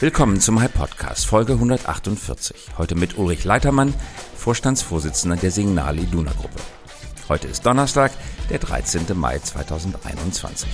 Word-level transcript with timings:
Willkommen 0.00 0.38
zum 0.40 0.60
High 0.60 0.72
Podcast, 0.72 1.26
Folge 1.26 1.54
148. 1.54 2.54
Heute 2.78 2.94
mit 2.94 3.18
Ulrich 3.18 3.42
Leitermann, 3.42 3.92
Vorstandsvorsitzender 4.36 5.36
der 5.36 5.50
Signal 5.50 5.98
Iduna 5.98 6.30
Gruppe. 6.30 6.60
Heute 7.28 7.48
ist 7.48 7.66
Donnerstag, 7.66 8.12
der 8.48 8.60
13. 8.60 9.06
Mai 9.14 9.40
2021. 9.40 10.68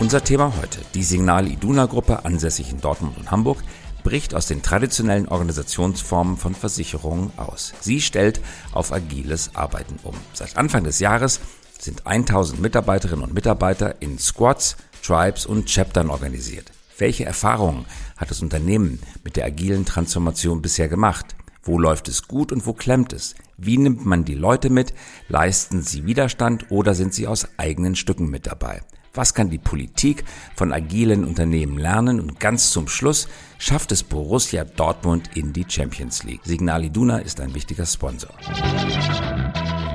Unser 0.00 0.24
Thema 0.24 0.54
heute, 0.60 0.80
die 0.94 1.04
Signal 1.04 1.46
Iduna 1.46 1.86
Gruppe, 1.86 2.24
ansässig 2.24 2.72
in 2.72 2.80
Dortmund 2.80 3.16
und 3.16 3.30
Hamburg, 3.30 3.62
bricht 4.02 4.34
aus 4.34 4.48
den 4.48 4.62
traditionellen 4.62 5.28
Organisationsformen 5.28 6.36
von 6.36 6.56
Versicherungen 6.56 7.30
aus. 7.36 7.74
Sie 7.78 8.00
stellt 8.00 8.40
auf 8.72 8.92
agiles 8.92 9.54
Arbeiten 9.54 10.00
um. 10.02 10.16
Seit 10.32 10.56
Anfang 10.56 10.82
des 10.82 10.98
Jahres 10.98 11.38
sind 11.78 12.08
1000 12.08 12.60
Mitarbeiterinnen 12.60 13.22
und 13.24 13.34
Mitarbeiter 13.34 14.02
in 14.02 14.18
Squads, 14.18 14.78
Tribes 15.00 15.46
und 15.46 15.66
Chaptern 15.72 16.10
organisiert. 16.10 16.72
Welche 16.96 17.24
Erfahrungen 17.24 17.86
hat 18.16 18.30
das 18.30 18.40
Unternehmen 18.40 19.00
mit 19.24 19.36
der 19.36 19.46
agilen 19.46 19.84
Transformation 19.84 20.62
bisher 20.62 20.88
gemacht? 20.88 21.34
Wo 21.62 21.78
läuft 21.78 22.08
es 22.08 22.28
gut 22.28 22.52
und 22.52 22.66
wo 22.66 22.72
klemmt 22.72 23.12
es? 23.12 23.34
Wie 23.56 23.78
nimmt 23.78 24.04
man 24.04 24.24
die 24.24 24.34
Leute 24.34 24.70
mit? 24.70 24.94
Leisten 25.28 25.82
sie 25.82 26.06
Widerstand 26.06 26.70
oder 26.70 26.94
sind 26.94 27.12
sie 27.12 27.26
aus 27.26 27.48
eigenen 27.56 27.96
Stücken 27.96 28.30
mit 28.30 28.46
dabei? 28.46 28.82
Was 29.12 29.34
kann 29.34 29.50
die 29.50 29.58
Politik 29.58 30.24
von 30.54 30.72
agilen 30.72 31.24
Unternehmen 31.24 31.78
lernen? 31.78 32.20
Und 32.20 32.38
ganz 32.38 32.70
zum 32.70 32.86
Schluss 32.86 33.28
schafft 33.58 33.90
es 33.92 34.02
Borussia 34.02 34.64
Dortmund 34.64 35.30
in 35.34 35.52
die 35.52 35.64
Champions 35.66 36.22
League. 36.24 36.42
Signal 36.44 36.84
Iduna 36.84 37.18
ist 37.18 37.40
ein 37.40 37.54
wichtiger 37.54 37.86
Sponsor. 37.86 38.30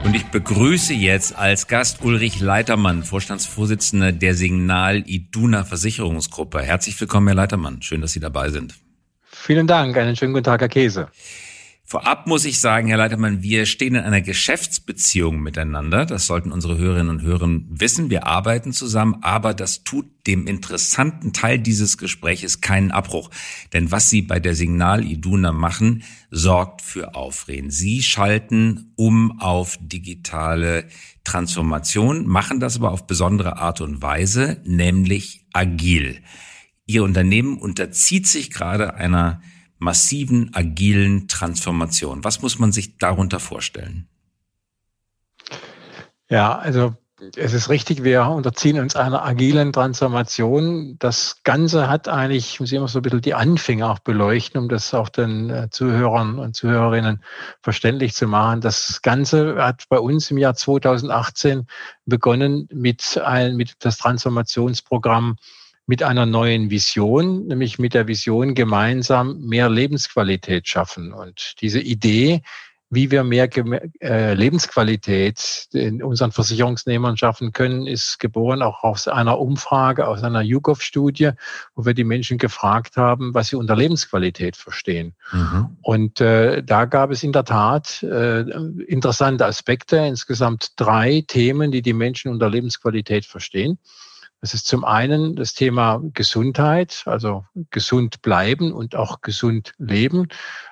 Und 0.04 0.16
ich 0.16 0.26
begrüße 0.26 0.94
jetzt 0.94 1.36
als 1.36 1.68
Gast 1.68 2.04
Ulrich 2.04 2.40
Leitermann, 2.40 3.04
Vorstandsvorsitzender 3.04 4.12
der 4.12 4.34
Signal 4.34 5.04
Iduna 5.06 5.66
Versicherungsgruppe. 5.66 6.62
Herzlich 6.62 7.00
willkommen, 7.00 7.28
Herr 7.28 7.36
Leitermann. 7.36 7.82
Schön, 7.82 8.02
dass 8.02 8.14
Sie 8.14 8.20
dabei 8.20 8.50
sind. 8.50 8.76
Vielen 9.26 9.68
Dank. 9.68 9.96
Einen 9.98 10.16
schönen 10.16 10.34
guten 10.34 10.46
Tag, 10.46 10.62
Herr 10.62 10.70
Käse. 10.70 11.10
Vorab 11.92 12.28
muss 12.28 12.46
ich 12.46 12.60
sagen, 12.60 12.88
Herr 12.88 13.00
Leitermann, 13.00 13.42
wir 13.42 13.66
stehen 13.66 13.96
in 13.96 14.04
einer 14.04 14.22
Geschäftsbeziehung 14.22 15.42
miteinander. 15.42 16.06
Das 16.06 16.28
sollten 16.28 16.52
unsere 16.52 16.78
Hörerinnen 16.78 17.10
und 17.10 17.24
Hörer 17.24 17.50
wissen. 17.68 18.12
Wir 18.12 18.28
arbeiten 18.28 18.74
zusammen, 18.74 19.16
aber 19.24 19.56
das 19.56 19.84
tut 19.84 20.06
dem 20.28 20.46
interessanten 20.46 21.34
Teil 21.34 21.58
dieses 21.58 21.98
Gespräches 21.98 22.62
keinen 22.62 22.92
Abbruch. 22.92 23.32
Denn 23.74 23.92
was 23.92 24.08
Sie 24.08 24.22
bei 24.22 24.40
der 24.40 24.54
Signal 24.54 25.04
Iduna 25.04 25.52
machen, 25.52 26.04
sorgt 26.30 26.84
für 26.84 27.16
Aufreden. 27.16 27.72
Sie 27.72 28.04
schalten 28.04 28.94
um 28.96 29.40
auf 29.40 29.80
digitale 29.82 30.88
Transformation, 31.24 32.28
machen 32.28 32.60
das 32.60 32.76
aber 32.76 32.92
auf 32.92 33.08
besondere 33.08 33.58
Art 33.58 33.82
und 33.82 34.04
Weise, 34.04 34.62
nämlich 34.64 35.48
agil. 35.54 36.22
Ihr 36.86 37.04
Unternehmen 37.04 37.58
unterzieht 37.58 38.28
sich 38.28 38.52
gerade 38.52 38.94
einer 38.94 39.42
massiven, 39.80 40.54
agilen 40.54 41.28
Transformation. 41.28 42.24
Was 42.24 42.42
muss 42.42 42.60
man 42.60 42.72
sich 42.72 42.98
darunter 42.98 43.40
vorstellen? 43.40 44.08
Ja, 46.30 46.58
also 46.58 46.94
es 47.36 47.54
ist 47.54 47.70
richtig, 47.70 48.04
wir 48.04 48.26
unterziehen 48.28 48.80
uns 48.80 48.96
einer 48.96 49.26
agilen 49.26 49.74
Transformation. 49.74 50.96
Das 51.00 51.38
Ganze 51.44 51.90
hat 51.90 52.08
eigentlich, 52.08 52.60
muss 52.60 52.72
ich 52.72 52.78
immer 52.78 52.88
so 52.88 53.00
ein 53.00 53.02
bisschen 53.02 53.22
die 53.22 53.34
Anfänge 53.34 53.90
auch 53.90 54.00
beleuchten, 54.00 54.62
um 54.62 54.70
das 54.70 54.94
auch 54.94 55.10
den 55.10 55.50
äh, 55.50 55.70
Zuhörern 55.70 56.40
und 56.40 56.56
Zuhörerinnen 56.56 57.22
verständlich 57.62 58.14
zu 58.14 58.28
machen. 58.28 58.62
Das 58.62 59.02
Ganze 59.02 59.56
hat 59.62 59.84
bei 59.90 60.00
uns 60.00 60.32
im 60.32 60.38
Jahr 60.38 60.56
2018 60.56 61.68
begonnen 62.06 62.70
mit, 62.72 63.20
ein, 63.24 63.56
mit 63.58 63.74
das 63.80 63.98
Transformationsprogramm 63.98 65.36
mit 65.90 66.04
einer 66.04 66.28
neuen 66.28 66.70
Vision, 66.70 67.48
nämlich 67.48 67.80
mit 67.80 67.96
der 67.96 68.08
Vision 68.08 68.54
gemeinsam 68.54 69.40
mehr 69.40 69.70
Lebensqualität 69.72 70.68
schaffen. 70.68 71.14
Und 71.14 71.60
diese 71.62 71.80
Idee, 71.80 72.44
wie 72.92 73.10
wir 73.10 73.24
mehr 73.24 73.50
äh, 74.00 74.36
Lebensqualität 74.36 75.68
in 75.74 76.04
unseren 76.04 76.32
Versicherungsnehmern 76.32 77.18
schaffen 77.18 77.54
können, 77.54 77.88
ist 77.88 78.20
geboren 78.20 78.62
auch 78.62 78.84
aus 78.84 79.08
einer 79.08 79.40
Umfrage, 79.40 80.08
aus 80.08 80.22
einer 80.22 80.44
YouGov-Studie, 80.44 81.32
wo 81.74 81.88
wir 81.88 81.96
die 81.96 82.04
Menschen 82.04 82.38
gefragt 82.38 82.96
haben, 82.96 83.34
was 83.34 83.48
sie 83.48 83.56
unter 83.56 83.76
Lebensqualität 83.76 84.58
verstehen. 84.58 85.16
Mhm. 85.32 85.76
Und 85.82 86.22
äh, 86.22 86.62
da 86.62 86.86
gab 86.86 87.10
es 87.10 87.24
in 87.24 87.32
der 87.32 87.46
Tat 87.46 88.04
äh, 88.04 88.42
interessante 88.42 89.48
Aspekte, 89.48 89.98
insgesamt 89.98 90.74
drei 90.76 91.24
Themen, 91.26 91.72
die 91.72 91.82
die 91.82 91.94
Menschen 91.94 92.32
unter 92.32 92.48
Lebensqualität 92.48 93.26
verstehen. 93.26 93.80
Das 94.42 94.54
ist 94.54 94.68
zum 94.68 94.86
einen 94.86 95.36
das 95.36 95.54
Thema 95.54 96.02
Gesundheit, 96.14 97.04
also 97.06 97.46
gesund 97.72 98.22
bleiben 98.22 98.72
und 98.72 98.96
auch 98.96 99.22
gesund 99.22 99.74
leben. 99.78 100.28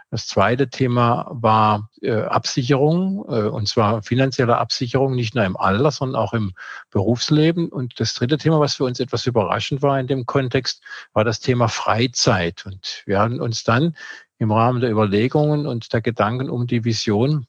Das 0.09 0.25
zweite 0.25 0.69
Thema 0.69 1.27
war 1.31 1.89
äh, 2.01 2.21
Absicherung, 2.21 3.25
äh, 3.27 3.49
und 3.49 3.67
zwar 3.67 4.03
finanzielle 4.03 4.57
Absicherung, 4.57 5.15
nicht 5.15 5.35
nur 5.35 5.43
im 5.43 5.57
Alter, 5.57 5.91
sondern 5.91 6.21
auch 6.21 6.33
im 6.33 6.53
Berufsleben. 6.91 7.67
Und 7.67 7.99
das 7.99 8.13
dritte 8.13 8.37
Thema, 8.37 8.61
was 8.61 8.75
für 8.75 8.85
uns 8.85 9.01
etwas 9.01 9.25
überraschend 9.25 9.81
war 9.81 9.99
in 9.99 10.07
dem 10.07 10.25
Kontext, 10.25 10.81
war 11.11 11.25
das 11.25 11.41
Thema 11.41 11.67
Freizeit. 11.67 12.65
Und 12.65 13.03
wir 13.05 13.19
haben 13.19 13.41
uns 13.41 13.65
dann 13.65 13.97
im 14.37 14.51
Rahmen 14.51 14.79
der 14.79 14.91
Überlegungen 14.91 15.67
und 15.67 15.91
der 15.91 16.01
Gedanken 16.01 16.49
um 16.49 16.67
die 16.67 16.85
Vision 16.85 17.45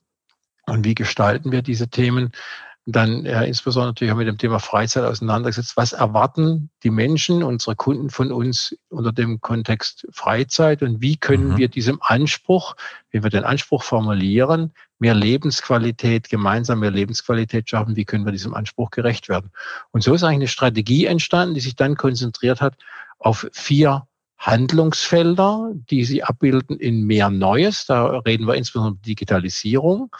und 0.69 0.85
wie 0.85 0.95
gestalten 0.95 1.51
wir 1.51 1.61
diese 1.61 1.89
Themen 1.89 2.31
dann 2.91 3.25
ja, 3.25 3.41
insbesondere 3.41 3.89
natürlich 3.89 4.13
auch 4.13 4.17
mit 4.17 4.27
dem 4.27 4.37
Thema 4.37 4.59
Freizeit 4.59 5.03
auseinandergesetzt. 5.03 5.77
Was 5.77 5.93
erwarten 5.93 6.69
die 6.83 6.89
Menschen, 6.89 7.43
unsere 7.43 7.75
Kunden 7.75 8.09
von 8.09 8.31
uns 8.31 8.75
unter 8.89 9.11
dem 9.11 9.41
Kontext 9.41 10.07
Freizeit 10.11 10.81
und 10.81 11.01
wie 11.01 11.17
können 11.17 11.49
mhm. 11.49 11.57
wir 11.57 11.67
diesem 11.67 11.99
Anspruch, 12.01 12.75
wenn 13.11 13.23
wir 13.23 13.29
den 13.29 13.43
Anspruch 13.43 13.83
formulieren, 13.83 14.73
mehr 14.97 15.13
Lebensqualität, 15.13 16.29
gemeinsam 16.29 16.79
mehr 16.79 16.91
Lebensqualität 16.91 17.69
schaffen, 17.69 17.95
wie 17.95 18.05
können 18.05 18.25
wir 18.25 18.31
diesem 18.31 18.53
Anspruch 18.53 18.91
gerecht 18.91 19.29
werden? 19.29 19.51
Und 19.91 20.03
so 20.03 20.13
ist 20.13 20.23
eigentlich 20.23 20.35
eine 20.35 20.47
Strategie 20.47 21.05
entstanden, 21.05 21.55
die 21.55 21.61
sich 21.61 21.75
dann 21.75 21.95
konzentriert 21.95 22.61
hat 22.61 22.75
auf 23.19 23.47
vier 23.51 24.07
Handlungsfelder, 24.37 25.73
die 25.89 26.05
sie 26.05 26.23
abbilden 26.23 26.79
in 26.79 27.05
mehr 27.05 27.29
Neues. 27.29 27.85
Da 27.85 28.19
reden 28.19 28.47
wir 28.47 28.55
insbesondere 28.55 28.93
um 28.93 29.01
Digitalisierung 29.01 30.15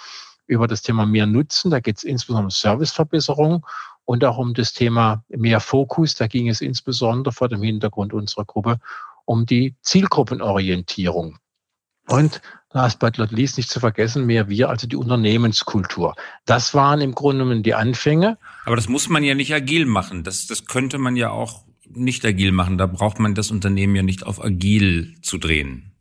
über 0.50 0.68
das 0.68 0.82
Thema 0.82 1.06
mehr 1.06 1.26
Nutzen. 1.26 1.72
Da 1.72 1.80
geht 1.80 1.98
es 1.98 2.04
insbesondere 2.04 2.46
um 2.46 2.50
Serviceverbesserung 2.50 3.66
und 4.06 4.26
auch 4.26 4.38
um 4.38 4.54
das 4.54 4.74
Thema 4.74 5.24
mehr 5.30 5.60
Fokus. 5.60 6.16
Da 6.16 6.28
ging 6.28 6.50
es 6.50 6.60
insbesondere 6.60 7.32
vor 7.32 7.48
dem 7.48 7.62
Hintergrund 7.62 8.12
unserer 8.14 8.46
Gruppe 8.46 8.80
um 9.26 9.46
die 9.46 9.76
Zielgruppenorientierung. 9.84 11.38
Und 12.08 12.42
last 12.74 12.98
but 12.98 13.20
not 13.20 13.32
least 13.32 13.58
nicht 13.58 13.70
zu 13.70 13.80
vergessen, 13.80 14.26
mehr 14.26 14.50
wir, 14.50 14.70
also 14.70 14.88
die 14.88 14.96
Unternehmenskultur. 14.96 16.16
Das 16.46 16.74
waren 16.74 17.00
im 17.02 17.14
Grunde 17.14 17.44
genommen 17.44 17.62
die 17.62 17.76
Anfänge. 17.76 18.40
Aber 18.66 18.76
das 18.76 18.90
muss 18.90 19.08
man 19.08 19.24
ja 19.24 19.36
nicht 19.36 19.54
agil 19.54 19.86
machen. 19.86 20.24
Das, 20.24 20.48
das 20.48 20.66
könnte 20.66 20.98
man 20.98 21.16
ja 21.16 21.30
auch 21.30 21.64
nicht 21.88 22.26
agil 22.26 22.52
machen. 22.52 22.80
Da 22.80 22.88
braucht 22.88 23.20
man 23.20 23.36
das 23.36 23.52
Unternehmen 23.52 23.96
ja 23.96 24.02
nicht 24.02 24.26
auf 24.26 24.44
agil 24.44 25.16
zu 25.22 25.38
drehen. 25.38 25.92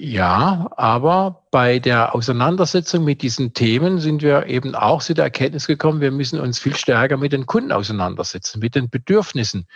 Ja, 0.00 0.70
aber 0.76 1.42
bei 1.50 1.80
der 1.80 2.14
Auseinandersetzung 2.14 3.02
mit 3.02 3.20
diesen 3.20 3.52
Themen 3.52 3.98
sind 3.98 4.22
wir 4.22 4.46
eben 4.46 4.76
auch 4.76 5.02
zu 5.02 5.12
der 5.12 5.24
Erkenntnis 5.24 5.66
gekommen, 5.66 6.00
wir 6.00 6.12
müssen 6.12 6.38
uns 6.38 6.60
viel 6.60 6.76
stärker 6.76 7.16
mit 7.16 7.32
den 7.32 7.46
Kunden 7.46 7.72
auseinandersetzen, 7.72 8.60
mit 8.60 8.76
den 8.76 8.90
Bedürfnissen 8.90 9.66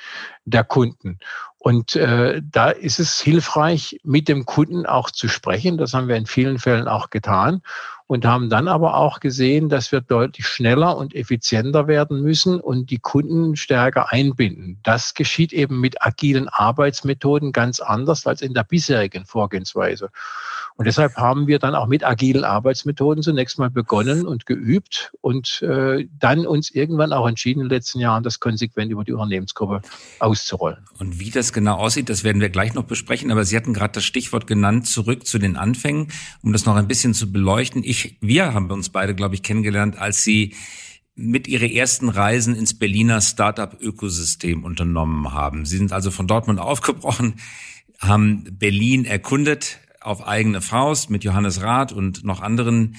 der 0.45 0.63
Kunden. 0.63 1.19
Und 1.59 1.97
äh, 1.97 2.41
da 2.41 2.71
ist 2.71 3.01
es 3.01 3.21
hilfreich, 3.21 3.99
mit 4.05 4.29
dem 4.29 4.45
Kunden 4.45 4.87
auch 4.87 5.11
zu 5.11 5.27
sprechen. 5.27 5.77
Das 5.77 5.93
haben 5.93 6.07
wir 6.07 6.15
in 6.15 6.27
vielen 6.27 6.61
Fällen 6.61 6.87
auch 6.87 7.11
getan 7.11 7.61
und 8.07 8.25
haben 8.25 8.51
dann 8.51 8.69
aber 8.69 8.97
auch 8.97 9.21
gesehen, 9.21 9.69
dass 9.69 9.93
wir 9.93 10.01
deutlich 10.01 10.47
schneller 10.47 10.97
und 10.97 11.15
effizienter 11.15 11.87
werden 11.87 12.23
müssen 12.23 12.61
und 12.61 12.91
die 12.91 12.99
Kunden 12.99 13.57
stärker 13.57 14.13
einbinden. 14.13 14.79
Das 14.83 15.15
geschieht 15.15 15.53
eben 15.53 15.81
mit 15.81 16.03
agilen 16.05 16.49
Arbeitsmethoden 16.49 17.53
ganz 17.53 17.81
anders 17.81 18.27
als 18.27 18.43
in 18.43 18.55
der 18.55 18.65
bisherigen 18.65 19.25
Vorgehensweise. 19.25 20.11
Und 20.83 20.87
deshalb 20.87 21.15
haben 21.15 21.47
wir 21.47 21.61
dann 21.61 21.77
auch 21.77 21.87
mit 21.87 22.03
agilen 22.03 22.43
Arbeitsmethoden 22.43 23.23
zunächst 23.23 23.57
mal 23.57 23.71
begonnen 23.71 24.27
und 24.27 24.47
geübt 24.47 25.13
und 25.21 25.63
äh, 25.63 26.09
dann 26.19 26.45
uns 26.45 26.71
irgendwann 26.71 27.13
auch 27.13 27.29
entschieden, 27.29 27.61
in 27.61 27.69
den 27.69 27.77
letzten 27.77 28.01
Jahren 28.01 28.25
das 28.25 28.41
konsequent 28.41 28.91
über 28.91 29.05
die 29.05 29.13
Unternehmensgruppe 29.13 29.83
auszurollen. 30.19 30.79
Und 30.99 31.21
wie 31.21 31.31
das 31.31 31.53
genau 31.53 31.77
aussieht, 31.77 32.09
das 32.09 32.25
werden 32.25 32.41
wir 32.41 32.49
gleich 32.49 32.75
noch 32.75 32.83
besprechen. 32.83 33.31
Aber 33.31 33.45
Sie 33.45 33.57
hatten 33.57 33.75
gerade 33.75 33.93
das 33.93 34.03
Stichwort 34.03 34.49
genannt, 34.49 34.89
zurück 34.89 35.25
zu 35.25 35.39
den 35.39 35.57
Anfängen, 35.57 36.09
um 36.43 36.53
das 36.53 36.67
noch 36.67 36.75
ein 36.75 36.89
bisschen 36.89 37.15
zu 37.15 37.31
beleuchten. 37.31 37.85
Ich, 37.85 38.19
wir 38.21 38.53
haben 38.53 38.69
uns 38.73 38.89
beide, 38.89 39.15
glaube 39.15 39.37
ich, 39.37 39.45
kennengelernt, 39.45 39.97
als 39.99 40.25
Sie 40.25 40.57
mit 41.15 41.47
ihre 41.47 41.73
ersten 41.73 42.09
Reisen 42.09 42.57
ins 42.57 42.77
Berliner 42.77 43.21
Startup-Ökosystem 43.21 44.65
unternommen 44.65 45.33
haben. 45.33 45.65
Sie 45.65 45.77
sind 45.77 45.93
also 45.93 46.11
von 46.11 46.27
Dortmund 46.27 46.59
aufgebrochen, 46.59 47.35
haben 48.01 48.43
Berlin 48.59 49.05
erkundet, 49.05 49.79
auf 50.05 50.27
eigene 50.27 50.61
Faust 50.61 51.11
mit 51.11 51.25
Johannes 51.25 51.63
Rath 51.63 51.93
und 51.93 52.25
noch 52.25 52.41
anderen 52.41 52.97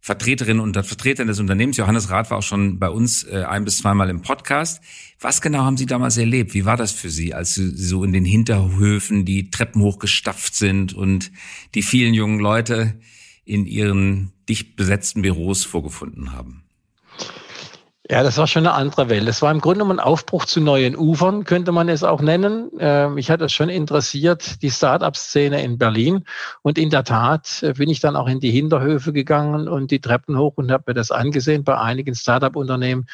Vertreterinnen 0.00 0.62
und 0.62 0.74
Vertretern 0.74 1.26
des 1.26 1.40
Unternehmens. 1.40 1.76
Johannes 1.76 2.10
Rath 2.10 2.30
war 2.30 2.38
auch 2.38 2.42
schon 2.42 2.78
bei 2.78 2.88
uns 2.88 3.24
äh, 3.24 3.42
ein 3.42 3.64
bis 3.64 3.78
zweimal 3.78 4.08
im 4.08 4.22
Podcast. 4.22 4.80
Was 5.18 5.40
genau 5.40 5.64
haben 5.64 5.76
Sie 5.76 5.86
damals 5.86 6.16
erlebt? 6.16 6.54
Wie 6.54 6.64
war 6.64 6.76
das 6.76 6.92
für 6.92 7.10
Sie, 7.10 7.34
als 7.34 7.54
Sie 7.54 7.70
so 7.70 8.04
in 8.04 8.12
den 8.12 8.24
Hinterhöfen 8.24 9.24
die 9.24 9.50
Treppen 9.50 9.82
hochgestapft 9.82 10.54
sind 10.54 10.92
und 10.92 11.32
die 11.74 11.82
vielen 11.82 12.14
jungen 12.14 12.38
Leute 12.38 13.00
in 13.44 13.66
ihren 13.66 14.32
dicht 14.48 14.76
besetzten 14.76 15.22
Büros 15.22 15.64
vorgefunden 15.64 16.32
haben? 16.32 16.65
Ja, 18.08 18.22
das 18.22 18.38
war 18.38 18.46
schon 18.46 18.66
eine 18.66 18.74
andere 18.74 19.08
Welt. 19.08 19.26
Es 19.26 19.42
war 19.42 19.50
im 19.50 19.60
Grunde 19.60 19.80
genommen 19.80 19.98
ein 19.98 20.04
Aufbruch 20.04 20.44
zu 20.44 20.60
neuen 20.60 20.96
Ufern, 20.96 21.42
könnte 21.42 21.72
man 21.72 21.88
es 21.88 22.04
auch 22.04 22.20
nennen. 22.20 22.70
Ähm, 22.78 23.14
mich 23.14 23.30
hat 23.32 23.40
es 23.40 23.52
schon 23.52 23.68
interessiert, 23.68 24.62
die 24.62 24.70
Start-up-Szene 24.70 25.60
in 25.64 25.76
Berlin. 25.76 26.24
Und 26.62 26.78
in 26.78 26.90
der 26.90 27.02
Tat 27.02 27.64
äh, 27.64 27.72
bin 27.72 27.90
ich 27.90 27.98
dann 27.98 28.14
auch 28.14 28.28
in 28.28 28.38
die 28.38 28.52
Hinterhöfe 28.52 29.12
gegangen 29.12 29.66
und 29.66 29.90
die 29.90 30.00
Treppen 30.00 30.38
hoch 30.38 30.52
und 30.54 30.70
habe 30.70 30.84
mir 30.86 30.94
das 30.94 31.10
angesehen 31.10 31.64
bei 31.64 31.76
einigen 31.78 32.14
Start-up-Unternehmen 32.14 33.06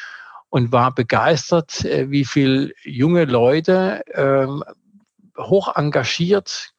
und 0.49 0.71
war 0.71 0.93
begeistert, 0.93 1.83
äh, 1.85 2.11
wie 2.11 2.25
viel 2.25 2.75
junge 2.83 3.25
Leute 3.25 4.03
ähm, 4.13 4.63
hoch 5.39 5.75
engagiert 5.75 6.73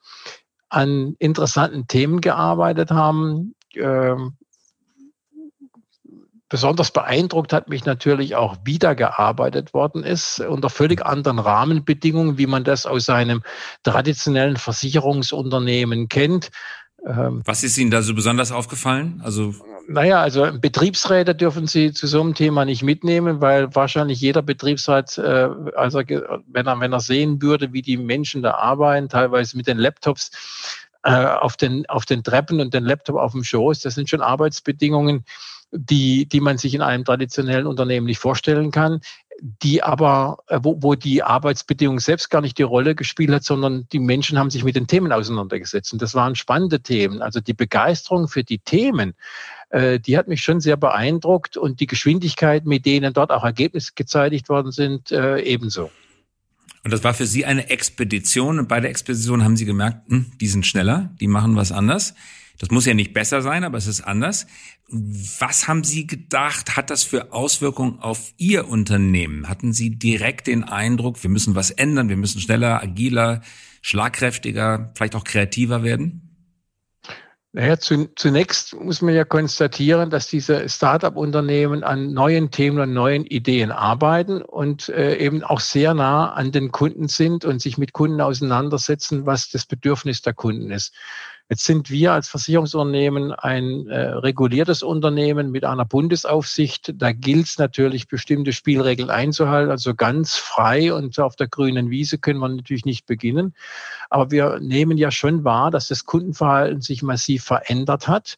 an 0.68 1.16
interessanten 1.18 1.88
Themen 1.88 2.20
gearbeitet 2.20 2.92
haben. 2.92 3.56
Besonders 6.54 6.92
beeindruckt 6.92 7.52
hat 7.52 7.68
mich 7.68 7.84
natürlich 7.84 8.36
auch 8.36 8.58
wiedergearbeitet 8.62 9.74
worden 9.74 10.04
ist 10.04 10.38
unter 10.38 10.70
völlig 10.70 11.04
anderen 11.04 11.40
Rahmenbedingungen, 11.40 12.38
wie 12.38 12.46
man 12.46 12.62
das 12.62 12.86
aus 12.86 13.06
seinem 13.06 13.42
traditionellen 13.82 14.56
Versicherungsunternehmen 14.56 16.08
kennt. 16.08 16.52
Ähm, 17.04 17.42
Was 17.44 17.64
ist 17.64 17.76
Ihnen 17.76 17.90
da 17.90 18.02
so 18.02 18.14
besonders 18.14 18.52
aufgefallen? 18.52 19.20
Also 19.24 19.52
naja, 19.88 20.22
also 20.22 20.46
Betriebsräte 20.56 21.34
dürfen 21.34 21.66
Sie 21.66 21.92
zu 21.92 22.06
so 22.06 22.20
einem 22.20 22.36
Thema 22.36 22.64
nicht 22.64 22.84
mitnehmen, 22.84 23.40
weil 23.40 23.74
wahrscheinlich 23.74 24.20
jeder 24.20 24.42
Betriebsrat, 24.42 25.18
äh, 25.18 25.48
also 25.74 26.02
wenn 26.06 26.68
er, 26.68 26.78
wenn 26.78 26.92
er 26.92 27.00
sehen 27.00 27.42
würde, 27.42 27.72
wie 27.72 27.82
die 27.82 27.96
Menschen 27.96 28.44
da 28.44 28.52
arbeiten, 28.52 29.08
teilweise 29.08 29.56
mit 29.56 29.66
den 29.66 29.78
Laptops 29.78 30.30
äh, 31.02 31.10
auf, 31.10 31.56
den, 31.56 31.84
auf 31.86 32.06
den 32.06 32.22
Treppen 32.22 32.60
und 32.60 32.74
den 32.74 32.84
Laptop 32.84 33.16
auf 33.16 33.32
dem 33.32 33.42
Schoß, 33.42 33.80
das 33.80 33.96
sind 33.96 34.08
schon 34.08 34.22
Arbeitsbedingungen, 34.22 35.24
die, 35.74 36.26
die 36.26 36.40
man 36.40 36.58
sich 36.58 36.74
in 36.74 36.82
einem 36.82 37.04
traditionellen 37.04 37.66
Unternehmen 37.66 38.06
nicht 38.06 38.18
vorstellen 38.18 38.70
kann, 38.70 39.00
die 39.40 39.82
aber, 39.82 40.38
äh, 40.46 40.60
wo, 40.62 40.80
wo 40.80 40.94
die 40.94 41.22
Arbeitsbedingungen 41.22 41.98
selbst 41.98 42.30
gar 42.30 42.40
nicht 42.40 42.56
die 42.58 42.62
Rolle 42.62 42.94
gespielt 42.94 43.30
hat, 43.30 43.44
sondern 43.44 43.86
die 43.92 43.98
Menschen 43.98 44.38
haben 44.38 44.50
sich 44.50 44.64
mit 44.64 44.76
den 44.76 44.86
Themen 44.86 45.12
auseinandergesetzt. 45.12 45.92
Und 45.92 46.00
das 46.00 46.14
waren 46.14 46.36
spannende 46.36 46.80
Themen. 46.80 47.20
Also 47.20 47.40
die 47.40 47.54
Begeisterung 47.54 48.28
für 48.28 48.44
die 48.44 48.58
Themen, 48.58 49.14
äh, 49.70 49.98
die 49.98 50.16
hat 50.16 50.28
mich 50.28 50.40
schon 50.40 50.60
sehr 50.60 50.76
beeindruckt 50.76 51.56
und 51.56 51.80
die 51.80 51.86
Geschwindigkeit, 51.86 52.64
mit 52.64 52.86
denen 52.86 53.12
dort 53.12 53.32
auch 53.32 53.44
Ergebnisse 53.44 53.92
gezeitigt 53.94 54.48
worden 54.48 54.70
sind, 54.70 55.10
äh, 55.10 55.40
ebenso. 55.40 55.90
Und 56.84 56.92
das 56.92 57.02
war 57.02 57.14
für 57.14 57.26
Sie 57.26 57.44
eine 57.44 57.70
Expedition. 57.70 58.58
Und 58.58 58.68
bei 58.68 58.78
der 58.78 58.90
Expedition 58.90 59.42
haben 59.42 59.56
Sie 59.56 59.64
gemerkt, 59.64 60.08
hm, 60.08 60.32
die 60.40 60.46
sind 60.46 60.66
schneller, 60.66 61.10
die 61.18 61.28
machen 61.28 61.56
was 61.56 61.72
anders. 61.72 62.14
Das 62.58 62.70
muss 62.70 62.86
ja 62.86 62.94
nicht 62.94 63.12
besser 63.12 63.42
sein, 63.42 63.64
aber 63.64 63.78
es 63.78 63.86
ist 63.86 64.02
anders. 64.02 64.46
Was 64.88 65.66
haben 65.66 65.82
Sie 65.82 66.06
gedacht, 66.06 66.76
hat 66.76 66.90
das 66.90 67.02
für 67.02 67.32
Auswirkungen 67.32 67.98
auf 67.98 68.32
Ihr 68.36 68.68
Unternehmen? 68.68 69.48
Hatten 69.48 69.72
Sie 69.72 69.98
direkt 69.98 70.46
den 70.46 70.62
Eindruck, 70.62 71.22
wir 71.22 71.30
müssen 71.30 71.54
was 71.54 71.70
ändern, 71.70 72.08
wir 72.08 72.16
müssen 72.16 72.40
schneller, 72.40 72.80
agiler, 72.82 73.42
schlagkräftiger, 73.82 74.92
vielleicht 74.94 75.16
auch 75.16 75.24
kreativer 75.24 75.82
werden? 75.82 76.24
Naja, 77.56 77.78
zu, 77.78 78.08
zunächst 78.16 78.74
muss 78.74 79.00
man 79.00 79.14
ja 79.14 79.24
konstatieren, 79.24 80.10
dass 80.10 80.26
diese 80.26 80.68
Start-up-Unternehmen 80.68 81.84
an 81.84 82.12
neuen 82.12 82.50
Themen 82.50 82.80
und 82.80 82.92
neuen 82.92 83.24
Ideen 83.24 83.70
arbeiten 83.70 84.42
und 84.42 84.88
äh, 84.88 85.16
eben 85.18 85.44
auch 85.44 85.60
sehr 85.60 85.94
nah 85.94 86.32
an 86.32 86.50
den 86.50 86.72
Kunden 86.72 87.06
sind 87.06 87.44
und 87.44 87.62
sich 87.62 87.78
mit 87.78 87.92
Kunden 87.92 88.20
auseinandersetzen, 88.20 89.24
was 89.24 89.50
das 89.50 89.66
Bedürfnis 89.66 90.20
der 90.20 90.34
Kunden 90.34 90.72
ist. 90.72 90.94
Jetzt 91.50 91.64
sind 91.64 91.90
wir 91.90 92.12
als 92.12 92.28
Versicherungsunternehmen 92.28 93.32
ein 93.32 93.86
äh, 93.88 94.00
reguliertes 94.12 94.82
Unternehmen 94.82 95.50
mit 95.50 95.64
einer 95.64 95.84
Bundesaufsicht. 95.84 96.94
Da 96.96 97.12
gilt 97.12 97.46
es 97.46 97.58
natürlich, 97.58 98.08
bestimmte 98.08 98.54
Spielregeln 98.54 99.10
einzuhalten. 99.10 99.70
Also 99.70 99.94
ganz 99.94 100.36
frei 100.36 100.94
und 100.94 101.18
auf 101.18 101.36
der 101.36 101.48
grünen 101.48 101.90
Wiese 101.90 102.16
können 102.16 102.40
wir 102.40 102.48
natürlich 102.48 102.86
nicht 102.86 103.04
beginnen. 103.04 103.54
Aber 104.08 104.30
wir 104.30 104.58
nehmen 104.60 104.96
ja 104.96 105.10
schon 105.10 105.44
wahr, 105.44 105.70
dass 105.70 105.88
das 105.88 106.06
Kundenverhalten 106.06 106.80
sich 106.80 107.02
massiv 107.02 107.44
verändert 107.44 108.08
hat 108.08 108.36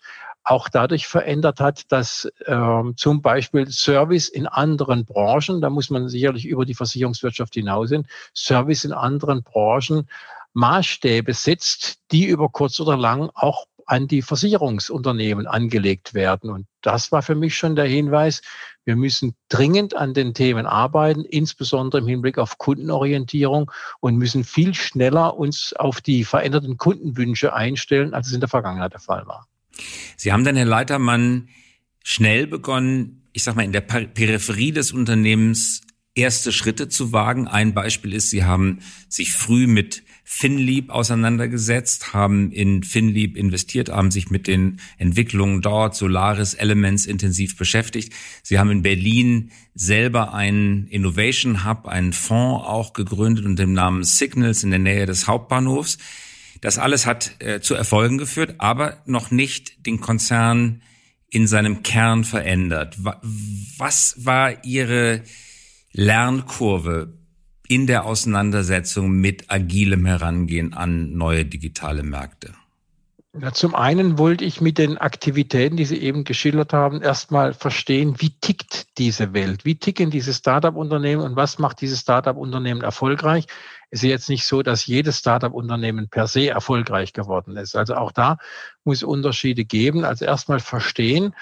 auch 0.49 0.69
dadurch 0.69 1.09
verändert 1.09 1.59
hat, 1.59 1.91
dass 1.91 2.31
äh, 2.45 2.83
zum 2.95 3.21
Beispiel 3.21 3.67
Service 3.69 4.29
in 4.29 4.47
anderen 4.47 5.05
Branchen, 5.05 5.61
da 5.61 5.71
muss 5.71 5.91
man 5.91 6.09
sicherlich 6.09 6.47
über 6.47 6.65
die 6.65 6.75
Versicherungswirtschaft 6.75 7.55
hinaus 7.55 7.91
hin, 7.91 8.07
Service 8.33 8.85
in 8.85 8.93
anderen 8.93 9.43
Branchen 9.43 10.09
Maßstäbe 10.57 11.35
setzt, 11.35 11.99
die 12.11 12.25
über 12.25 12.49
kurz 12.49 12.81
oder 12.81 12.97
lang 12.97 13.31
auch 13.35 13.67
an 13.85 14.09
die 14.09 14.23
Versicherungsunternehmen 14.23 15.47
angelegt 15.47 16.15
werden. 16.15 16.51
Und 16.51 16.67
das 16.83 17.13
war 17.13 17.23
für 17.23 17.35
mich 17.35 17.57
schon 17.57 17.77
der 17.77 17.85
Hinweis, 17.85 18.41
wir 18.85 18.97
müssen 18.97 19.35
dringend 19.49 19.95
an 19.95 20.15
den 20.15 20.33
Themen 20.33 20.67
arbeiten, 20.67 21.25
insbesondere 21.25 22.01
im 22.01 22.09
Hinblick 22.09 22.39
auf 22.39 22.59
Kundenorientierung 22.59 23.71
und 24.01 24.17
müssen 24.17 24.45
viel 24.45 24.75
schneller 24.75 25.37
uns 25.37 25.73
auf 25.75 26.01
die 26.01 26.25
veränderten 26.25 26.79
Kundenwünsche 26.79 27.53
einstellen, 27.53 28.15
als 28.15 28.29
es 28.29 28.33
in 28.33 28.41
der 28.41 28.49
Vergangenheit 28.49 28.93
der 28.93 29.01
Fall 29.01 29.27
war. 29.27 29.47
Sie 30.17 30.33
haben 30.33 30.45
dann, 30.45 30.57
Herr 30.57 30.65
Leitermann, 30.65 31.49
schnell 32.03 32.47
begonnen, 32.47 33.29
ich 33.33 33.45
sag 33.45 33.57
mal, 33.57 33.65
in 33.65 33.73
der 33.73 33.83
Peripherie 33.83 34.73
des 34.73 34.93
Unternehmens 34.93 35.83
erste 36.15 36.51
Schritte 36.51 36.89
zu 36.89 37.13
wagen. 37.13 37.47
Ein 37.47 37.75
Beispiel 37.75 38.15
ist, 38.15 38.31
Sie 38.31 38.45
haben 38.45 38.81
sich 39.09 39.35
früh 39.35 39.67
mit 39.67 40.03
Finlieb 40.29 40.91
auseinandergesetzt, 40.91 42.13
haben 42.13 42.51
in 42.51 42.83
Finlieb 42.83 43.37
investiert, 43.37 43.91
haben 43.91 44.11
sich 44.11 44.29
mit 44.29 44.49
den 44.49 44.81
Entwicklungen 44.99 45.63
dort, 45.63 45.95
Solaris 45.95 46.55
Elements 46.55 47.07
intensiv 47.07 47.57
beschäftigt. 47.57 48.13
Sie 48.43 48.59
haben 48.59 48.73
in 48.73 48.83
Berlin 48.83 49.53
selber 49.75 50.35
einen 50.35 50.89
Innovation 50.89 51.65
Hub, 51.65 51.87
einen 51.87 52.13
Fonds 52.13 52.67
auch 52.67 52.93
gegründet 52.93 53.45
und 53.45 53.57
den 53.57 53.73
Namen 53.73 54.03
Signals 54.03 54.65
in 54.65 54.71
der 54.71 54.81
Nähe 54.81 55.07
des 55.07 55.29
Hauptbahnhofs. 55.29 55.99
Das 56.61 56.79
alles 56.79 57.07
hat 57.07 57.37
äh, 57.39 57.61
zu 57.61 57.77
Erfolgen 57.77 58.19
geführt, 58.19 58.57
aber 58.59 59.01
noch 59.07 59.31
nicht 59.31 59.87
den 59.87 60.01
Konzern 60.01 60.83
in 61.31 61.47
seinem 61.47 61.85
Kern 61.85 62.25
verändert. 62.25 62.97
Was 62.99 64.17
war 64.19 64.65
Ihre 64.65 65.23
Lernkurve 65.93 67.17
in 67.69 67.87
der 67.87 68.05
Auseinandersetzung 68.05 69.11
mit 69.11 69.51
agilem 69.51 70.07
Herangehen 70.07 70.75
an 70.75 71.17
neue 71.17 71.45
digitale 71.45 72.03
Märkte? 72.03 72.53
Ja, 73.39 73.53
zum 73.53 73.75
einen 73.75 74.17
wollte 74.17 74.47
ich 74.47 74.63
mit 74.63 74.79
den 74.79 74.97
Aktivitäten, 74.97 75.77
die 75.77 75.85
Sie 75.85 75.99
eben 75.99 76.25
geschildert 76.25 76.73
haben, 76.73 77.03
erstmal 77.03 77.53
verstehen, 77.53 78.15
wie 78.19 78.31
tickt 78.31 78.97
diese 78.97 79.35
Welt? 79.35 79.67
Wie 79.67 79.79
ticken 79.79 80.11
diese 80.11 80.33
Startup-Unternehmen 80.33 81.23
und 81.23 81.37
was 81.37 81.59
macht 81.59 81.83
dieses 81.83 82.01
Startup-Unternehmen 82.01 82.81
erfolgreich? 82.81 83.47
Es 83.91 84.03
ist 84.03 84.09
jetzt 84.09 84.29
nicht 84.31 84.47
so, 84.47 84.63
dass 84.63 84.87
jedes 84.87 85.19
Startup-Unternehmen 85.19 86.09
per 86.09 86.29
se 86.29 86.49
erfolgreich 86.49 87.13
geworden 87.13 87.57
ist. 87.59 87.77
Also 87.77 87.97
auch 87.97 88.11
da 88.11 88.39
muss 88.85 88.99
es 88.99 89.03
Unterschiede 89.03 89.67
geben. 89.67 90.05
Also 90.05 90.25
erstmal 90.25 90.61
verstehen 90.61 91.35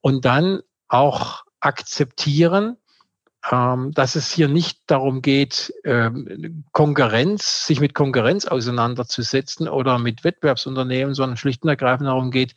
und 0.00 0.24
dann 0.24 0.60
auch 0.88 1.44
akzeptieren, 1.60 2.78
dass 3.50 4.14
es 4.14 4.30
hier 4.30 4.48
nicht 4.48 4.80
darum 4.86 5.22
geht, 5.22 5.72
ähm, 5.84 6.64
Konkurrenz, 6.72 7.66
sich 7.66 7.80
mit 7.80 7.94
Konkurrenz 7.94 8.44
auseinanderzusetzen 8.44 9.68
oder 9.68 9.98
mit 9.98 10.22
Wettbewerbsunternehmen, 10.22 11.14
sondern 11.14 11.36
schlicht 11.36 11.62
und 11.62 11.70
ergreifend 11.70 12.08
darum 12.08 12.30
geht, 12.30 12.54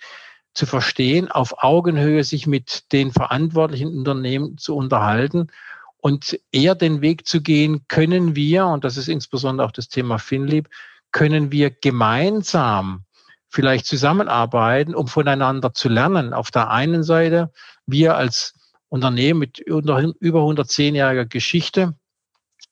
zu 0.53 0.65
verstehen, 0.65 1.31
auf 1.31 1.63
Augenhöhe 1.63 2.23
sich 2.23 2.45
mit 2.45 2.91
den 2.91 3.11
verantwortlichen 3.11 3.97
Unternehmen 3.97 4.57
zu 4.57 4.75
unterhalten 4.75 5.47
und 5.97 6.37
eher 6.51 6.75
den 6.75 7.01
Weg 7.01 7.25
zu 7.25 7.41
gehen, 7.41 7.87
können 7.87 8.35
wir, 8.35 8.65
und 8.65 8.83
das 8.83 8.97
ist 8.97 9.07
insbesondere 9.07 9.67
auch 9.67 9.71
das 9.71 9.87
Thema 9.87 10.17
FinLib, 10.17 10.67
können 11.11 11.51
wir 11.51 11.69
gemeinsam 11.69 13.05
vielleicht 13.47 13.85
zusammenarbeiten, 13.85 14.95
um 14.95 15.07
voneinander 15.07 15.73
zu 15.73 15.89
lernen. 15.89 16.33
Auf 16.33 16.51
der 16.51 16.69
einen 16.69 17.03
Seite, 17.03 17.51
wir 17.85 18.15
als 18.15 18.55
Unternehmen 18.91 19.39
mit 19.39 19.59
über 19.59 19.95
110-jähriger 19.99 21.25
Geschichte, 21.25 21.95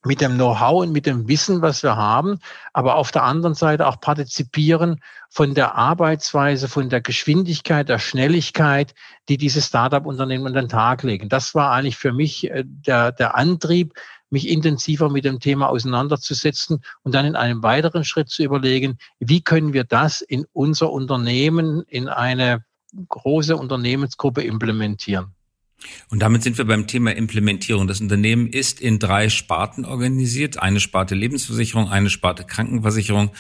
mit 0.06 0.22
dem 0.22 0.36
Know-how 0.36 0.84
und 0.84 0.92
mit 0.92 1.06
dem 1.06 1.28
Wissen, 1.28 1.62
was 1.62 1.82
wir 1.82 1.96
haben, 1.96 2.40
aber 2.74 2.96
auf 2.96 3.12
der 3.12 3.24
anderen 3.24 3.56
Seite 3.56 3.88
auch 3.88 4.00
partizipieren 4.00 5.02
von 5.30 5.54
der 5.54 5.76
Arbeitsweise, 5.76 6.68
von 6.68 6.90
der 6.90 7.02
Geschwindigkeit, 7.02 7.90
der 7.90 8.00
Schnelligkeit, 8.00 8.94
die 9.30 9.38
diese 9.38 9.62
Startup-Unternehmen 9.62 10.48
an 10.48 10.54
den 10.54 10.70
Tag 10.70 11.04
legen. 11.04 11.30
Das 11.30 11.56
war 11.56 11.72
eigentlich 11.72 11.98
für 11.98 12.12
mich 12.12 12.50
äh, 12.50 12.64
der, 12.66 13.12
der 13.12 13.36
Antrieb, 13.36 13.94
mich 14.30 14.48
intensiver 14.48 15.10
mit 15.10 15.26
dem 15.26 15.40
Thema 15.40 15.70
auseinanderzusetzen 15.70 16.84
und 17.04 17.16
dann 17.16 17.26
in 17.26 17.36
einem 17.36 17.64
weiteren 17.64 18.04
Schritt 18.04 18.30
zu 18.30 18.44
überlegen, 18.44 18.98
wie 19.20 19.42
können 19.42 19.74
wir 19.74 19.86
das 19.86 20.22
in 20.22 20.46
unser 20.52 20.92
Unternehmen, 20.92 21.84
in 21.88 22.08
eine 22.08 22.64
große 23.08 23.56
Unternehmensgruppe 23.56 24.44
implementieren. 24.44 25.34
Und 26.10 26.22
damit 26.22 26.44
sind 26.44 26.58
wir 26.58 26.66
beim 26.66 26.88
Thema 26.88 27.16
Implementierung. 27.16 27.88
Das 27.88 28.02
Unternehmen 28.02 28.48
ist 28.48 28.82
in 28.82 29.00
drei 29.00 29.30
Sparten 29.30 29.86
organisiert. 29.86 30.62
Eine 30.62 30.80
Sparte 30.80 31.16
Lebensversicherung, 31.16 31.90
eine 31.90 32.10
Sparte 32.10 32.44
Krankenversicherung, 32.44 33.32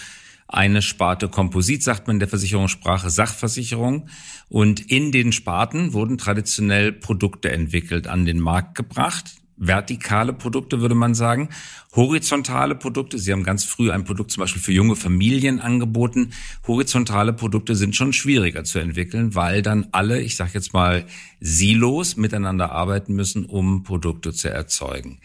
eine 0.47 0.81
Sparte 0.81 1.27
Komposit, 1.27 1.83
sagt 1.83 2.07
man 2.07 2.15
in 2.15 2.19
der 2.19 2.29
Versicherungssprache 2.29 3.09
Sachversicherung. 3.09 4.09
Und 4.49 4.91
in 4.91 5.11
den 5.11 5.31
Sparten 5.31 5.93
wurden 5.93 6.17
traditionell 6.17 6.91
Produkte 6.91 7.51
entwickelt, 7.51 8.07
an 8.07 8.25
den 8.25 8.39
Markt 8.39 8.75
gebracht 8.75 9.38
vertikale 9.59 10.33
Produkte, 10.33 10.81
würde 10.81 10.95
man 10.95 11.13
sagen. 11.13 11.49
Horizontale 11.93 12.75
Produkte, 12.75 13.19
Sie 13.19 13.31
haben 13.31 13.43
ganz 13.43 13.65
früh 13.65 13.91
ein 13.91 14.05
Produkt 14.05 14.31
zum 14.31 14.41
Beispiel 14.41 14.61
für 14.61 14.71
junge 14.71 14.95
Familien 14.95 15.59
angeboten. 15.59 16.31
Horizontale 16.65 17.33
Produkte 17.33 17.75
sind 17.75 17.95
schon 17.95 18.13
schwieriger 18.13 18.63
zu 18.63 18.79
entwickeln, 18.79 19.35
weil 19.35 19.61
dann 19.61 19.87
alle, 19.91 20.21
ich 20.21 20.35
sage 20.35 20.51
jetzt 20.53 20.73
mal, 20.73 21.05
Silos 21.39 22.15
miteinander 22.15 22.71
arbeiten 22.71 23.13
müssen, 23.13 23.45
um 23.45 23.83
Produkte 23.83 24.33
zu 24.33 24.49
erzeugen. 24.49 25.19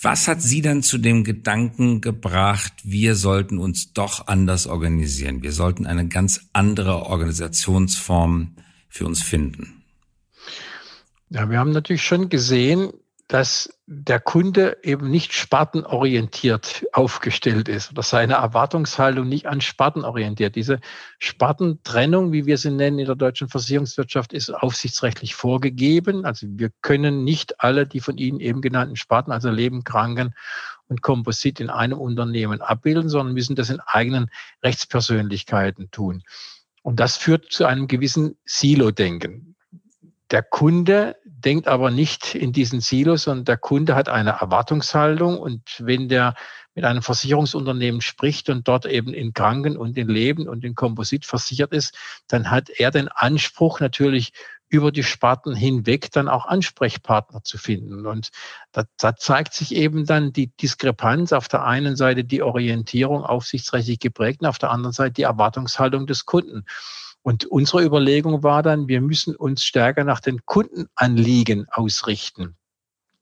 Was 0.00 0.28
hat 0.28 0.42
Sie 0.42 0.60
dann 0.60 0.82
zu 0.82 0.98
dem 0.98 1.24
Gedanken 1.24 2.00
gebracht, 2.02 2.72
wir 2.84 3.14
sollten 3.14 3.58
uns 3.58 3.92
doch 3.94 4.26
anders 4.26 4.66
organisieren? 4.66 5.42
Wir 5.42 5.52
sollten 5.52 5.86
eine 5.86 6.06
ganz 6.06 6.48
andere 6.52 7.06
Organisationsform 7.06 8.56
für 8.88 9.06
uns 9.06 9.22
finden. 9.22 9.82
Ja, 11.30 11.50
wir 11.50 11.58
haben 11.58 11.72
natürlich 11.72 12.02
schon 12.02 12.28
gesehen, 12.28 12.92
dass 13.28 13.76
der 13.86 14.20
Kunde 14.20 14.78
eben 14.84 15.10
nicht 15.10 15.32
spartenorientiert 15.32 16.86
aufgestellt 16.92 17.68
ist 17.68 17.90
oder 17.90 18.02
seine 18.02 18.34
Erwartungshaltung 18.34 19.28
nicht 19.28 19.46
an 19.46 19.60
Sparten 19.60 20.04
orientiert. 20.04 20.54
Diese 20.54 20.80
Spartentrennung, 21.18 22.30
wie 22.32 22.46
wir 22.46 22.56
sie 22.56 22.70
nennen 22.70 23.00
in 23.00 23.06
der 23.06 23.16
deutschen 23.16 23.48
Versicherungswirtschaft, 23.48 24.32
ist 24.32 24.50
aufsichtsrechtlich 24.50 25.34
vorgegeben. 25.34 26.24
Also 26.24 26.46
wir 26.50 26.70
können 26.82 27.24
nicht 27.24 27.60
alle 27.60 27.86
die 27.86 28.00
von 28.00 28.16
Ihnen 28.16 28.38
eben 28.38 28.60
genannten 28.60 28.96
Sparten, 28.96 29.32
also 29.32 29.50
Leben, 29.50 29.82
Kranken 29.82 30.34
und 30.86 31.02
Komposit 31.02 31.58
in 31.58 31.68
einem 31.68 31.98
Unternehmen 31.98 32.60
abbilden, 32.60 33.08
sondern 33.08 33.34
müssen 33.34 33.56
das 33.56 33.70
in 33.70 33.80
eigenen 33.80 34.30
Rechtspersönlichkeiten 34.62 35.90
tun. 35.90 36.22
Und 36.82 37.00
das 37.00 37.16
führt 37.16 37.50
zu 37.50 37.66
einem 37.66 37.88
gewissen 37.88 38.36
Silo-Denken. 38.44 39.56
Der 40.30 40.44
Kunde 40.44 41.16
denkt 41.38 41.68
aber 41.68 41.90
nicht 41.90 42.34
in 42.34 42.52
diesen 42.52 42.80
Silos, 42.80 43.24
sondern 43.24 43.44
der 43.44 43.56
Kunde 43.58 43.94
hat 43.94 44.08
eine 44.08 44.30
Erwartungshaltung 44.40 45.38
und 45.38 45.62
wenn 45.78 46.08
der 46.08 46.34
mit 46.74 46.84
einem 46.84 47.02
Versicherungsunternehmen 47.02 48.02
spricht 48.02 48.50
und 48.50 48.68
dort 48.68 48.84
eben 48.84 49.14
in 49.14 49.32
Kranken 49.32 49.76
und 49.76 49.96
in 49.96 50.08
Leben 50.08 50.46
und 50.46 50.62
in 50.62 50.74
Komposit 50.74 51.24
versichert 51.24 51.72
ist, 51.72 51.96
dann 52.28 52.50
hat 52.50 52.68
er 52.68 52.90
den 52.90 53.08
Anspruch 53.08 53.80
natürlich 53.80 54.32
über 54.68 54.90
die 54.90 55.04
Sparten 55.04 55.54
hinweg 55.54 56.10
dann 56.12 56.28
auch 56.28 56.46
Ansprechpartner 56.46 57.42
zu 57.44 57.56
finden. 57.56 58.06
Und 58.06 58.30
da, 58.72 58.84
da 58.98 59.16
zeigt 59.16 59.54
sich 59.54 59.74
eben 59.74 60.06
dann 60.06 60.32
die 60.32 60.48
Diskrepanz. 60.48 61.32
Auf 61.32 61.48
der 61.48 61.64
einen 61.64 61.96
Seite 61.96 62.24
die 62.24 62.42
Orientierung 62.42 63.22
aufsichtsrechtlich 63.22 64.00
geprägt 64.00 64.40
und 64.40 64.48
auf 64.48 64.58
der 64.58 64.70
anderen 64.70 64.92
Seite 64.92 65.14
die 65.14 65.22
Erwartungshaltung 65.22 66.06
des 66.06 66.26
Kunden. 66.26 66.64
Und 67.26 67.44
unsere 67.44 67.82
Überlegung 67.82 68.44
war 68.44 68.62
dann, 68.62 68.86
wir 68.86 69.00
müssen 69.00 69.34
uns 69.34 69.64
stärker 69.64 70.04
nach 70.04 70.20
den 70.20 70.46
Kundenanliegen 70.46 71.66
ausrichten. 71.72 72.54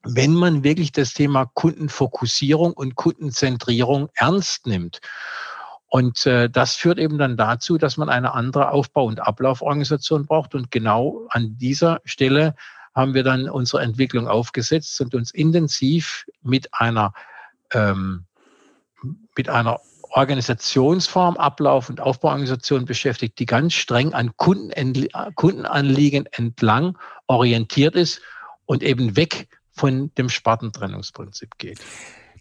Wenn 0.03 0.35
man 0.35 0.63
wirklich 0.63 0.91
das 0.91 1.15
Thema 1.15 1.49
Kundenfokussierung 1.55 2.73
und 2.73 2.93
Kundenzentrierung 2.93 4.09
ernst 4.13 4.67
nimmt. 4.67 4.99
Und 5.87 6.27
äh, 6.27 6.51
das 6.51 6.75
führt 6.75 6.99
eben 6.99 7.17
dann 7.17 7.35
dazu, 7.35 7.79
dass 7.79 7.97
man 7.97 8.09
eine 8.09 8.35
andere 8.35 8.69
Aufbau- 8.69 9.07
und 9.07 9.21
Ablauforganisation 9.21 10.27
braucht. 10.27 10.53
Und 10.53 10.69
genau 10.69 11.25
an 11.31 11.57
dieser 11.57 11.99
Stelle 12.05 12.53
haben 12.93 13.15
wir 13.15 13.23
dann 13.23 13.49
unsere 13.49 13.81
Entwicklung 13.81 14.27
aufgesetzt 14.27 15.01
und 15.01 15.15
uns 15.15 15.31
intensiv 15.31 16.27
mit 16.43 16.71
einer 16.75 17.11
ähm, 17.71 18.25
mit 19.35 19.49
einer 19.49 19.79
Organisationsform, 20.15 21.35
Ablauf 21.35 21.89
und 21.89 21.99
Aufbauorganisation 21.99 22.85
beschäftigt, 22.85 23.37
die 23.37 23.45
ganz 23.45 23.73
streng 23.73 24.13
an 24.13 24.31
Kundenanliegen 24.37 26.25
entlang 26.31 26.97
orientiert 27.27 27.95
ist 27.95 28.21
und 28.65 28.81
eben 28.81 29.17
weg 29.17 29.49
von 29.73 30.13
dem 30.17 30.29
Spartentrennungsprinzip 30.29 31.57
geht. 31.57 31.81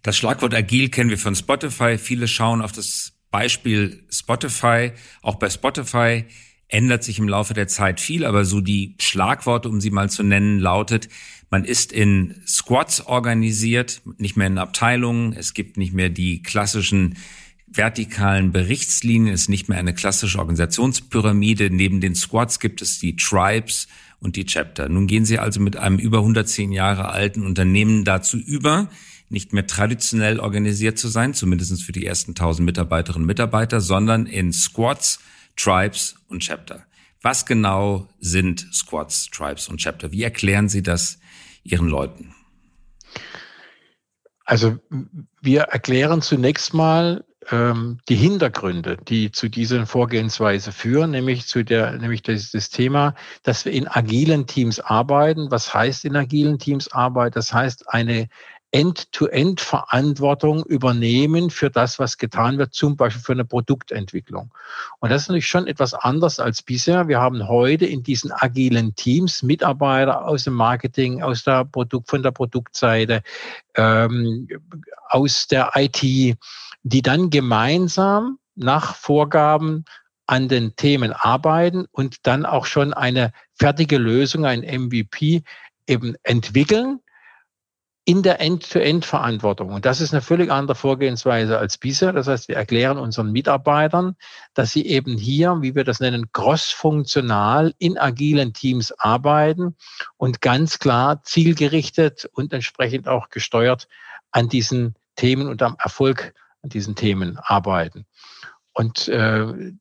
Das 0.04 0.16
Schlagwort 0.16 0.54
agil 0.54 0.88
kennen 0.88 1.10
wir 1.10 1.18
von 1.18 1.34
Spotify. 1.34 1.98
Viele 1.98 2.28
schauen 2.28 2.62
auf 2.62 2.70
das 2.70 3.14
Beispiel 3.32 4.06
Spotify. 4.08 4.92
Auch 5.22 5.34
bei 5.34 5.50
Spotify 5.50 6.26
ändert 6.68 7.02
sich 7.02 7.18
im 7.18 7.28
Laufe 7.28 7.54
der 7.54 7.66
Zeit 7.66 7.98
viel, 7.98 8.24
aber 8.24 8.44
so 8.44 8.60
die 8.60 8.94
Schlagworte, 9.00 9.68
um 9.68 9.80
sie 9.80 9.90
mal 9.90 10.08
zu 10.10 10.22
nennen, 10.22 10.60
lautet, 10.60 11.08
man 11.50 11.64
ist 11.64 11.92
in 11.92 12.40
Squads 12.46 13.06
organisiert, 13.06 14.00
nicht 14.16 14.36
mehr 14.36 14.46
in 14.46 14.58
Abteilungen. 14.58 15.32
Es 15.32 15.54
gibt 15.54 15.76
nicht 15.76 15.92
mehr 15.92 16.08
die 16.08 16.40
klassischen 16.42 17.16
vertikalen 17.76 18.52
Berichtslinien 18.52 19.34
ist 19.34 19.48
nicht 19.48 19.68
mehr 19.68 19.78
eine 19.78 19.94
klassische 19.94 20.38
Organisationspyramide. 20.38 21.70
Neben 21.70 22.00
den 22.00 22.14
Squads 22.14 22.60
gibt 22.60 22.82
es 22.82 22.98
die 22.98 23.16
Tribes 23.16 23.88
und 24.20 24.36
die 24.36 24.46
Chapter. 24.46 24.88
Nun 24.88 25.06
gehen 25.06 25.24
Sie 25.24 25.38
also 25.38 25.60
mit 25.60 25.76
einem 25.76 25.98
über 25.98 26.18
110 26.18 26.72
Jahre 26.72 27.08
alten 27.08 27.44
Unternehmen 27.44 28.04
dazu 28.04 28.38
über, 28.38 28.88
nicht 29.28 29.52
mehr 29.52 29.66
traditionell 29.66 30.40
organisiert 30.40 30.98
zu 30.98 31.08
sein, 31.08 31.34
zumindest 31.34 31.82
für 31.82 31.92
die 31.92 32.06
ersten 32.06 32.32
1000 32.32 32.64
Mitarbeiterinnen 32.64 33.24
und 33.24 33.26
Mitarbeiter, 33.26 33.80
sondern 33.80 34.26
in 34.26 34.52
Squads, 34.52 35.18
Tribes 35.56 36.16
und 36.28 36.40
Chapter. 36.40 36.84
Was 37.22 37.46
genau 37.46 38.08
sind 38.20 38.66
Squads, 38.72 39.30
Tribes 39.30 39.68
und 39.68 39.78
Chapter? 39.78 40.12
Wie 40.12 40.22
erklären 40.22 40.68
Sie 40.68 40.82
das 40.82 41.18
Ihren 41.62 41.88
Leuten? 41.88 42.34
Also 44.44 44.78
wir 45.40 45.62
erklären 45.62 46.20
zunächst 46.20 46.74
mal, 46.74 47.24
ähm, 47.50 47.98
die 48.08 48.16
Hintergründe, 48.16 48.96
die 48.96 49.30
zu 49.30 49.48
dieser 49.48 49.86
Vorgehensweise 49.86 50.72
führen, 50.72 51.10
nämlich 51.10 51.46
zu 51.46 51.64
der, 51.64 51.92
nämlich 51.92 52.22
das, 52.22 52.50
das 52.50 52.70
Thema, 52.70 53.14
dass 53.42 53.64
wir 53.64 53.72
in 53.72 53.88
agilen 53.88 54.46
Teams 54.46 54.80
arbeiten. 54.80 55.50
Was 55.50 55.74
heißt 55.74 56.04
in 56.04 56.16
agilen 56.16 56.58
Teams 56.58 56.92
arbeiten? 56.92 57.34
Das 57.34 57.52
heißt, 57.52 57.88
eine 57.88 58.28
End-to-End-Verantwortung 58.74 60.64
übernehmen 60.64 61.50
für 61.50 61.70
das, 61.70 62.00
was 62.00 62.18
getan 62.18 62.58
wird, 62.58 62.74
zum 62.74 62.96
Beispiel 62.96 63.22
für 63.22 63.32
eine 63.32 63.44
Produktentwicklung. 63.44 64.52
Und 64.98 65.10
das 65.10 65.22
ist 65.22 65.28
natürlich 65.28 65.46
schon 65.46 65.68
etwas 65.68 65.94
anders 65.94 66.40
als 66.40 66.60
bisher. 66.60 67.06
Wir 67.06 67.20
haben 67.20 67.46
heute 67.46 67.86
in 67.86 68.02
diesen 68.02 68.32
agilen 68.32 68.96
Teams 68.96 69.44
Mitarbeiter 69.44 70.26
aus 70.26 70.42
dem 70.42 70.54
Marketing, 70.54 71.22
aus 71.22 71.44
der 71.44 71.64
Produkt, 71.64 72.10
von 72.10 72.24
der 72.24 72.32
Produktseite, 72.32 73.22
ähm, 73.76 74.48
aus 75.08 75.46
der 75.46 75.70
IT, 75.76 76.02
die 76.02 77.02
dann 77.02 77.30
gemeinsam 77.30 78.40
nach 78.56 78.96
Vorgaben 78.96 79.84
an 80.26 80.48
den 80.48 80.74
Themen 80.74 81.12
arbeiten 81.12 81.86
und 81.92 82.26
dann 82.26 82.44
auch 82.44 82.66
schon 82.66 82.92
eine 82.92 83.32
fertige 83.54 83.98
Lösung, 83.98 84.46
ein 84.46 84.62
MVP 84.62 85.44
eben 85.86 86.16
entwickeln 86.24 86.98
in 88.06 88.22
der 88.22 88.40
End-to-End-Verantwortung. 88.40 89.72
Und 89.72 89.86
das 89.86 90.02
ist 90.02 90.12
eine 90.12 90.20
völlig 90.20 90.50
andere 90.50 90.74
Vorgehensweise 90.74 91.58
als 91.58 91.78
bisher. 91.78 92.12
Das 92.12 92.28
heißt, 92.28 92.48
wir 92.48 92.56
erklären 92.56 92.98
unseren 92.98 93.32
Mitarbeitern, 93.32 94.16
dass 94.52 94.72
sie 94.72 94.86
eben 94.86 95.16
hier, 95.16 95.56
wie 95.62 95.74
wir 95.74 95.84
das 95.84 96.00
nennen, 96.00 96.30
cross-funktional 96.32 97.74
in 97.78 97.96
agilen 97.96 98.52
Teams 98.52 98.92
arbeiten 98.92 99.76
und 100.18 100.42
ganz 100.42 100.78
klar 100.78 101.22
zielgerichtet 101.22 102.28
und 102.32 102.52
entsprechend 102.52 103.08
auch 103.08 103.30
gesteuert 103.30 103.88
an 104.30 104.50
diesen 104.50 104.96
Themen 105.16 105.48
und 105.48 105.62
am 105.62 105.76
Erfolg 105.82 106.34
an 106.62 106.68
diesen 106.68 106.96
Themen 106.96 107.38
arbeiten. 107.38 108.04
Und 108.74 109.08
äh, 109.08 109.72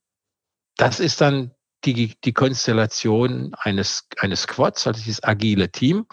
das 0.78 1.00
ist 1.02 1.20
dann 1.20 1.52
die, 1.84 2.16
die 2.24 2.34
Konstellation 2.34 3.54
eines, 3.60 4.08
eines 4.18 4.44
Squads, 4.44 4.88
also 4.88 4.98
dieses 5.02 5.24
agile 5.24 5.70
Team. 5.70 6.06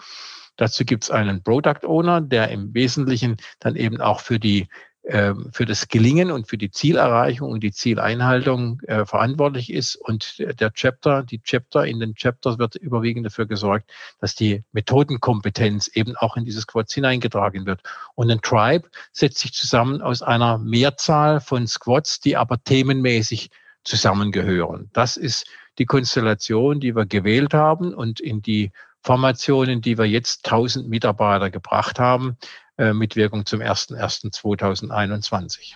Dazu 0.57 0.85
gibt 0.85 1.05
es 1.05 1.11
einen 1.11 1.43
Product 1.43 1.85
Owner, 1.85 2.21
der 2.21 2.49
im 2.49 2.73
Wesentlichen 2.73 3.37
dann 3.59 3.75
eben 3.75 4.01
auch 4.01 4.19
für 4.19 4.39
die 4.39 4.67
ähm, 5.03 5.49
für 5.51 5.65
das 5.65 5.87
Gelingen 5.87 6.29
und 6.29 6.47
für 6.47 6.59
die 6.59 6.69
Zielerreichung 6.69 7.49
und 7.49 7.63
die 7.63 7.71
Zieleinhaltung 7.71 8.79
äh, 8.81 9.03
verantwortlich 9.03 9.73
ist. 9.73 9.95
Und 9.95 10.37
der 10.37 10.71
Chapter, 10.73 11.23
die 11.23 11.41
Chapter, 11.41 11.87
in 11.87 11.99
den 11.99 12.13
Chapters 12.13 12.59
wird 12.59 12.75
überwiegend 12.75 13.25
dafür 13.25 13.47
gesorgt, 13.47 13.91
dass 14.19 14.35
die 14.35 14.63
Methodenkompetenz 14.73 15.87
eben 15.95 16.15
auch 16.17 16.37
in 16.37 16.45
dieses 16.45 16.63
Squads 16.63 16.93
hineingetragen 16.93 17.65
wird. 17.65 17.81
Und 18.13 18.29
ein 18.29 18.41
Tribe 18.41 18.89
setzt 19.11 19.39
sich 19.39 19.53
zusammen 19.53 20.03
aus 20.03 20.21
einer 20.21 20.59
Mehrzahl 20.59 21.41
von 21.41 21.65
Squads, 21.65 22.19
die 22.19 22.37
aber 22.37 22.63
themenmäßig 22.63 23.49
zusammengehören. 23.83 24.91
Das 24.93 25.17
ist 25.17 25.47
die 25.79 25.85
Konstellation, 25.85 26.79
die 26.79 26.95
wir 26.95 27.07
gewählt 27.07 27.55
haben 27.55 27.95
und 27.95 28.19
in 28.19 28.43
die 28.43 28.71
Formationen, 29.03 29.81
die 29.81 29.97
wir 29.97 30.05
jetzt 30.05 30.45
1000 30.45 30.87
Mitarbeiter 30.87 31.49
gebracht 31.49 31.99
haben, 31.99 32.37
äh, 32.77 32.93
mit 32.93 33.15
Wirkung 33.15 33.45
zum 33.45 33.61
01.01.2021. 33.61 35.75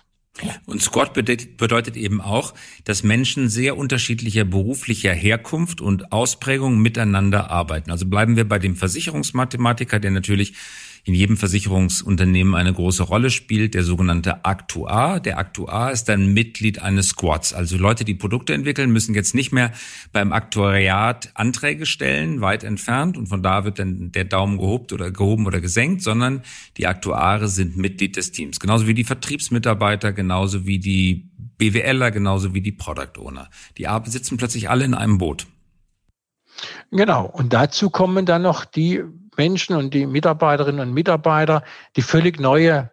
Und 0.66 0.82
Squad 0.82 1.14
bedeutet 1.14 1.96
eben 1.96 2.20
auch, 2.20 2.52
dass 2.84 3.02
Menschen 3.02 3.48
sehr 3.48 3.76
unterschiedlicher 3.76 4.44
beruflicher 4.44 5.12
Herkunft 5.12 5.80
und 5.80 6.12
Ausprägung 6.12 6.78
miteinander 6.78 7.50
arbeiten. 7.50 7.90
Also 7.90 8.06
bleiben 8.06 8.36
wir 8.36 8.46
bei 8.46 8.58
dem 8.58 8.76
Versicherungsmathematiker, 8.76 9.98
der 9.98 10.10
natürlich 10.10 10.54
in 11.06 11.14
jedem 11.14 11.36
Versicherungsunternehmen 11.36 12.56
eine 12.56 12.72
große 12.72 13.04
Rolle 13.04 13.30
spielt, 13.30 13.74
der 13.74 13.84
sogenannte 13.84 14.44
Aktuar. 14.44 15.20
Der 15.20 15.38
Aktuar 15.38 15.92
ist 15.92 16.08
dann 16.08 16.34
Mitglied 16.34 16.82
eines 16.82 17.10
Squads. 17.10 17.52
Also 17.52 17.78
Leute, 17.78 18.04
die 18.04 18.16
Produkte 18.16 18.54
entwickeln, 18.54 18.90
müssen 18.90 19.14
jetzt 19.14 19.32
nicht 19.32 19.52
mehr 19.52 19.70
beim 20.12 20.32
Aktuariat 20.32 21.30
Anträge 21.34 21.86
stellen, 21.86 22.40
weit 22.40 22.64
entfernt. 22.64 23.16
Und 23.16 23.28
von 23.28 23.40
da 23.40 23.64
wird 23.64 23.78
dann 23.78 24.10
der 24.10 24.24
Daumen 24.24 24.58
gehoben 24.58 24.86
oder 24.92 25.12
gehoben 25.12 25.46
oder 25.46 25.60
gesenkt, 25.60 26.02
sondern 26.02 26.42
die 26.76 26.88
Aktuare 26.88 27.46
sind 27.46 27.76
Mitglied 27.76 28.16
des 28.16 28.32
Teams. 28.32 28.58
Genauso 28.58 28.88
wie 28.88 28.94
die 28.94 29.04
Vertriebsmitarbeiter, 29.04 30.12
genauso 30.12 30.66
wie 30.66 30.80
die 30.80 31.30
BWLer, 31.56 32.10
genauso 32.10 32.52
wie 32.52 32.60
die 32.60 32.72
Product 32.72 33.20
Owner. 33.20 33.48
Die 33.78 33.86
sitzen 34.06 34.38
plötzlich 34.38 34.70
alle 34.70 34.84
in 34.84 34.94
einem 34.94 35.18
Boot. 35.18 35.46
Genau. 36.90 37.26
Und 37.26 37.52
dazu 37.52 37.90
kommen 37.90 38.26
dann 38.26 38.42
noch 38.42 38.64
die 38.64 39.04
Menschen 39.36 39.76
und 39.76 39.94
die 39.94 40.06
Mitarbeiterinnen 40.06 40.80
und 40.80 40.94
Mitarbeiter, 40.94 41.62
die 41.96 42.02
völlig 42.02 42.40
neue 42.40 42.90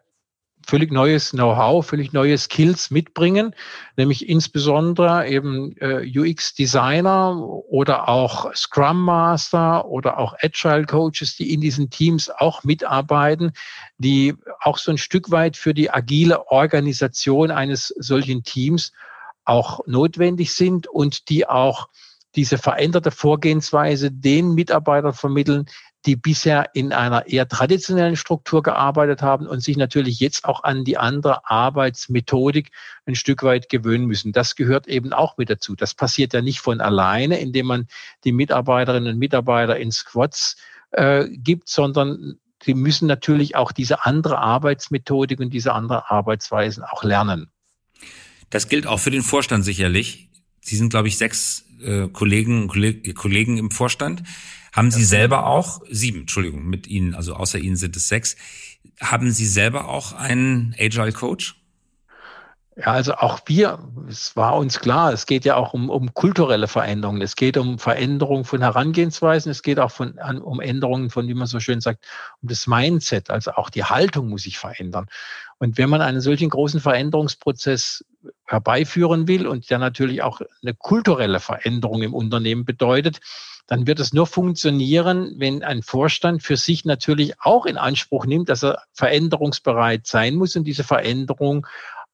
völlig 0.65 0.91
neues 0.91 1.31
Know-how, 1.31 1.85
völlig 1.85 2.13
neue 2.13 2.37
Skills 2.37 2.89
mitbringen, 2.89 3.53
nämlich 3.97 4.27
insbesondere 4.29 5.27
eben 5.27 5.75
äh, 5.77 6.09
UX-Designer 6.17 7.37
oder 7.37 8.07
auch 8.07 8.53
Scrum 8.55 9.01
Master 9.03 9.85
oder 9.85 10.17
auch 10.17 10.35
Agile 10.41 10.85
Coaches, 10.85 11.35
die 11.35 11.53
in 11.53 11.61
diesen 11.61 11.89
Teams 11.89 12.29
auch 12.29 12.63
mitarbeiten, 12.63 13.51
die 13.97 14.35
auch 14.61 14.77
so 14.77 14.91
ein 14.91 14.97
Stück 14.97 15.31
weit 15.31 15.57
für 15.57 15.73
die 15.73 15.91
agile 15.91 16.47
Organisation 16.47 17.51
eines 17.51 17.87
solchen 17.97 18.43
Teams 18.43 18.91
auch 19.45 19.81
notwendig 19.85 20.53
sind 20.53 20.87
und 20.87 21.29
die 21.29 21.47
auch 21.47 21.89
diese 22.35 22.57
veränderte 22.57 23.11
Vorgehensweise 23.11 24.09
den 24.09 24.55
Mitarbeitern 24.55 25.13
vermitteln, 25.13 25.65
die 26.05 26.15
bisher 26.15 26.71
in 26.73 26.91
einer 26.91 27.27
eher 27.27 27.47
traditionellen 27.47 28.17
Struktur 28.17 28.61
gearbeitet 28.61 29.21
haben 29.21 29.47
und 29.47 29.61
sich 29.61 29.77
natürlich 29.77 30.19
jetzt 30.19 30.45
auch 30.45 30.63
an 30.63 30.83
die 30.83 30.97
andere 30.97 31.49
Arbeitsmethodik 31.49 32.71
ein 33.05 33.15
Stück 33.15 33.43
weit 33.43 33.69
gewöhnen 33.69 34.05
müssen. 34.05 34.33
Das 34.33 34.55
gehört 34.55 34.87
eben 34.87 35.13
auch 35.13 35.37
mit 35.37 35.49
dazu. 35.49 35.75
Das 35.75 35.93
passiert 35.93 36.33
ja 36.33 36.41
nicht 36.41 36.59
von 36.59 36.81
alleine, 36.81 37.39
indem 37.39 37.67
man 37.67 37.87
die 38.25 38.33
Mitarbeiterinnen 38.33 39.13
und 39.13 39.19
Mitarbeiter 39.19 39.77
in 39.77 39.91
Squads 39.91 40.57
äh, 40.91 41.27
gibt, 41.29 41.69
sondern 41.69 42.39
die 42.65 42.73
müssen 42.73 43.07
natürlich 43.07 43.55
auch 43.55 43.71
diese 43.71 44.05
andere 44.05 44.39
Arbeitsmethodik 44.39 45.39
und 45.39 45.51
diese 45.53 45.73
andere 45.73 46.11
Arbeitsweisen 46.11 46.83
auch 46.83 47.03
lernen. 47.03 47.49
Das 48.49 48.67
gilt 48.67 48.87
auch 48.87 48.99
für 48.99 49.11
den 49.11 49.23
Vorstand 49.23 49.65
sicherlich. 49.65 50.29
Sie 50.61 50.75
sind, 50.75 50.89
glaube 50.89 51.07
ich, 51.07 51.17
sechs 51.17 51.65
äh, 51.83 52.09
Kollegen, 52.11 52.67
Kollegen 52.67 53.57
im 53.57 53.71
Vorstand. 53.71 54.23
Haben 54.71 54.89
Sie 54.89 55.03
selber 55.03 55.45
auch, 55.45 55.81
sieben, 55.89 56.21
Entschuldigung, 56.21 56.65
mit 56.65 56.87
Ihnen, 56.87 57.13
also 57.13 57.35
außer 57.35 57.59
Ihnen 57.59 57.75
sind 57.75 57.95
es 57.95 58.07
sechs, 58.07 58.35
haben 58.99 59.31
Sie 59.31 59.45
selber 59.45 59.87
auch 59.87 60.13
einen 60.13 60.75
Agile 60.79 61.11
Coach? 61.11 61.62
Ja, 62.75 62.87
also 62.87 63.13
auch 63.13 63.41
wir, 63.45 63.77
es 64.09 64.35
war 64.35 64.55
uns 64.55 64.79
klar, 64.79 65.13
es 65.13 65.27
geht 65.27 65.45
ja 65.45 65.55
auch 65.57 65.75
um, 65.75 65.91
um 65.91 66.11
kulturelle 66.15 66.67
Veränderungen, 66.67 67.21
es 67.21 67.35
geht 67.35 67.55
um 67.55 67.77
Veränderungen 67.77 68.45
von 68.45 68.61
Herangehensweisen, 68.61 69.51
es 69.51 69.61
geht 69.61 69.79
auch 69.79 69.91
von, 69.91 70.17
um 70.43 70.59
Änderungen 70.59 71.11
von, 71.11 71.27
wie 71.27 71.35
man 71.35 71.45
so 71.45 71.59
schön 71.59 71.81
sagt, 71.81 72.03
um 72.41 72.49
das 72.49 72.65
Mindset, 72.65 73.29
also 73.29 73.51
auch 73.51 73.69
die 73.69 73.83
Haltung 73.83 74.29
muss 74.29 74.43
sich 74.43 74.57
verändern. 74.57 75.05
Und 75.59 75.77
wenn 75.77 75.89
man 75.89 76.01
einen 76.01 76.19
solchen 76.19 76.49
großen 76.49 76.79
Veränderungsprozess 76.79 78.03
herbeiführen 78.45 79.27
will 79.27 79.45
und 79.45 79.69
der 79.69 79.77
natürlich 79.77 80.23
auch 80.23 80.41
eine 80.63 80.73
kulturelle 80.73 81.39
Veränderung 81.39 82.01
im 82.01 82.15
Unternehmen 82.15 82.65
bedeutet, 82.65 83.19
dann 83.67 83.85
wird 83.85 83.99
es 83.99 84.13
nur 84.13 84.25
funktionieren, 84.27 85.35
wenn 85.37 85.63
ein 85.63 85.83
Vorstand 85.83 86.43
für 86.43 86.57
sich 86.57 86.85
natürlich 86.85 87.39
auch 87.39 87.65
in 87.65 87.77
Anspruch 87.77 88.25
nimmt, 88.25 88.49
dass 88.49 88.63
er 88.63 88.81
veränderungsbereit 88.93 90.07
sein 90.07 90.35
muss 90.35 90.55
und 90.55 90.65
diese 90.65 90.83
Veränderung 90.83 91.67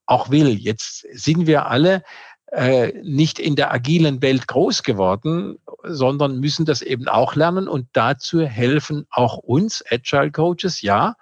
auch 0.10 0.30
will. 0.30 0.58
Jetzt 0.58 1.06
sind 1.12 1.48
wir 1.48 1.68
alle 1.68 2.04
äh, 2.52 2.94
nicht 3.04 3.38
in 3.38 3.56
der 3.56 3.72
agilen 3.72 4.22
Welt 4.22 4.48
groß 4.48 4.82
geworden, 4.84 5.60
sondern 5.84 6.40
müssen 6.40 6.66
das 6.66 6.82
eben 6.82 7.08
auch 7.08 7.36
lernen 7.36 7.68
und 7.68 7.88
dazu 7.94 8.42
helfen 8.42 9.06
auch 9.12 9.38
uns 9.38 9.84
Agile 9.92 10.32
Coaches. 10.32 10.82
Ja, 10.82 11.16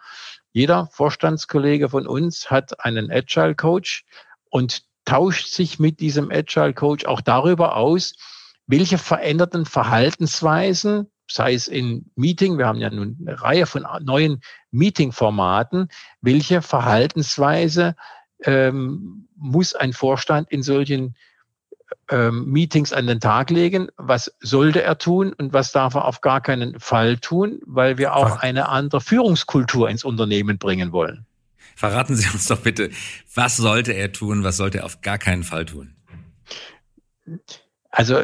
jeder 0.53 0.87
Vorstandskollege 0.87 1.89
von 1.89 2.07
uns 2.07 2.49
hat 2.49 2.83
einen 2.83 3.11
Agile 3.11 3.55
Coach 3.55 4.05
und 4.49 4.83
tauscht 5.03 5.47
sich 5.47 5.79
mit 5.79 5.99
diesem 5.99 6.31
Agile 6.31 6.73
Coach 6.73 7.05
auch 7.05 7.21
darüber 7.21 7.75
aus, 7.75 8.13
welche 8.65 8.97
veränderten 8.97 9.65
Verhaltensweisen, 9.65 11.11
sei 11.29 11.53
es 11.53 11.67
in 11.67 12.09
Meeting, 12.15 12.57
wir 12.57 12.67
haben 12.67 12.79
ja 12.79 12.89
nun 12.89 13.17
eine 13.19 13.41
Reihe 13.41 13.65
von 13.65 13.85
neuen 14.01 14.41
Meeting-Formaten, 14.71 15.89
welche 16.21 16.61
Verhaltensweise 16.61 17.95
ähm, 18.43 19.27
muss 19.35 19.73
ein 19.75 19.93
Vorstand 19.93 20.51
in 20.51 20.63
solchen 20.63 21.15
ähm, 22.09 22.45
Meetings 22.45 22.93
an 22.93 23.07
den 23.07 23.19
Tag 23.19 23.49
legen, 23.49 23.89
was 23.97 24.33
sollte 24.39 24.81
er 24.81 24.97
tun 24.97 25.33
und 25.33 25.53
was 25.53 25.71
darf 25.71 25.95
er 25.95 26.05
auf 26.05 26.21
gar 26.21 26.41
keinen 26.41 26.79
Fall 26.79 27.17
tun, 27.17 27.59
weil 27.65 27.97
wir 27.97 28.15
auch 28.15 28.37
eine 28.39 28.69
andere 28.69 29.01
Führungskultur 29.01 29.89
ins 29.89 30.03
Unternehmen 30.03 30.57
bringen 30.57 30.91
wollen. 30.91 31.25
Verraten 31.75 32.15
Sie 32.15 32.27
uns 32.29 32.47
doch 32.47 32.61
bitte, 32.61 32.89
was 33.35 33.57
sollte 33.57 33.91
er 33.91 34.11
tun, 34.11 34.43
was 34.43 34.57
sollte 34.57 34.79
er 34.79 34.85
auf 34.85 35.01
gar 35.01 35.17
keinen 35.17 35.43
Fall 35.43 35.65
tun? 35.65 35.95
Also 37.91 38.23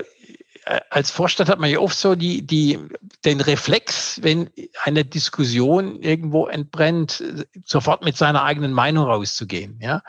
als 0.89 1.11
Vorstand 1.11 1.49
hat 1.49 1.59
man 1.59 1.69
ja 1.69 1.79
oft 1.79 1.97
so 1.97 2.15
die, 2.15 2.45
die, 2.45 2.79
den 3.25 3.41
Reflex, 3.41 4.19
wenn 4.21 4.49
eine 4.83 5.03
Diskussion 5.03 6.01
irgendwo 6.01 6.47
entbrennt, 6.47 7.23
sofort 7.65 8.03
mit 8.03 8.15
seiner 8.15 8.43
eigenen 8.43 8.71
Meinung 8.71 9.05
rauszugehen. 9.05 9.79
Ja? 9.81 10.01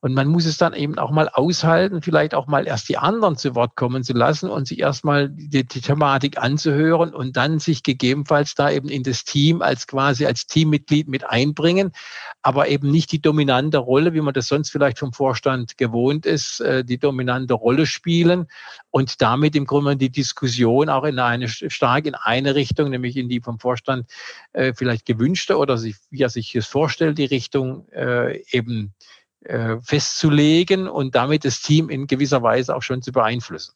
Und 0.00 0.14
man 0.14 0.28
muss 0.28 0.46
es 0.46 0.58
dann 0.58 0.74
eben 0.74 0.96
auch 0.98 1.10
mal 1.10 1.28
aushalten, 1.28 2.02
vielleicht 2.02 2.32
auch 2.32 2.46
mal 2.46 2.68
erst 2.68 2.88
die 2.88 2.98
anderen 2.98 3.36
zu 3.36 3.56
Wort 3.56 3.74
kommen 3.74 4.04
zu 4.04 4.12
lassen 4.12 4.48
und 4.48 4.68
sich 4.68 4.78
erstmal 4.78 5.28
die, 5.28 5.66
die 5.66 5.80
Thematik 5.80 6.38
anzuhören 6.38 7.12
und 7.12 7.36
dann 7.36 7.58
sich 7.58 7.82
gegebenenfalls 7.82 8.54
da 8.54 8.70
eben 8.70 8.88
in 8.88 9.02
das 9.02 9.24
Team 9.24 9.60
als 9.60 9.88
quasi 9.88 10.24
als 10.24 10.46
Teammitglied 10.46 11.08
mit 11.08 11.28
einbringen, 11.28 11.90
aber 12.42 12.68
eben 12.68 12.92
nicht 12.92 13.10
die 13.10 13.20
dominante 13.20 13.78
Rolle, 13.78 14.14
wie 14.14 14.20
man 14.20 14.34
das 14.34 14.46
sonst 14.46 14.70
vielleicht 14.70 15.00
vom 15.00 15.12
Vorstand 15.12 15.76
gewohnt 15.76 16.26
ist, 16.26 16.60
äh, 16.60 16.84
die 16.84 16.98
dominante 16.98 17.54
Rolle 17.54 17.84
spielen 17.84 18.46
und 18.90 19.20
damit 19.20 19.56
im 19.56 19.66
Grunde 19.66 19.87
die 19.96 20.10
Diskussion 20.10 20.88
auch 20.88 21.04
in 21.04 21.18
eine 21.18 21.48
stark 21.48 22.06
in 22.06 22.14
eine 22.14 22.54
Richtung, 22.54 22.90
nämlich 22.90 23.16
in 23.16 23.28
die 23.28 23.40
vom 23.40 23.58
Vorstand 23.58 24.10
äh, 24.52 24.74
vielleicht 24.74 25.06
gewünschte 25.06 25.56
oder 25.56 25.78
sich, 25.78 25.96
wie 26.10 26.22
er 26.22 26.28
sich 26.28 26.54
es 26.54 26.66
vorstellt, 26.66 27.16
die 27.18 27.24
Richtung 27.24 27.88
äh, 27.92 28.42
eben 28.50 28.94
äh, 29.44 29.76
festzulegen 29.80 30.88
und 30.88 31.14
damit 31.14 31.44
das 31.44 31.62
Team 31.62 31.88
in 31.88 32.06
gewisser 32.06 32.42
Weise 32.42 32.74
auch 32.74 32.82
schon 32.82 33.02
zu 33.02 33.12
beeinflussen. 33.12 33.72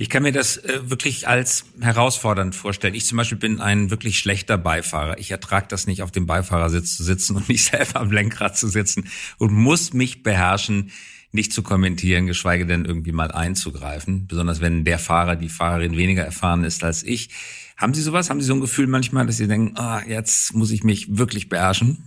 Ich 0.00 0.08
kann 0.08 0.22
mir 0.22 0.32
das 0.32 0.58
äh, 0.58 0.90
wirklich 0.90 1.26
als 1.26 1.64
herausfordernd 1.80 2.54
vorstellen. 2.54 2.94
Ich 2.94 3.04
zum 3.04 3.18
Beispiel 3.18 3.38
bin 3.38 3.60
ein 3.60 3.90
wirklich 3.90 4.20
schlechter 4.20 4.56
Beifahrer. 4.56 5.18
Ich 5.18 5.32
ertrage 5.32 5.66
das 5.68 5.88
nicht, 5.88 6.02
auf 6.02 6.12
dem 6.12 6.26
Beifahrersitz 6.26 6.96
zu 6.96 7.02
sitzen 7.02 7.34
und 7.34 7.48
nicht 7.48 7.64
selber 7.70 7.98
am 8.00 8.12
Lenkrad 8.12 8.56
zu 8.56 8.68
sitzen 8.68 9.08
und 9.38 9.52
muss 9.52 9.92
mich 9.92 10.22
beherrschen, 10.22 10.92
nicht 11.32 11.52
zu 11.52 11.62
kommentieren, 11.62 12.26
geschweige 12.26 12.66
denn 12.66 12.84
irgendwie 12.84 13.12
mal 13.12 13.30
einzugreifen. 13.30 14.26
Besonders 14.26 14.60
wenn 14.60 14.84
der 14.84 14.98
Fahrer, 14.98 15.36
die 15.36 15.48
Fahrerin 15.48 15.96
weniger 15.96 16.24
erfahren 16.24 16.64
ist 16.64 16.84
als 16.84 17.02
ich. 17.02 17.30
Haben 17.76 17.94
Sie 17.94 18.02
sowas? 18.02 18.30
Haben 18.30 18.40
Sie 18.40 18.46
so 18.46 18.54
ein 18.54 18.60
Gefühl 18.60 18.86
manchmal, 18.86 19.26
dass 19.26 19.36
Sie 19.36 19.46
denken, 19.46 19.78
ah, 19.78 20.02
jetzt 20.06 20.54
muss 20.54 20.70
ich 20.70 20.84
mich 20.84 21.18
wirklich 21.18 21.48
beherrschen? 21.48 22.02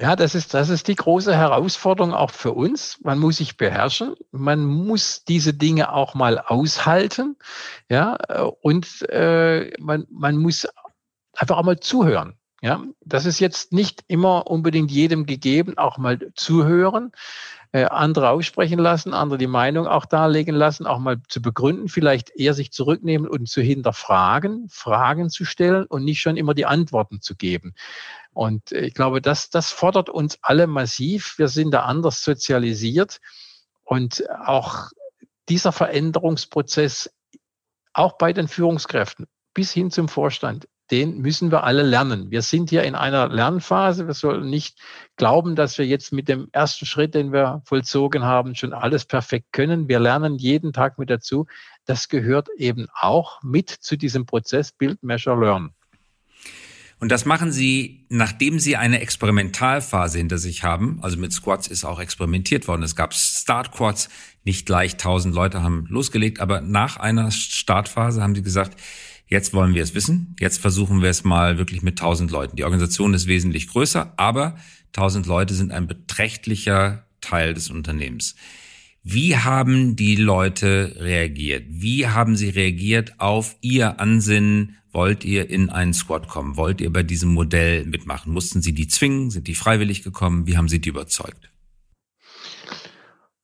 Ja, 0.00 0.16
das 0.16 0.34
ist, 0.34 0.54
das 0.54 0.70
ist 0.70 0.88
die 0.88 0.94
große 0.94 1.36
Herausforderung 1.36 2.14
auch 2.14 2.30
für 2.30 2.52
uns. 2.52 2.98
Man 3.02 3.18
muss 3.18 3.36
sich 3.36 3.58
beherrschen. 3.58 4.14
Man 4.30 4.64
muss 4.64 5.24
diese 5.24 5.52
Dinge 5.52 5.92
auch 5.92 6.14
mal 6.14 6.38
aushalten. 6.38 7.36
Ja, 7.90 8.14
und 8.62 9.02
äh, 9.10 9.70
man, 9.78 10.06
man 10.10 10.38
muss 10.38 10.66
einfach 11.34 11.58
auch 11.58 11.64
mal 11.64 11.80
zuhören. 11.80 12.34
Ja, 12.62 12.84
das 13.00 13.24
ist 13.24 13.40
jetzt 13.40 13.72
nicht 13.72 14.04
immer 14.06 14.46
unbedingt 14.46 14.90
jedem 14.90 15.24
gegeben, 15.24 15.78
auch 15.78 15.96
mal 15.96 16.18
zuhören, 16.34 17.12
äh, 17.72 17.84
andere 17.84 18.28
aussprechen 18.28 18.78
lassen, 18.78 19.14
andere 19.14 19.38
die 19.38 19.46
Meinung 19.46 19.86
auch 19.86 20.04
darlegen 20.04 20.54
lassen, 20.54 20.86
auch 20.86 20.98
mal 20.98 21.22
zu 21.28 21.40
begründen, 21.40 21.88
vielleicht 21.88 22.30
eher 22.30 22.52
sich 22.52 22.70
zurücknehmen 22.70 23.26
und 23.26 23.48
zu 23.48 23.62
hinterfragen, 23.62 24.68
Fragen 24.68 25.30
zu 25.30 25.46
stellen 25.46 25.86
und 25.86 26.04
nicht 26.04 26.20
schon 26.20 26.36
immer 26.36 26.52
die 26.52 26.66
Antworten 26.66 27.22
zu 27.22 27.34
geben. 27.34 27.74
Und 28.32 28.72
ich 28.72 28.92
glaube, 28.92 29.22
das, 29.22 29.48
das 29.48 29.72
fordert 29.72 30.10
uns 30.10 30.38
alle 30.42 30.66
massiv. 30.66 31.38
Wir 31.38 31.48
sind 31.48 31.70
da 31.72 31.84
anders 31.84 32.22
sozialisiert. 32.22 33.20
Und 33.84 34.24
auch 34.44 34.90
dieser 35.48 35.72
Veränderungsprozess, 35.72 37.10
auch 37.92 38.18
bei 38.18 38.32
den 38.32 38.48
Führungskräften 38.48 39.26
bis 39.54 39.72
hin 39.72 39.90
zum 39.90 40.08
Vorstand, 40.08 40.68
den 40.90 41.20
müssen 41.20 41.50
wir 41.50 41.64
alle 41.64 41.82
lernen. 41.82 42.30
Wir 42.30 42.42
sind 42.42 42.70
hier 42.70 42.82
in 42.82 42.94
einer 42.94 43.28
Lernphase. 43.28 44.06
Wir 44.06 44.14
sollen 44.14 44.50
nicht 44.50 44.78
glauben, 45.16 45.54
dass 45.54 45.78
wir 45.78 45.86
jetzt 45.86 46.12
mit 46.12 46.28
dem 46.28 46.48
ersten 46.52 46.86
Schritt, 46.86 47.14
den 47.14 47.32
wir 47.32 47.62
vollzogen 47.64 48.24
haben, 48.24 48.54
schon 48.54 48.72
alles 48.72 49.04
perfekt 49.04 49.52
können. 49.52 49.88
Wir 49.88 50.00
lernen 50.00 50.36
jeden 50.36 50.72
Tag 50.72 50.98
mit 50.98 51.10
dazu. 51.10 51.46
Das 51.86 52.08
gehört 52.08 52.48
eben 52.56 52.86
auch 52.94 53.42
mit 53.42 53.70
zu 53.70 53.96
diesem 53.96 54.26
Prozess 54.26 54.72
Build, 54.72 55.02
Measure, 55.02 55.38
Learn. 55.38 55.74
Und 57.00 57.10
das 57.10 57.24
machen 57.24 57.50
Sie, 57.50 58.04
nachdem 58.10 58.58
Sie 58.58 58.76
eine 58.76 59.00
Experimentalphase 59.00 60.18
hinter 60.18 60.36
sich 60.36 60.64
haben. 60.64 60.98
Also 61.00 61.16
mit 61.16 61.32
Squads 61.32 61.66
ist 61.66 61.84
auch 61.84 61.98
experimentiert 61.98 62.68
worden. 62.68 62.82
Es 62.82 62.94
gab 62.94 63.14
Start-Quads, 63.14 64.10
nicht 64.44 64.66
gleich 64.66 64.92
1000 64.92 65.34
Leute 65.34 65.62
haben 65.62 65.86
losgelegt, 65.88 66.40
aber 66.40 66.60
nach 66.60 66.98
einer 66.98 67.30
Startphase 67.30 68.22
haben 68.22 68.34
Sie 68.34 68.42
gesagt, 68.42 68.78
jetzt 69.30 69.54
wollen 69.54 69.74
wir 69.74 69.82
es 69.82 69.94
wissen. 69.94 70.36
Jetzt 70.38 70.60
versuchen 70.60 71.00
wir 71.00 71.08
es 71.08 71.24
mal 71.24 71.56
wirklich 71.56 71.82
mit 71.82 72.00
1000 72.00 72.30
Leuten. 72.30 72.56
Die 72.56 72.64
Organisation 72.64 73.14
ist 73.14 73.26
wesentlich 73.26 73.68
größer, 73.68 74.12
aber 74.16 74.56
1000 74.88 75.26
Leute 75.26 75.54
sind 75.54 75.72
ein 75.72 75.86
beträchtlicher 75.86 77.06
Teil 77.20 77.54
des 77.54 77.70
Unternehmens. 77.70 78.34
Wie 79.02 79.36
haben 79.36 79.96
die 79.96 80.16
Leute 80.16 80.96
reagiert? 80.98 81.64
Wie 81.68 82.06
haben 82.06 82.36
sie 82.36 82.50
reagiert 82.50 83.18
auf 83.18 83.56
ihr 83.62 83.98
Ansinnen? 83.98 84.76
Wollt 84.92 85.24
ihr 85.24 85.48
in 85.48 85.70
einen 85.70 85.94
Squad 85.94 86.28
kommen? 86.28 86.56
Wollt 86.56 86.80
ihr 86.80 86.92
bei 86.92 87.02
diesem 87.02 87.32
Modell 87.32 87.86
mitmachen? 87.86 88.32
Mussten 88.32 88.60
sie 88.60 88.74
die 88.74 88.88
zwingen? 88.88 89.30
Sind 89.30 89.46
die 89.46 89.54
freiwillig 89.54 90.02
gekommen? 90.02 90.46
Wie 90.46 90.56
haben 90.56 90.68
sie 90.68 90.80
die 90.80 90.88
überzeugt? 90.90 91.49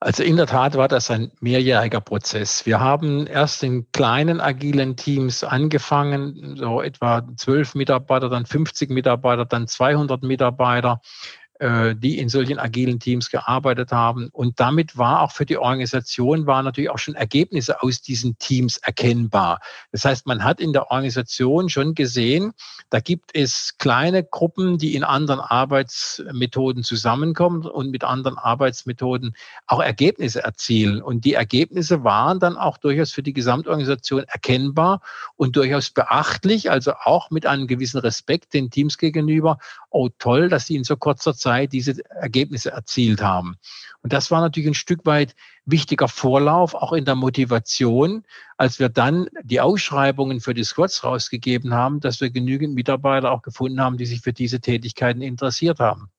Also 0.06 0.22
in 0.22 0.36
der 0.36 0.46
Tat 0.46 0.76
war 0.76 0.86
das 0.86 1.10
ein 1.10 1.32
mehrjähriger 1.40 2.00
Prozess. 2.00 2.64
Wir 2.64 2.78
haben 2.78 3.26
erst 3.26 3.64
in 3.64 3.90
kleinen 3.90 4.40
agilen 4.40 4.94
Teams 4.94 5.42
angefangen, 5.42 6.54
so 6.56 6.80
etwa 6.80 7.26
zwölf 7.34 7.74
Mitarbeiter, 7.74 8.28
dann 8.28 8.46
50 8.46 8.88
Mitarbeiter, 8.90 9.44
dann 9.46 9.66
200 9.66 10.22
Mitarbeiter. 10.22 11.00
Äh, 11.58 11.96
die 11.96 12.18
in 12.18 12.28
solchen 12.28 12.58
agilen 12.58 13.00
Teams 13.00 13.30
gearbeitet 13.30 13.90
haben. 13.90 14.28
Und 14.30 14.60
damit 14.60 14.98
war 14.98 15.22
auch 15.22 15.32
für 15.32 15.46
die 15.46 15.56
Organisation, 15.56 16.46
waren 16.46 16.66
natürlich 16.66 16.90
auch 16.90 16.98
schon 16.98 17.14
Ergebnisse 17.14 17.82
aus 17.82 18.02
diesen 18.02 18.36
Teams 18.36 18.76
erkennbar. 18.76 19.60
Das 19.90 20.04
heißt, 20.04 20.26
man 20.26 20.44
hat 20.44 20.60
in 20.60 20.74
der 20.74 20.90
Organisation 20.90 21.70
schon 21.70 21.94
gesehen, 21.94 22.52
da 22.90 23.00
gibt 23.00 23.30
es 23.32 23.78
kleine 23.78 24.22
Gruppen, 24.22 24.76
die 24.76 24.94
in 24.94 25.02
anderen 25.02 25.40
Arbeitsmethoden 25.40 26.82
zusammenkommen 26.82 27.64
und 27.64 27.90
mit 27.90 28.04
anderen 28.04 28.36
Arbeitsmethoden 28.36 29.34
auch 29.66 29.80
Ergebnisse 29.80 30.42
erzielen. 30.42 31.00
Und 31.00 31.24
die 31.24 31.34
Ergebnisse 31.34 32.04
waren 32.04 32.38
dann 32.38 32.58
auch 32.58 32.76
durchaus 32.76 33.12
für 33.12 33.22
die 33.22 33.32
Gesamtorganisation 33.32 34.24
erkennbar 34.24 35.00
und 35.36 35.56
durchaus 35.56 35.88
beachtlich, 35.88 36.70
also 36.70 36.92
auch 37.04 37.30
mit 37.30 37.46
einem 37.46 37.66
gewissen 37.66 37.98
Respekt 37.98 38.52
den 38.52 38.68
Teams 38.68 38.98
gegenüber. 38.98 39.56
Oh, 39.88 40.10
toll, 40.18 40.50
dass 40.50 40.66
sie 40.66 40.76
in 40.76 40.84
so 40.84 40.98
kurzer 40.98 41.32
Zeit 41.32 41.45
Zeit 41.46 41.72
diese 41.72 42.04
Ergebnisse 42.10 42.72
erzielt 42.72 43.22
haben. 43.22 43.56
Und 44.02 44.12
das 44.12 44.32
war 44.32 44.40
natürlich 44.40 44.68
ein 44.68 44.74
Stück 44.74 45.06
weit 45.06 45.36
wichtiger 45.64 46.08
Vorlauf, 46.08 46.74
auch 46.74 46.92
in 46.92 47.04
der 47.04 47.14
Motivation, 47.14 48.24
als 48.56 48.80
wir 48.80 48.88
dann 48.88 49.28
die 49.44 49.60
Ausschreibungen 49.60 50.40
für 50.40 50.54
die 50.54 50.64
Squads 50.64 51.04
rausgegeben 51.04 51.72
haben, 51.72 52.00
dass 52.00 52.20
wir 52.20 52.30
genügend 52.30 52.74
Mitarbeiter 52.74 53.30
auch 53.30 53.42
gefunden 53.42 53.80
haben, 53.80 53.96
die 53.96 54.06
sich 54.06 54.22
für 54.22 54.32
diese 54.32 54.60
Tätigkeiten 54.60 55.22
interessiert 55.22 55.78
haben. 55.78 56.10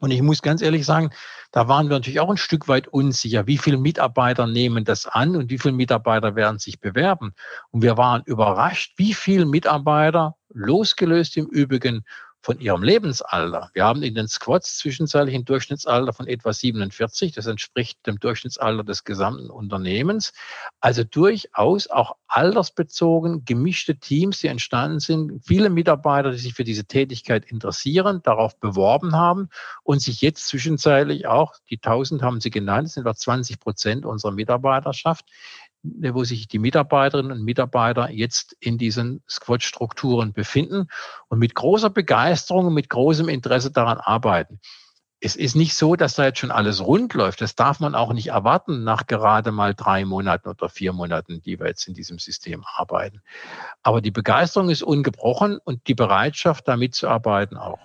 Und 0.00 0.10
ich 0.10 0.22
muss 0.22 0.42
ganz 0.42 0.62
ehrlich 0.62 0.84
sagen, 0.84 1.10
da 1.50 1.66
waren 1.66 1.88
wir 1.88 1.96
natürlich 1.96 2.20
auch 2.20 2.30
ein 2.30 2.36
Stück 2.36 2.68
weit 2.68 2.88
unsicher, 2.88 3.46
wie 3.46 3.58
viele 3.58 3.78
Mitarbeiter 3.78 4.46
nehmen 4.46 4.84
das 4.84 5.06
an 5.06 5.34
und 5.34 5.50
wie 5.50 5.58
viele 5.58 5.74
Mitarbeiter 5.74 6.36
werden 6.36 6.58
sich 6.58 6.78
bewerben. 6.78 7.32
Und 7.70 7.82
wir 7.82 7.96
waren 7.96 8.22
überrascht, 8.26 8.92
wie 8.96 9.14
viele 9.14 9.46
Mitarbeiter, 9.46 10.36
losgelöst 10.50 11.36
im 11.36 11.46
Übrigen 11.46 12.04
von 12.40 12.60
ihrem 12.60 12.82
Lebensalter. 12.82 13.70
Wir 13.74 13.84
haben 13.84 14.02
in 14.02 14.14
den 14.14 14.28
Squads 14.28 14.78
zwischenzeitlich 14.78 15.34
ein 15.34 15.44
Durchschnittsalter 15.44 16.12
von 16.12 16.26
etwa 16.26 16.52
47. 16.52 17.32
Das 17.32 17.46
entspricht 17.46 18.06
dem 18.06 18.18
Durchschnittsalter 18.18 18.84
des 18.84 19.04
gesamten 19.04 19.50
Unternehmens. 19.50 20.32
Also 20.80 21.04
durchaus 21.04 21.88
auch 21.88 22.16
altersbezogen 22.28 23.44
gemischte 23.44 23.96
Teams, 23.96 24.38
die 24.38 24.46
entstanden 24.46 25.00
sind. 25.00 25.44
Viele 25.44 25.70
Mitarbeiter, 25.70 26.30
die 26.30 26.38
sich 26.38 26.54
für 26.54 26.64
diese 26.64 26.84
Tätigkeit 26.84 27.44
interessieren, 27.44 28.20
darauf 28.22 28.58
beworben 28.58 29.16
haben 29.16 29.48
und 29.82 30.00
sich 30.00 30.20
jetzt 30.20 30.46
zwischenzeitlich 30.46 31.26
auch, 31.26 31.54
die 31.70 31.76
1000 31.76 32.22
haben 32.22 32.40
Sie 32.40 32.50
genannt, 32.50 32.90
sind 32.90 33.02
etwa 33.02 33.14
20 33.14 33.58
Prozent 33.58 34.06
unserer 34.06 34.32
Mitarbeiterschaft, 34.32 35.24
wo 35.82 36.24
sich 36.24 36.48
die 36.48 36.58
Mitarbeiterinnen 36.58 37.32
und 37.32 37.44
Mitarbeiter 37.44 38.10
jetzt 38.10 38.56
in 38.60 38.78
diesen 38.78 39.22
Squad-Strukturen 39.28 40.32
befinden 40.32 40.88
und 41.28 41.38
mit 41.38 41.54
großer 41.54 41.90
Begeisterung 41.90 42.66
und 42.66 42.74
mit 42.74 42.88
großem 42.88 43.28
Interesse 43.28 43.70
daran 43.70 43.98
arbeiten. 43.98 44.60
Es 45.20 45.34
ist 45.34 45.56
nicht 45.56 45.74
so, 45.74 45.96
dass 45.96 46.14
da 46.14 46.26
jetzt 46.26 46.38
schon 46.38 46.52
alles 46.52 46.80
rund 46.80 47.12
läuft. 47.14 47.40
Das 47.40 47.56
darf 47.56 47.80
man 47.80 47.96
auch 47.96 48.12
nicht 48.12 48.28
erwarten 48.28 48.84
nach 48.84 49.06
gerade 49.06 49.50
mal 49.50 49.74
drei 49.74 50.04
Monaten 50.04 50.48
oder 50.48 50.68
vier 50.68 50.92
Monaten, 50.92 51.42
die 51.42 51.58
wir 51.58 51.66
jetzt 51.66 51.88
in 51.88 51.94
diesem 51.94 52.20
System 52.20 52.64
arbeiten. 52.76 53.20
Aber 53.82 54.00
die 54.00 54.12
Begeisterung 54.12 54.70
ist 54.70 54.82
ungebrochen 54.82 55.58
und 55.64 55.88
die 55.88 55.94
Bereitschaft, 55.94 56.68
da 56.68 56.76
mitzuarbeiten 56.76 57.56
auch. 57.56 57.80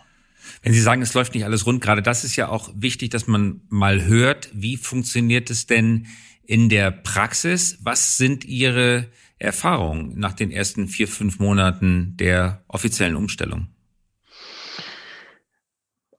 Wenn 0.61 0.73
Sie 0.73 0.81
sagen, 0.81 1.01
es 1.01 1.13
läuft 1.13 1.33
nicht 1.33 1.45
alles 1.45 1.65
rund, 1.65 1.81
gerade 1.81 2.01
das 2.01 2.23
ist 2.23 2.35
ja 2.35 2.49
auch 2.49 2.69
wichtig, 2.75 3.09
dass 3.09 3.27
man 3.27 3.61
mal 3.69 4.05
hört, 4.05 4.49
wie 4.53 4.77
funktioniert 4.77 5.49
es 5.49 5.65
denn 5.65 6.07
in 6.45 6.69
der 6.69 6.91
Praxis. 6.91 7.79
Was 7.81 8.17
sind 8.17 8.45
Ihre 8.45 9.07
Erfahrungen 9.39 10.17
nach 10.17 10.33
den 10.33 10.51
ersten 10.51 10.87
vier, 10.87 11.07
fünf 11.07 11.39
Monaten 11.39 12.15
der 12.17 12.63
offiziellen 12.67 13.15
Umstellung? 13.15 13.67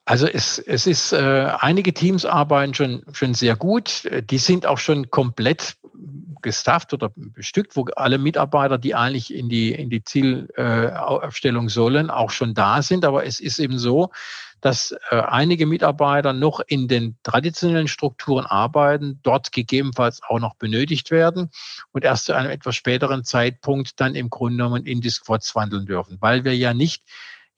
Also 0.06 0.26
es, 0.26 0.58
es 0.58 0.86
ist, 0.86 1.12
äh, 1.12 1.50
einige 1.58 1.94
Teams 1.94 2.26
arbeiten 2.26 2.74
schon, 2.74 3.02
schon 3.12 3.32
sehr 3.32 3.56
gut. 3.56 4.08
Die 4.28 4.38
sind 4.38 4.66
auch 4.66 4.76
schon 4.76 5.10
komplett 5.10 5.76
gestafft 6.42 6.92
oder 6.92 7.10
bestückt, 7.16 7.74
wo 7.74 7.86
alle 7.96 8.18
Mitarbeiter, 8.18 8.76
die 8.76 8.94
eigentlich 8.94 9.32
in 9.32 9.48
die, 9.48 9.72
in 9.72 9.88
die 9.88 10.04
Zielaufstellung 10.04 11.70
sollen, 11.70 12.10
auch 12.10 12.30
schon 12.30 12.52
da 12.52 12.82
sind. 12.82 13.06
Aber 13.06 13.24
es 13.24 13.40
ist 13.40 13.58
eben 13.58 13.78
so, 13.78 14.10
dass 14.64 14.92
äh, 15.10 15.16
einige 15.16 15.66
Mitarbeiter 15.66 16.32
noch 16.32 16.60
in 16.66 16.88
den 16.88 17.18
traditionellen 17.22 17.86
Strukturen 17.86 18.46
arbeiten, 18.46 19.20
dort 19.22 19.52
gegebenenfalls 19.52 20.22
auch 20.26 20.38
noch 20.38 20.54
benötigt 20.54 21.10
werden 21.10 21.50
und 21.92 22.02
erst 22.02 22.24
zu 22.24 22.32
einem 22.32 22.50
etwas 22.50 22.74
späteren 22.74 23.24
Zeitpunkt 23.24 24.00
dann 24.00 24.14
im 24.14 24.30
Grunde 24.30 24.56
genommen 24.56 24.86
in 24.86 25.02
die 25.02 25.10
Squads 25.10 25.54
wandeln 25.54 25.84
dürfen, 25.84 26.16
weil 26.20 26.44
wir 26.44 26.56
ja 26.56 26.72
nicht 26.72 27.02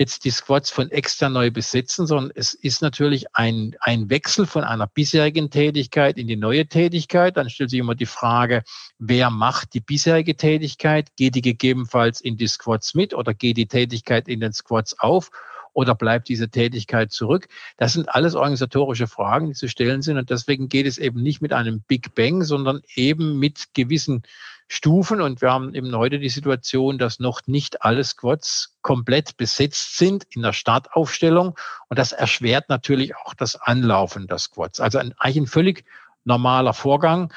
jetzt 0.01 0.25
die 0.25 0.31
Squads 0.31 0.73
von 0.73 0.91
extern 0.91 1.35
neu 1.35 1.53
besetzen, 1.53 2.09
sondern 2.09 2.33
es 2.35 2.55
ist 2.55 2.83
natürlich 2.83 3.27
ein, 3.35 3.77
ein 3.79 4.11
Wechsel 4.11 4.45
von 4.45 4.65
einer 4.65 4.89
bisherigen 4.89 5.49
Tätigkeit 5.49 6.19
in 6.19 6.27
die 6.27 6.37
neue 6.37 6.67
Tätigkeit. 6.67 7.37
Dann 7.37 7.49
stellt 7.49 7.71
sich 7.71 7.79
immer 7.79 7.95
die 7.95 8.07
Frage, 8.07 8.65
wer 8.99 9.31
macht 9.31 9.75
die 9.75 9.81
bisherige 9.81 10.37
Tätigkeit? 10.37 11.15
Geht 11.15 11.37
die 11.37 11.41
gegebenenfalls 11.41 12.21
in 12.21 12.37
die 12.37 12.49
Squads 12.49 12.95
mit 12.95 13.15
oder 13.15 13.33
geht 13.33 13.59
die 13.59 13.69
Tätigkeit 13.69 14.27
in 14.27 14.41
den 14.41 14.53
Squads 14.53 14.99
auf? 14.99 15.31
Oder 15.77 15.95
bleibt 15.95 16.29
diese 16.29 16.49
Tätigkeit 16.49 17.13
zurück? 17.13 17.49
Das 17.77 17.93
sind 17.93 18.09
alles 18.09 18.35
organisatorische 18.35 19.07
Fragen, 19.07 19.49
die 19.49 19.53
zu 19.53 19.69
stellen 19.69 20.01
sind. 20.01 20.17
Und 20.17 20.31
deswegen 20.31 20.71
geht 20.71 20.87
es 20.87 20.97
eben 20.97 21.23
nicht 21.23 21.43
mit 21.43 21.53
einem 21.53 21.83
Big 21.83 22.15
Bang, 22.15 22.43
sondern 22.45 22.81
eben 22.95 23.39
mit 23.39 23.75
gewissen 23.75 24.23
Stufen. 24.69 25.21
Und 25.21 25.43
wir 25.43 25.53
haben 25.53 25.75
eben 25.75 25.95
heute 25.95 26.19
die 26.19 26.31
Situation, 26.31 26.97
dass 26.97 27.21
noch 27.21 27.43
nicht 27.47 27.83
alle 27.83 28.03
Squads 28.05 28.79
komplett 28.81 29.37
besetzt 29.37 29.99
sind 29.99 30.25
in 30.31 30.41
der 30.41 30.55
Startaufstellung. 30.55 31.59
Und 31.89 31.99
das 31.99 32.13
erschwert 32.13 32.71
natürlich 32.71 33.15
auch 33.15 33.35
das 33.35 33.57
Anlaufen 33.57 34.29
der 34.29 34.39
Squads. 34.39 34.81
Also 34.81 34.97
ein, 34.97 35.13
eigentlich 35.19 35.37
ein 35.37 35.47
völlig 35.47 35.85
normaler 36.25 36.73
Vorgang. 36.73 37.31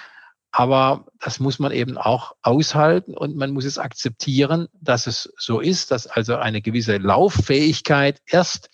Aber 0.51 1.05
das 1.19 1.39
muss 1.39 1.59
man 1.59 1.71
eben 1.71 1.97
auch 1.97 2.33
aushalten 2.41 3.15
und 3.15 3.35
man 3.35 3.51
muss 3.51 3.65
es 3.65 3.77
akzeptieren, 3.77 4.67
dass 4.81 5.05
es 5.05 5.31
so 5.37 5.59
ist, 5.59 5.91
dass 5.91 6.07
also 6.07 6.35
eine 6.35 6.61
gewisse 6.61 6.97
Lauffähigkeit 6.97 8.21
erst 8.25 8.69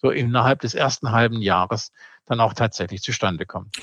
so 0.00 0.10
innerhalb 0.10 0.60
des 0.60 0.74
ersten 0.74 1.10
halben 1.10 1.42
Jahres 1.42 1.92
dann 2.28 2.40
auch 2.40 2.54
tatsächlich 2.54 3.02
zustande 3.02 3.46
kommt. 3.46 3.74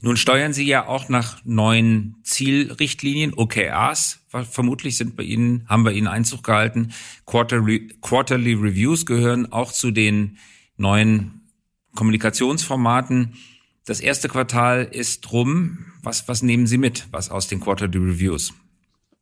Nun 0.00 0.16
steuern 0.16 0.52
Sie 0.52 0.66
ja 0.66 0.86
auch 0.86 1.08
nach 1.08 1.40
neuen 1.44 2.16
Zielrichtlinien, 2.22 3.34
OKRs, 3.34 4.20
vermutlich 4.28 4.96
sind 4.96 5.16
bei 5.16 5.24
Ihnen, 5.24 5.66
haben 5.68 5.84
bei 5.84 5.92
Ihnen 5.92 6.06
Einzug 6.06 6.44
gehalten. 6.44 6.92
Quarterly, 7.26 7.98
Quarterly 8.00 8.54
Reviews 8.54 9.06
gehören 9.06 9.52
auch 9.52 9.72
zu 9.72 9.90
den 9.90 10.38
neuen 10.76 11.48
Kommunikationsformaten. 11.96 13.34
Das 13.88 14.00
erste 14.00 14.28
Quartal 14.28 14.84
ist 14.84 15.32
rum. 15.32 15.86
Was, 16.02 16.28
was 16.28 16.42
nehmen 16.42 16.66
Sie 16.66 16.76
mit, 16.76 17.06
was 17.10 17.30
aus 17.30 17.48
den 17.48 17.58
Quarterly 17.58 17.96
Reviews? 17.96 18.52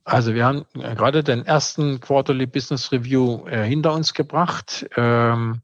Also 0.02 0.34
wir 0.34 0.44
haben 0.44 0.64
äh, 0.74 0.96
gerade 0.96 1.22
den 1.22 1.46
ersten 1.46 2.00
Quarterly 2.00 2.46
Business 2.46 2.90
Review 2.90 3.46
äh, 3.46 3.62
hinter 3.62 3.92
uns 3.94 4.12
gebracht. 4.12 4.84
Ähm, 4.96 5.60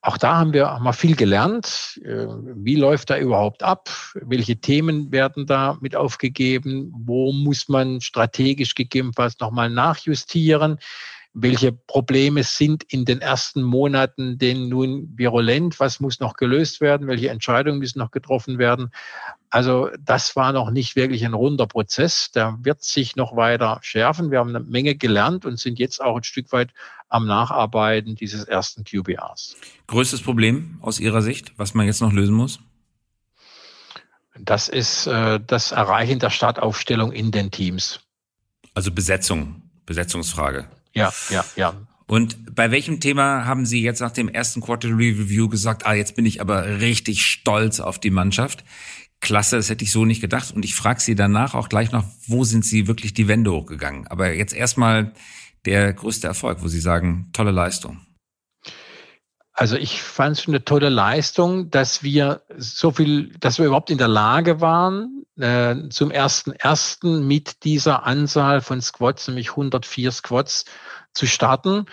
auch 0.00 0.16
da 0.16 0.36
haben 0.36 0.52
wir 0.52 0.78
mal 0.80 0.92
viel 0.92 1.16
gelernt. 1.16 2.00
Äh, 2.04 2.28
wie 2.54 2.76
läuft 2.76 3.10
da 3.10 3.18
überhaupt 3.18 3.64
ab? 3.64 3.90
Welche 4.14 4.54
Themen 4.60 5.10
werden 5.10 5.46
da 5.46 5.76
mit 5.80 5.96
aufgegeben? 5.96 6.92
Wo 6.96 7.32
muss 7.32 7.68
man 7.68 8.00
strategisch 8.00 8.76
gegebenenfalls 8.76 9.40
nochmal 9.40 9.70
nachjustieren? 9.70 10.78
Welche 11.38 11.70
Probleme 11.70 12.42
sind 12.44 12.82
in 12.84 13.04
den 13.04 13.20
ersten 13.20 13.62
Monaten 13.62 14.38
denn 14.38 14.70
nun 14.70 15.12
virulent, 15.16 15.78
was 15.78 16.00
muss 16.00 16.18
noch 16.18 16.34
gelöst 16.34 16.80
werden, 16.80 17.08
welche 17.08 17.28
Entscheidungen 17.28 17.78
müssen 17.78 17.98
noch 17.98 18.10
getroffen 18.10 18.56
werden. 18.56 18.90
Also 19.50 19.90
das 20.00 20.34
war 20.34 20.54
noch 20.54 20.70
nicht 20.70 20.96
wirklich 20.96 21.26
ein 21.26 21.34
runder 21.34 21.66
Prozess. 21.66 22.30
Der 22.30 22.56
wird 22.62 22.82
sich 22.82 23.16
noch 23.16 23.36
weiter 23.36 23.78
schärfen. 23.82 24.30
Wir 24.30 24.38
haben 24.38 24.48
eine 24.48 24.60
Menge 24.60 24.94
gelernt 24.94 25.44
und 25.44 25.58
sind 25.58 25.78
jetzt 25.78 26.00
auch 26.00 26.16
ein 26.16 26.24
Stück 26.24 26.52
weit 26.52 26.70
am 27.10 27.26
Nacharbeiten 27.26 28.14
dieses 28.14 28.44
ersten 28.44 28.84
QBRs. 28.84 29.56
Größtes 29.88 30.22
Problem 30.22 30.78
aus 30.80 30.98
Ihrer 30.98 31.20
Sicht, 31.20 31.52
was 31.58 31.74
man 31.74 31.84
jetzt 31.84 32.00
noch 32.00 32.14
lösen 32.14 32.34
muss? 32.34 32.60
Das 34.38 34.68
ist 34.68 35.06
äh, 35.06 35.38
das 35.46 35.72
Erreichen 35.72 36.18
der 36.18 36.30
Startaufstellung 36.30 37.12
in 37.12 37.30
den 37.30 37.50
Teams. 37.50 38.00
Also 38.72 38.90
Besetzung, 38.90 39.62
Besetzungsfrage. 39.84 40.70
Ja, 40.96 41.12
ja, 41.30 41.44
ja. 41.56 41.74
Und 42.06 42.54
bei 42.54 42.70
welchem 42.70 43.00
Thema 43.00 43.46
haben 43.46 43.66
Sie 43.66 43.82
jetzt 43.82 44.00
nach 44.00 44.12
dem 44.12 44.28
ersten 44.28 44.60
Quarterly 44.60 45.10
Review 45.10 45.48
gesagt, 45.48 45.84
ah, 45.86 45.94
jetzt 45.94 46.14
bin 46.14 46.24
ich 46.24 46.40
aber 46.40 46.80
richtig 46.80 47.26
stolz 47.26 47.80
auf 47.80 47.98
die 47.98 48.10
Mannschaft? 48.10 48.64
Klasse, 49.20 49.56
das 49.56 49.70
hätte 49.70 49.82
ich 49.82 49.90
so 49.90 50.04
nicht 50.04 50.20
gedacht. 50.20 50.52
Und 50.54 50.64
ich 50.64 50.74
frage 50.76 51.00
Sie 51.00 51.16
danach 51.16 51.54
auch 51.54 51.68
gleich 51.68 51.90
noch, 51.90 52.04
wo 52.26 52.44
sind 52.44 52.64
Sie 52.64 52.86
wirklich 52.86 53.12
die 53.12 53.26
Wände 53.26 53.50
hochgegangen? 53.50 54.06
Aber 54.06 54.32
jetzt 54.32 54.54
erstmal 54.54 55.12
der 55.64 55.92
größte 55.92 56.28
Erfolg, 56.28 56.62
wo 56.62 56.68
Sie 56.68 56.80
sagen, 56.80 57.28
tolle 57.32 57.50
Leistung. 57.50 58.05
Also 59.58 59.76
ich 59.76 60.02
fand 60.02 60.38
es 60.38 60.46
eine 60.46 60.64
tolle 60.64 60.90
Leistung, 60.90 61.70
dass 61.70 62.02
wir 62.02 62.42
so 62.58 62.90
viel, 62.90 63.32
dass 63.40 63.58
wir 63.58 63.64
überhaupt 63.64 63.88
in 63.88 63.96
der 63.96 64.06
Lage 64.06 64.60
waren, 64.60 65.24
äh, 65.38 65.88
zum 65.88 66.10
ersten 66.10 66.52
ersten 66.52 67.26
mit 67.26 67.64
dieser 67.64 68.04
Anzahl 68.04 68.60
von 68.60 68.82
Squats, 68.82 69.28
nämlich 69.28 69.50
104 69.52 70.12
Squats, 70.12 70.66
zu 71.14 71.26
starten 71.26 71.86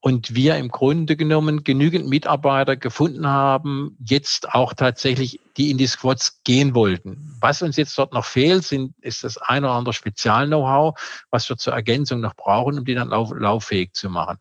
und 0.00 0.34
wir 0.34 0.56
im 0.56 0.68
Grunde 0.68 1.16
genommen 1.16 1.64
genügend 1.64 2.08
Mitarbeiter 2.08 2.76
gefunden 2.76 3.26
haben, 3.26 3.96
jetzt 4.04 4.54
auch 4.54 4.74
tatsächlich, 4.74 5.40
die 5.56 5.70
in 5.70 5.78
die 5.78 5.88
Squads 5.88 6.40
gehen 6.44 6.74
wollten. 6.74 7.36
Was 7.40 7.62
uns 7.62 7.76
jetzt 7.76 7.98
dort 7.98 8.12
noch 8.12 8.24
fehlt, 8.24 8.62
sind, 8.62 8.94
ist 9.00 9.24
das 9.24 9.38
ein 9.38 9.64
oder 9.64 9.74
andere 9.74 9.92
Spezial-Know-how, 9.92 10.98
was 11.30 11.48
wir 11.48 11.56
zur 11.56 11.72
Ergänzung 11.72 12.20
noch 12.20 12.34
brauchen, 12.34 12.78
um 12.78 12.84
die 12.84 12.94
dann 12.94 13.08
lauf, 13.08 13.32
lauffähig 13.34 13.92
zu 13.94 14.08
machen. 14.08 14.38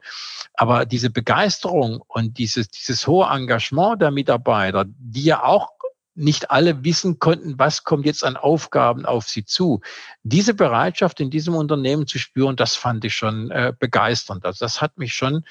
Aber 0.54 0.86
diese 0.86 1.10
Begeisterung 1.10 2.04
und 2.08 2.38
dieses, 2.38 2.70
dieses 2.70 3.08
hohe 3.08 3.28
Engagement 3.28 4.02
der 4.02 4.12
Mitarbeiter, 4.12 4.86
die 4.88 5.24
ja 5.24 5.44
auch 5.44 5.77
nicht 6.18 6.52
alle 6.52 6.84
wissen 6.84 7.20
konnten, 7.20 7.60
was 7.60 7.84
kommt 7.84 8.06
jetzt 8.06 8.24
an 8.24 8.36
Aufgaben 8.36 9.06
auf 9.06 9.28
sie 9.28 9.46
zu. 9.46 9.82
Diese 10.24 10.54
Bereitschaft 10.54 11.20
in 11.20 11.30
diesem 11.30 11.56
Unternehmen 11.56 12.08
zu 12.08 12.18
spüren, 12.18 12.56
das 12.56 12.76
fand 12.76 13.06
ich 13.06 13.16
schon 13.16 13.52
äh, 13.52 13.74
begeisternd. 13.80 14.46
Also 14.46 14.66
das 14.66 14.82
hat 14.82 14.98
mich 14.98 15.14
schon 15.14 15.44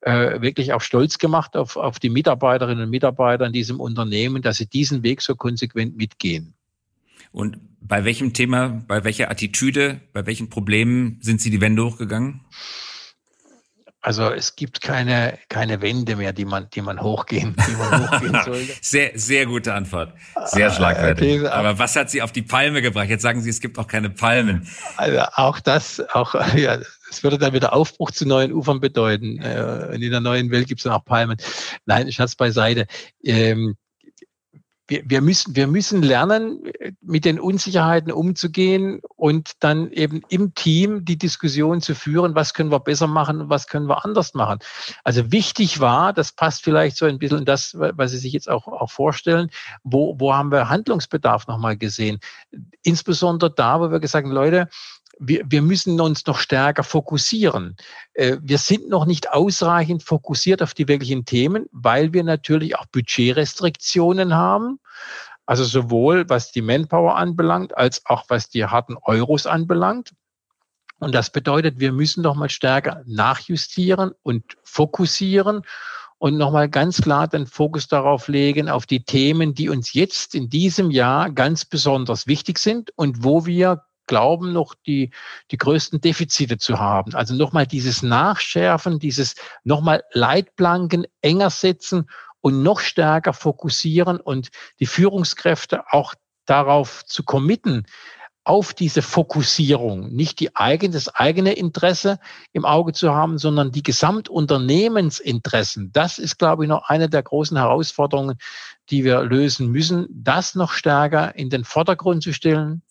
äh, 0.00 0.40
wirklich 0.40 0.72
auch 0.72 0.80
stolz 0.80 1.18
gemacht 1.18 1.56
auf, 1.56 1.76
auf 1.76 1.98
die 1.98 2.10
Mitarbeiterinnen 2.10 2.84
und 2.84 2.90
Mitarbeiter 2.90 3.46
in 3.46 3.52
diesem 3.52 3.80
Unternehmen, 3.80 4.42
dass 4.42 4.58
sie 4.58 4.66
diesen 4.66 5.02
Weg 5.02 5.22
so 5.22 5.34
konsequent 5.34 5.96
mitgehen. 5.96 6.54
Und 7.32 7.58
bei 7.80 8.04
welchem 8.04 8.32
Thema, 8.32 8.84
bei 8.86 9.04
welcher 9.04 9.30
Attitüde, 9.30 10.00
bei 10.12 10.26
welchen 10.26 10.50
Problemen 10.50 11.18
sind 11.22 11.40
Sie 11.40 11.50
die 11.50 11.60
Wände 11.60 11.84
hochgegangen? 11.84 12.42
Also 14.04 14.32
es 14.32 14.56
gibt 14.56 14.80
keine, 14.80 15.38
keine 15.48 15.80
Wände 15.80 16.16
mehr, 16.16 16.32
die 16.32 16.44
man, 16.44 16.68
die 16.70 16.82
man 16.82 17.00
hochgehen, 17.00 17.54
die 17.68 17.76
man 17.76 18.10
hochgehen 18.10 18.40
sollte. 18.44 18.72
sehr, 18.80 19.12
sehr 19.14 19.46
gute 19.46 19.72
Antwort. 19.74 20.12
Sehr 20.46 20.66
ah, 20.66 20.70
schlagfertig. 20.72 21.40
Okay, 21.40 21.46
Aber 21.46 21.78
was 21.78 21.94
hat 21.94 22.10
Sie 22.10 22.20
auf 22.20 22.32
die 22.32 22.42
Palme 22.42 22.82
gebracht? 22.82 23.08
Jetzt 23.08 23.22
sagen 23.22 23.40
Sie, 23.40 23.48
es 23.48 23.60
gibt 23.60 23.78
auch 23.78 23.86
keine 23.86 24.10
Palmen. 24.10 24.66
Also 24.96 25.20
auch 25.36 25.60
das, 25.60 26.02
auch, 26.14 26.34
ja, 26.56 26.78
es 27.10 27.22
würde 27.22 27.38
dann 27.38 27.52
wieder 27.52 27.72
Aufbruch 27.72 28.10
zu 28.10 28.26
neuen 28.26 28.52
Ufern 28.52 28.80
bedeuten. 28.80 29.38
Äh, 29.38 29.94
in 29.94 30.10
der 30.10 30.20
neuen 30.20 30.50
Welt 30.50 30.66
gibt 30.66 30.80
es 30.80 30.84
dann 30.84 30.94
auch 30.94 31.04
Palmen. 31.04 31.36
Nein, 31.86 32.10
Schatz 32.10 32.34
beiseite. 32.34 32.86
Ähm, 33.22 33.76
wir, 34.88 35.02
wir, 35.06 35.20
müssen, 35.20 35.54
wir 35.54 35.66
müssen 35.66 36.02
lernen, 36.02 36.60
mit 37.00 37.24
den 37.24 37.38
Unsicherheiten 37.38 38.10
umzugehen 38.12 39.00
und 39.16 39.52
dann 39.60 39.90
eben 39.92 40.22
im 40.28 40.54
Team 40.54 41.04
die 41.04 41.16
Diskussion 41.16 41.80
zu 41.80 41.94
führen, 41.94 42.34
was 42.34 42.52
können 42.52 42.70
wir 42.70 42.80
besser 42.80 43.06
machen 43.06 43.48
was 43.48 43.66
können 43.66 43.88
wir 43.88 44.04
anders 44.04 44.34
machen. 44.34 44.58
Also 45.04 45.30
wichtig 45.30 45.80
war, 45.80 46.12
das 46.12 46.32
passt 46.32 46.64
vielleicht 46.64 46.96
so 46.96 47.06
ein 47.06 47.18
bisschen 47.18 47.38
in 47.38 47.44
das, 47.44 47.74
was 47.74 48.10
Sie 48.10 48.18
sich 48.18 48.32
jetzt 48.32 48.48
auch, 48.48 48.66
auch 48.66 48.90
vorstellen, 48.90 49.50
wo, 49.84 50.18
wo 50.18 50.34
haben 50.34 50.50
wir 50.50 50.68
Handlungsbedarf 50.68 51.46
nochmal 51.46 51.76
gesehen? 51.76 52.18
Insbesondere 52.82 53.52
da, 53.52 53.80
wo 53.80 53.90
wir 53.90 54.00
gesagt 54.00 54.26
haben, 54.26 54.34
Leute, 54.34 54.68
wir, 55.24 55.44
wir 55.46 55.62
müssen 55.62 56.00
uns 56.00 56.26
noch 56.26 56.38
stärker 56.38 56.82
fokussieren. 56.82 57.76
Äh, 58.14 58.38
wir 58.42 58.58
sind 58.58 58.88
noch 58.88 59.06
nicht 59.06 59.30
ausreichend 59.30 60.02
fokussiert 60.02 60.62
auf 60.62 60.74
die 60.74 60.88
wirklichen 60.88 61.24
Themen, 61.24 61.66
weil 61.70 62.12
wir 62.12 62.24
natürlich 62.24 62.76
auch 62.76 62.86
Budgetrestriktionen 62.86 64.34
haben. 64.34 64.80
Also 65.46 65.64
sowohl 65.64 66.28
was 66.28 66.52
die 66.52 66.62
Manpower 66.62 67.16
anbelangt, 67.16 67.76
als 67.76 68.04
auch 68.06 68.24
was 68.28 68.48
die 68.48 68.64
harten 68.64 68.96
Euros 69.02 69.46
anbelangt. 69.46 70.12
Und 70.98 71.14
das 71.14 71.30
bedeutet, 71.30 71.80
wir 71.80 71.92
müssen 71.92 72.22
noch 72.22 72.36
mal 72.36 72.50
stärker 72.50 73.02
nachjustieren 73.06 74.12
und 74.22 74.56
fokussieren 74.62 75.62
und 76.18 76.36
nochmal 76.36 76.68
ganz 76.68 77.00
klar 77.00 77.26
den 77.26 77.46
Fokus 77.46 77.88
darauf 77.88 78.28
legen, 78.28 78.68
auf 78.68 78.86
die 78.86 79.04
Themen, 79.04 79.54
die 79.54 79.68
uns 79.68 79.92
jetzt 79.92 80.36
in 80.36 80.48
diesem 80.48 80.92
Jahr 80.92 81.30
ganz 81.30 81.64
besonders 81.64 82.28
wichtig 82.28 82.58
sind 82.58 82.92
und 82.94 83.24
wo 83.24 83.46
wir 83.46 83.82
glauben, 84.12 84.52
noch 84.52 84.74
die, 84.74 85.10
die 85.50 85.56
größten 85.56 86.02
Defizite 86.02 86.58
zu 86.58 86.78
haben. 86.78 87.14
Also 87.14 87.34
nochmal 87.34 87.66
dieses 87.66 88.02
Nachschärfen, 88.02 88.98
dieses 88.98 89.36
nochmal 89.64 90.04
Leitplanken 90.12 91.06
enger 91.22 91.48
setzen 91.48 92.10
und 92.42 92.62
noch 92.62 92.80
stärker 92.80 93.32
fokussieren 93.32 94.20
und 94.20 94.50
die 94.80 94.86
Führungskräfte 94.86 95.84
auch 95.90 96.12
darauf 96.44 97.06
zu 97.06 97.22
committen, 97.22 97.86
auf 98.44 98.74
diese 98.74 99.00
Fokussierung, 99.00 100.12
nicht 100.12 100.40
die 100.40 100.54
eigene, 100.56 100.92
das 100.92 101.08
eigene 101.08 101.54
Interesse 101.54 102.18
im 102.52 102.66
Auge 102.66 102.92
zu 102.92 103.14
haben, 103.14 103.38
sondern 103.38 103.72
die 103.72 103.84
Gesamtunternehmensinteressen. 103.84 105.90
Das 105.92 106.18
ist, 106.18 106.38
glaube 106.38 106.64
ich, 106.64 106.68
noch 106.68 106.88
eine 106.88 107.08
der 107.08 107.22
großen 107.22 107.56
Herausforderungen, 107.56 108.36
die 108.90 109.04
wir 109.04 109.22
lösen 109.22 109.70
müssen, 109.70 110.06
das 110.10 110.54
noch 110.54 110.72
stärker 110.72 111.34
in 111.36 111.48
den 111.48 111.64
Vordergrund 111.64 112.22
zu 112.24 112.34
stellen, 112.34 112.82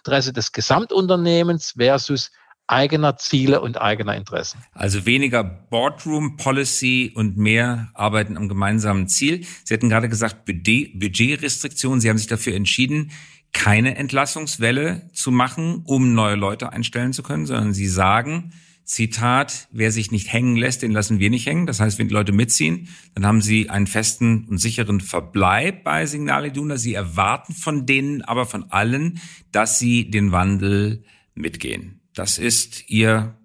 Interesse 0.00 0.32
des 0.32 0.52
Gesamtunternehmens 0.52 1.74
versus 1.76 2.30
eigener 2.66 3.16
Ziele 3.16 3.60
und 3.60 3.80
eigener 3.80 4.14
Interessen. 4.16 4.62
Also 4.72 5.04
weniger 5.04 5.42
Boardroom 5.42 6.36
Policy 6.36 7.12
und 7.14 7.36
mehr 7.36 7.90
Arbeiten 7.94 8.36
am 8.36 8.48
gemeinsamen 8.48 9.08
Ziel. 9.08 9.44
Sie 9.64 9.74
hatten 9.74 9.88
gerade 9.88 10.08
gesagt, 10.08 10.44
Budgetrestriktionen. 10.44 12.00
Sie 12.00 12.08
haben 12.08 12.18
sich 12.18 12.28
dafür 12.28 12.54
entschieden, 12.54 13.10
keine 13.52 13.96
Entlassungswelle 13.96 15.10
zu 15.12 15.32
machen, 15.32 15.82
um 15.84 16.14
neue 16.14 16.36
Leute 16.36 16.72
einstellen 16.72 17.12
zu 17.12 17.24
können, 17.24 17.46
sondern 17.46 17.74
Sie 17.74 17.88
sagen, 17.88 18.52
Zitat, 18.90 19.68
wer 19.70 19.92
sich 19.92 20.10
nicht 20.10 20.32
hängen 20.32 20.56
lässt, 20.56 20.82
den 20.82 20.90
lassen 20.90 21.20
wir 21.20 21.30
nicht 21.30 21.46
hängen. 21.46 21.68
Das 21.68 21.78
heißt, 21.78 22.00
wenn 22.00 22.08
die 22.08 22.14
Leute 22.14 22.32
mitziehen, 22.32 22.88
dann 23.14 23.24
haben 23.24 23.40
sie 23.40 23.70
einen 23.70 23.86
festen 23.86 24.48
und 24.48 24.58
sicheren 24.58 25.00
Verbleib 25.00 25.84
bei 25.84 26.06
Signal 26.06 26.46
Iduna. 26.46 26.76
Sie 26.76 26.94
erwarten 26.94 27.52
von 27.52 27.86
denen, 27.86 28.22
aber 28.22 28.46
von 28.46 28.72
allen, 28.72 29.20
dass 29.52 29.78
sie 29.78 30.10
den 30.10 30.32
Wandel 30.32 31.04
mitgehen. 31.34 32.00
Das 32.14 32.36
ist 32.36 32.90
ihr 32.90 33.38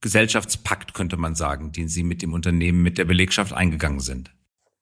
Gesellschaftspakt, 0.00 0.94
könnte 0.94 1.16
man 1.16 1.34
sagen, 1.34 1.72
den 1.72 1.88
sie 1.88 2.04
mit 2.04 2.22
dem 2.22 2.32
Unternehmen, 2.32 2.80
mit 2.80 2.96
der 2.96 3.04
Belegschaft 3.04 3.52
eingegangen 3.52 3.98
sind. 3.98 4.32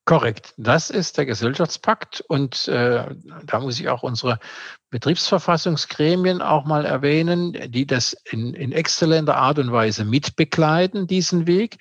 Korrekt, 0.05 0.53
das 0.59 0.90
ist 0.90 1.16
der 1.16 1.25
Gesellschaftspakt 1.25 2.22
und 2.29 2.68
äh, 2.68 3.14
da 3.46 3.61
muss 3.61 3.81
ich 3.81 3.88
auch 3.88 4.03
unsere 4.03 4.40
Betriebsverfassungsgremien 4.92 6.42
auch 6.42 6.66
mal 6.66 6.85
erwähnen, 6.85 7.57
die 7.72 7.87
das 7.87 8.12
in, 8.31 8.52
in 8.52 8.72
exzellenter 8.72 9.37
Art 9.37 9.59
und 9.59 9.72
Weise 9.72 10.05
mitbegleiten, 10.05 11.07
diesen 11.07 11.46
Weg. 11.46 11.78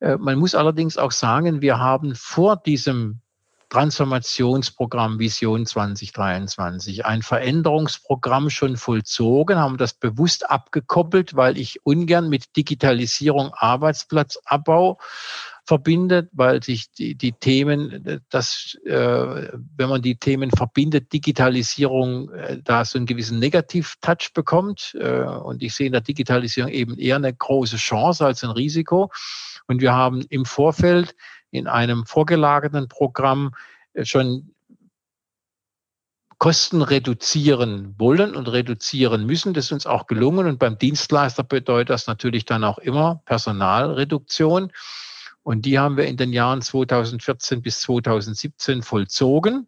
Äh, 0.00 0.16
man 0.16 0.38
muss 0.38 0.54
allerdings 0.54 0.96
auch 0.96 1.12
sagen, 1.12 1.60
wir 1.60 1.78
haben 1.78 2.14
vor 2.14 2.56
diesem 2.56 3.20
Transformationsprogramm 3.68 5.18
Vision 5.18 5.66
2023, 5.66 7.04
ein 7.04 7.20
Veränderungsprogramm 7.20 8.48
schon 8.48 8.78
vollzogen, 8.78 9.58
haben 9.58 9.76
das 9.76 9.92
bewusst 9.92 10.50
abgekoppelt, 10.50 11.36
weil 11.36 11.58
ich 11.58 11.84
ungern 11.84 12.30
mit 12.30 12.56
Digitalisierung 12.56 13.52
Arbeitsplatzabbau 13.52 14.98
verbindet, 15.68 16.30
weil 16.32 16.62
sich 16.62 16.90
die, 16.92 17.14
die 17.14 17.32
Themen, 17.32 18.22
das, 18.30 18.78
äh, 18.86 19.52
wenn 19.76 19.90
man 19.90 20.00
die 20.00 20.16
Themen 20.16 20.50
verbindet, 20.50 21.12
Digitalisierung, 21.12 22.32
äh, 22.32 22.58
da 22.64 22.86
so 22.86 22.96
einen 22.96 23.04
gewissen 23.04 23.38
Negativ-Touch 23.38 24.32
bekommt. 24.32 24.96
Äh, 24.98 25.24
und 25.24 25.62
ich 25.62 25.74
sehe 25.74 25.88
in 25.88 25.92
der 25.92 26.00
Digitalisierung 26.00 26.70
eben 26.70 26.96
eher 26.96 27.16
eine 27.16 27.34
große 27.34 27.76
Chance 27.76 28.24
als 28.24 28.42
ein 28.42 28.50
Risiko. 28.50 29.12
Und 29.66 29.82
wir 29.82 29.92
haben 29.92 30.24
im 30.30 30.46
Vorfeld 30.46 31.14
in 31.50 31.66
einem 31.66 32.06
vorgelagerten 32.06 32.88
Programm 32.88 33.54
äh, 33.92 34.06
schon 34.06 34.54
Kosten 36.38 36.80
reduzieren 36.80 37.94
wollen 37.98 38.34
und 38.34 38.48
reduzieren 38.48 39.26
müssen. 39.26 39.52
Das 39.52 39.66
ist 39.66 39.72
uns 39.72 39.86
auch 39.86 40.06
gelungen. 40.06 40.46
Und 40.46 40.58
beim 40.58 40.78
Dienstleister 40.78 41.44
bedeutet 41.44 41.90
das 41.90 42.06
natürlich 42.06 42.46
dann 42.46 42.64
auch 42.64 42.78
immer 42.78 43.20
Personalreduktion. 43.26 44.72
Und 45.48 45.62
die 45.62 45.78
haben 45.78 45.96
wir 45.96 46.04
in 46.04 46.18
den 46.18 46.34
Jahren 46.34 46.60
2014 46.60 47.62
bis 47.62 47.80
2017 47.80 48.82
vollzogen. 48.82 49.66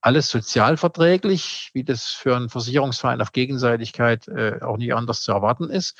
Alles 0.00 0.28
sozialverträglich, 0.28 1.70
wie 1.72 1.84
das 1.84 2.06
für 2.06 2.34
einen 2.34 2.48
Versicherungsverein 2.48 3.20
auf 3.20 3.30
Gegenseitigkeit 3.30 4.26
äh, 4.26 4.58
auch 4.60 4.76
nicht 4.76 4.92
anders 4.92 5.22
zu 5.22 5.30
erwarten 5.30 5.70
ist. 5.70 5.96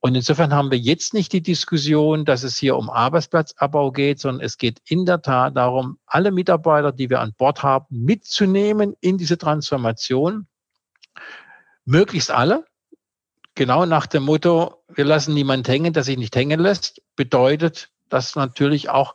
Und 0.00 0.16
insofern 0.16 0.52
haben 0.52 0.72
wir 0.72 0.78
jetzt 0.78 1.14
nicht 1.14 1.32
die 1.32 1.42
Diskussion, 1.42 2.24
dass 2.24 2.42
es 2.42 2.56
hier 2.56 2.76
um 2.76 2.90
Arbeitsplatzabbau 2.90 3.92
geht, 3.92 4.18
sondern 4.18 4.44
es 4.44 4.58
geht 4.58 4.80
in 4.84 5.06
der 5.06 5.22
Tat 5.22 5.56
darum, 5.56 6.00
alle 6.04 6.32
Mitarbeiter, 6.32 6.90
die 6.90 7.08
wir 7.08 7.20
an 7.20 7.34
Bord 7.38 7.62
haben, 7.62 7.86
mitzunehmen 7.90 8.96
in 9.00 9.16
diese 9.16 9.38
Transformation. 9.38 10.48
Möglichst 11.84 12.32
alle. 12.32 12.64
Genau 13.54 13.86
nach 13.86 14.06
dem 14.06 14.24
Motto, 14.24 14.82
wir 14.92 15.04
lassen 15.04 15.34
niemand 15.34 15.68
hängen, 15.68 15.92
der 15.92 16.02
sich 16.02 16.18
nicht 16.18 16.34
hängen 16.34 16.58
lässt, 16.58 17.00
bedeutet, 17.14 17.90
dass 18.08 18.36
natürlich 18.36 18.88
auch 18.88 19.14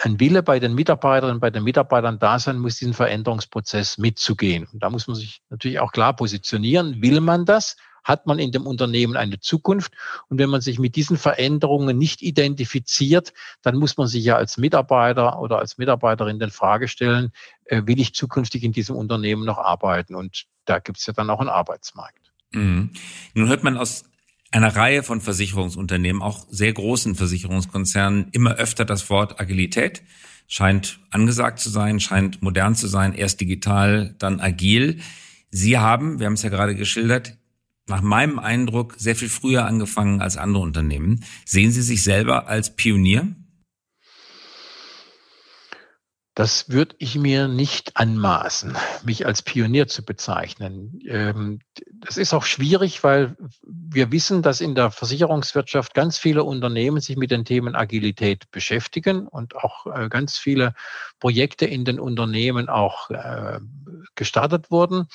ein 0.00 0.20
Wille 0.20 0.42
bei 0.42 0.60
den 0.60 0.74
Mitarbeiterinnen, 0.74 1.40
bei 1.40 1.50
den 1.50 1.64
Mitarbeitern 1.64 2.18
da 2.18 2.38
sein 2.38 2.58
muss, 2.58 2.76
diesen 2.76 2.94
Veränderungsprozess 2.94 3.98
mitzugehen. 3.98 4.68
Und 4.72 4.82
da 4.82 4.90
muss 4.90 5.08
man 5.08 5.16
sich 5.16 5.42
natürlich 5.50 5.80
auch 5.80 5.90
klar 5.90 6.14
positionieren. 6.14 7.02
Will 7.02 7.20
man 7.20 7.44
das? 7.44 7.76
hat 8.08 8.26
man 8.26 8.38
in 8.38 8.50
dem 8.52 8.66
Unternehmen 8.66 9.16
eine 9.16 9.38
Zukunft. 9.38 9.92
Und 10.28 10.38
wenn 10.38 10.48
man 10.48 10.62
sich 10.62 10.78
mit 10.78 10.96
diesen 10.96 11.18
Veränderungen 11.18 11.98
nicht 11.98 12.22
identifiziert, 12.22 13.34
dann 13.62 13.76
muss 13.76 13.98
man 13.98 14.08
sich 14.08 14.24
ja 14.24 14.36
als 14.36 14.56
Mitarbeiter 14.56 15.38
oder 15.38 15.58
als 15.58 15.76
Mitarbeiterin 15.76 16.38
den 16.38 16.50
Frage 16.50 16.88
stellen, 16.88 17.32
äh, 17.66 17.82
will 17.84 18.00
ich 18.00 18.14
zukünftig 18.14 18.64
in 18.64 18.72
diesem 18.72 18.96
Unternehmen 18.96 19.44
noch 19.44 19.58
arbeiten? 19.58 20.14
Und 20.14 20.46
da 20.64 20.78
gibt 20.78 20.98
es 20.98 21.06
ja 21.06 21.12
dann 21.12 21.28
auch 21.28 21.40
einen 21.40 21.50
Arbeitsmarkt. 21.50 22.32
Mhm. 22.52 22.92
Nun 23.34 23.48
hört 23.48 23.62
man 23.62 23.76
aus 23.76 24.04
einer 24.50 24.74
Reihe 24.74 25.02
von 25.02 25.20
Versicherungsunternehmen, 25.20 26.22
auch 26.22 26.46
sehr 26.50 26.72
großen 26.72 27.14
Versicherungskonzernen, 27.14 28.28
immer 28.32 28.54
öfter 28.54 28.84
das 28.84 29.10
Wort 29.10 29.40
Agilität. 29.40 30.02
Scheint 30.46 31.00
angesagt 31.10 31.58
zu 31.58 31.68
sein, 31.68 32.00
scheint 32.00 32.40
modern 32.40 32.74
zu 32.74 32.86
sein, 32.86 33.12
erst 33.12 33.40
digital, 33.40 34.14
dann 34.18 34.40
agil. 34.40 35.00
Sie 35.50 35.76
haben, 35.76 36.18
wir 36.18 36.26
haben 36.26 36.34
es 36.34 36.42
ja 36.42 36.48
gerade 36.48 36.74
geschildert, 36.74 37.36
nach 37.86 38.02
meinem 38.02 38.38
Eindruck 38.38 38.94
sehr 38.98 39.16
viel 39.16 39.28
früher 39.28 39.66
angefangen 39.66 40.20
als 40.20 40.36
andere 40.36 40.62
Unternehmen. 40.62 41.24
Sehen 41.44 41.70
Sie 41.70 41.82
sich 41.82 42.02
selber 42.02 42.48
als 42.48 42.76
Pionier? 42.76 43.28
Das 46.38 46.70
würde 46.70 46.94
ich 47.00 47.16
mir 47.16 47.48
nicht 47.48 47.96
anmaßen, 47.96 48.76
mich 49.02 49.26
als 49.26 49.42
Pionier 49.42 49.88
zu 49.88 50.04
bezeichnen. 50.04 51.00
Ähm, 51.04 51.58
das 51.94 52.16
ist 52.16 52.32
auch 52.32 52.44
schwierig, 52.44 53.02
weil 53.02 53.36
wir 53.66 54.12
wissen, 54.12 54.40
dass 54.42 54.60
in 54.60 54.76
der 54.76 54.92
Versicherungswirtschaft 54.92 55.94
ganz 55.94 56.16
viele 56.16 56.44
Unternehmen 56.44 57.00
sich 57.00 57.16
mit 57.16 57.32
den 57.32 57.44
Themen 57.44 57.74
Agilität 57.74 58.48
beschäftigen 58.52 59.26
und 59.26 59.56
auch 59.56 59.86
äh, 59.86 60.08
ganz 60.08 60.38
viele 60.38 60.74
Projekte 61.18 61.66
in 61.66 61.84
den 61.84 61.98
Unternehmen 61.98 62.68
auch 62.68 63.10
äh, 63.10 63.58
gestartet 64.14 64.70
wurden 64.70 65.08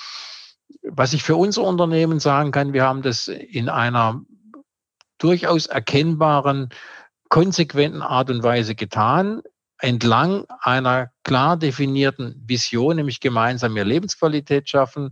was 0.81 1.13
ich 1.13 1.23
für 1.23 1.37
unser 1.37 1.63
Unternehmen 1.63 2.19
sagen 2.19 2.51
kann, 2.51 2.73
wir 2.73 2.83
haben 2.83 3.03
das 3.03 3.29
in 3.29 3.69
einer 3.69 4.21
durchaus 5.17 5.67
erkennbaren, 5.67 6.69
konsequenten 7.29 8.01
Art 8.01 8.29
und 8.29 8.43
Weise 8.43 8.75
getan, 8.75 9.41
entlang 9.83 10.45
einer 10.61 11.11
klar 11.23 11.57
definierten 11.57 12.41
Vision, 12.47 12.95
nämlich 12.95 13.19
gemeinsam 13.19 13.73
mehr 13.73 13.83
Lebensqualität 13.83 14.69
schaffen, 14.69 15.11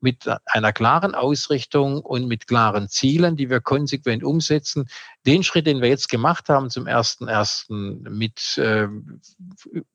mit 0.00 0.26
einer 0.46 0.72
klaren 0.74 1.14
Ausrichtung 1.14 2.00
und 2.00 2.28
mit 2.28 2.46
klaren 2.46 2.88
Zielen, 2.88 3.36
die 3.36 3.48
wir 3.48 3.60
konsequent 3.60 4.22
umsetzen. 4.22 4.88
Den 5.24 5.42
Schritt, 5.42 5.66
den 5.66 5.80
wir 5.80 5.88
jetzt 5.88 6.10
gemacht 6.10 6.50
haben 6.50 6.68
zum 6.68 6.86
ersten 6.86 7.28
ersten 7.28 8.02
mit 8.02 8.58
äh, 8.58 8.88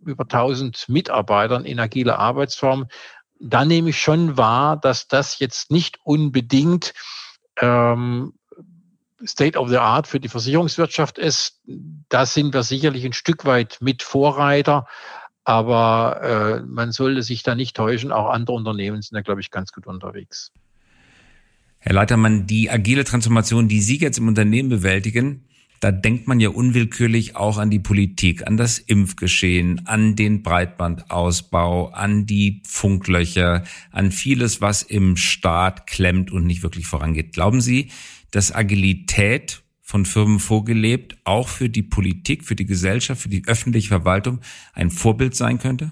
über 0.04 0.24
1000 0.24 0.90
Mitarbeitern 0.90 1.64
in 1.64 1.80
agiler 1.80 2.18
Arbeitsform, 2.18 2.88
da 3.40 3.64
nehme 3.64 3.92
ich 3.92 4.02
schon 4.02 4.38
wahr, 4.38 4.78
dass 4.78 5.08
das 5.08 5.38
jetzt 5.38 5.70
nicht 5.70 6.00
unbedingt 6.04 6.94
ähm, 7.62 8.34
State 9.28 9.58
of 9.58 9.70
the 9.70 9.78
Art 9.78 10.08
für 10.08 10.20
die 10.20 10.30
Versicherungswirtschaft 10.30 11.18
ist. 11.18 11.62
Da 12.10 12.26
sind 12.26 12.54
wir 12.54 12.64
sicherlich 12.64 13.06
ein 13.06 13.14
Stück 13.14 13.46
weit 13.46 13.78
mit 13.82 14.04
Vorreiter. 14.04 14.88
Aber 15.44 16.62
äh, 16.64 16.66
man 16.66 16.92
sollte 16.92 17.22
sich 17.22 17.44
da 17.44 17.54
nicht 17.54 17.76
täuschen. 17.76 18.12
Auch 18.12 18.30
andere 18.30 18.56
Unternehmen 18.56 19.02
sind 19.02 19.16
da, 19.16 19.22
glaube 19.22 19.42
ich, 19.42 19.52
ganz 19.52 19.72
gut 19.72 19.86
unterwegs. 19.86 20.52
Herr 21.80 21.94
Leitermann, 21.94 22.48
die 22.48 22.72
agile 22.72 23.04
Transformation, 23.04 23.68
die 23.68 23.80
Sie 23.80 24.00
jetzt 24.00 24.18
im 24.18 24.28
Unternehmen 24.28 24.70
bewältigen, 24.70 25.46
da 25.86 25.92
denkt 25.92 26.28
man 26.28 26.40
ja 26.40 26.50
unwillkürlich 26.50 27.36
auch 27.36 27.60
an 27.60 27.70
die 27.70 27.78
Politik, 27.78 28.48
an 28.48 28.58
das 28.58 28.80
Impfgeschehen, 28.80 29.86
an 29.86 30.16
den 30.16 30.42
Breitbandausbau, 30.42 31.90
an 31.90 32.26
die 32.26 32.64
Funklöcher, 32.66 33.64
an 33.92 34.12
vieles, 34.12 34.62
was 34.62 34.82
im 34.82 35.16
Staat 35.16 35.86
klemmt 35.86 36.32
und 36.32 36.48
nicht 36.48 36.64
wirklich 36.64 36.88
vorangeht. 36.88 37.34
Glauben 37.34 37.62
Sie, 37.62 37.92
dass 38.32 38.52
Agilität 38.52 39.62
von 39.84 40.06
Firmen 40.06 40.40
vorgelebt 40.40 41.18
auch 41.24 41.50
für 41.50 41.70
die 41.70 41.84
Politik, 41.84 42.46
für 42.46 42.56
die 42.56 42.66
Gesellschaft, 42.66 43.22
für 43.22 43.30
die 43.30 43.46
öffentliche 43.46 43.90
Verwaltung 43.90 44.42
ein 44.74 44.90
Vorbild 44.90 45.36
sein 45.36 45.60
könnte? 45.60 45.92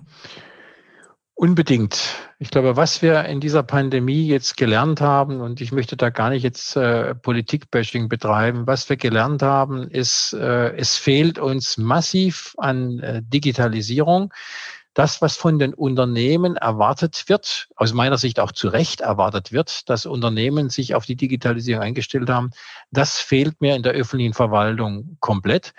Unbedingt. 1.36 2.00
Ich 2.38 2.52
glaube, 2.52 2.76
was 2.76 3.02
wir 3.02 3.26
in 3.26 3.40
dieser 3.40 3.64
Pandemie 3.64 4.28
jetzt 4.28 4.56
gelernt 4.56 5.02
haben, 5.02 5.42
und 5.42 5.62
ich 5.62 5.72
möchte 5.72 5.98
da 5.98 6.12
gar 6.12 6.30
nicht 6.30 6.44
jetzt 6.44 6.76
äh, 6.76 7.16
Politikbashing 7.16 8.08
betreiben, 8.08 8.68
was 8.68 8.88
wir 8.88 8.98
gelernt 8.98 9.42
haben, 9.42 9.90
ist, 9.90 10.34
äh, 10.34 10.76
es 10.76 10.96
fehlt 10.96 11.40
uns 11.40 11.78
massiv 11.78 12.54
an 12.60 13.00
äh, 13.00 13.22
Digitalisierung. 13.24 14.32
Das, 14.94 15.24
was 15.24 15.36
von 15.36 15.58
den 15.58 15.74
Unternehmen 15.74 16.56
erwartet 16.56 17.24
wird, 17.28 17.68
aus 17.76 17.94
meiner 17.94 18.20
Sicht 18.20 18.40
auch 18.40 18.52
zu 18.52 18.68
Recht 18.68 19.02
erwartet 19.02 19.52
wird, 19.52 19.90
dass 19.90 20.06
Unternehmen 20.06 20.70
sich 20.70 20.94
auf 20.94 21.08
die 21.08 21.16
Digitalisierung 21.16 21.82
eingestellt 21.82 22.30
haben, 22.30 22.52
das 22.92 23.18
fehlt 23.18 23.60
mir 23.60 23.76
in 23.76 23.82
der 23.82 23.94
öffentlichen 23.94 24.36
Verwaltung 24.36 25.18
komplett. 25.20 25.74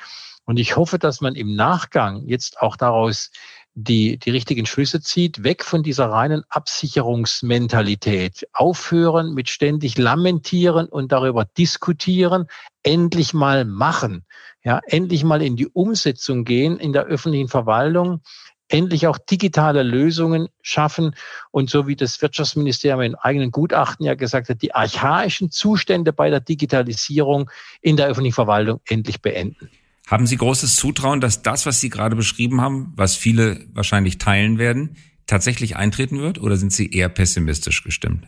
Und 0.47 0.59
ich 0.59 0.77
hoffe, 0.77 0.99
dass 0.99 1.21
man 1.21 1.37
im 1.37 1.55
Nachgang 1.55 2.27
jetzt 2.27 2.61
auch 2.61 2.77
daraus 2.77 3.31
die, 3.75 4.19
die 4.19 4.31
richtigen 4.31 4.67
Schlüsse 4.67 5.01
zieht, 5.01 5.43
weg 5.43 5.65
von 5.65 5.83
dieser 5.83 6.07
reinen 6.07 6.45
Absicherungsmentalität. 6.49 8.47
Aufhören 8.53 9.35
mit 9.35 9.49
ständig 9.49 9.99
lamentieren 9.99 10.87
und 10.87 11.11
darüber 11.11 11.45
diskutieren, 11.45 12.47
endlich 12.85 13.35
mal 13.35 13.65
machen. 13.65 14.25
Ja, 14.63 14.81
endlich 14.87 15.25
mal 15.25 15.43
in 15.43 15.57
die 15.57 15.67
Umsetzung 15.67 16.45
gehen 16.45 16.79
in 16.79 16.93
der 16.93 17.05
öffentlichen 17.05 17.49
Verwaltung, 17.49 18.23
endlich 18.69 19.07
auch 19.07 19.19
digitale 19.19 19.83
Lösungen 19.83 20.49
schaffen 20.63 21.15
und 21.51 21.69
so 21.69 21.87
wie 21.87 21.97
das 21.97 22.23
Wirtschaftsministerium 22.23 23.03
in 23.03 23.15
eigenen 23.15 23.51
Gutachten 23.51 24.07
ja 24.07 24.15
gesagt 24.15 24.49
hat, 24.49 24.63
die 24.63 24.75
archaischen 24.75 25.51
Zustände 25.51 26.13
bei 26.13 26.31
der 26.31 26.41
Digitalisierung 26.41 27.51
in 27.83 27.97
der 27.97 28.07
öffentlichen 28.07 28.35
Verwaltung 28.35 28.81
endlich 28.87 29.21
beenden. 29.21 29.71
Haben 30.07 30.27
Sie 30.27 30.37
großes 30.37 30.77
Zutrauen, 30.77 31.21
dass 31.21 31.43
das, 31.43 31.65
was 31.65 31.81
Sie 31.81 31.89
gerade 31.89 32.15
beschrieben 32.15 32.61
haben, 32.61 32.93
was 32.97 33.17
viele 33.17 33.67
wahrscheinlich 33.73 34.19
teilen 34.19 34.59
werden, 34.59 34.97
tatsächlich 35.27 35.77
eintreten 35.77 36.21
wird 36.21 36.39
oder 36.39 36.57
sind 36.57 36.73
Sie 36.73 36.91
eher 36.91 37.09
pessimistisch 37.09 37.83
gestimmt? 37.83 38.27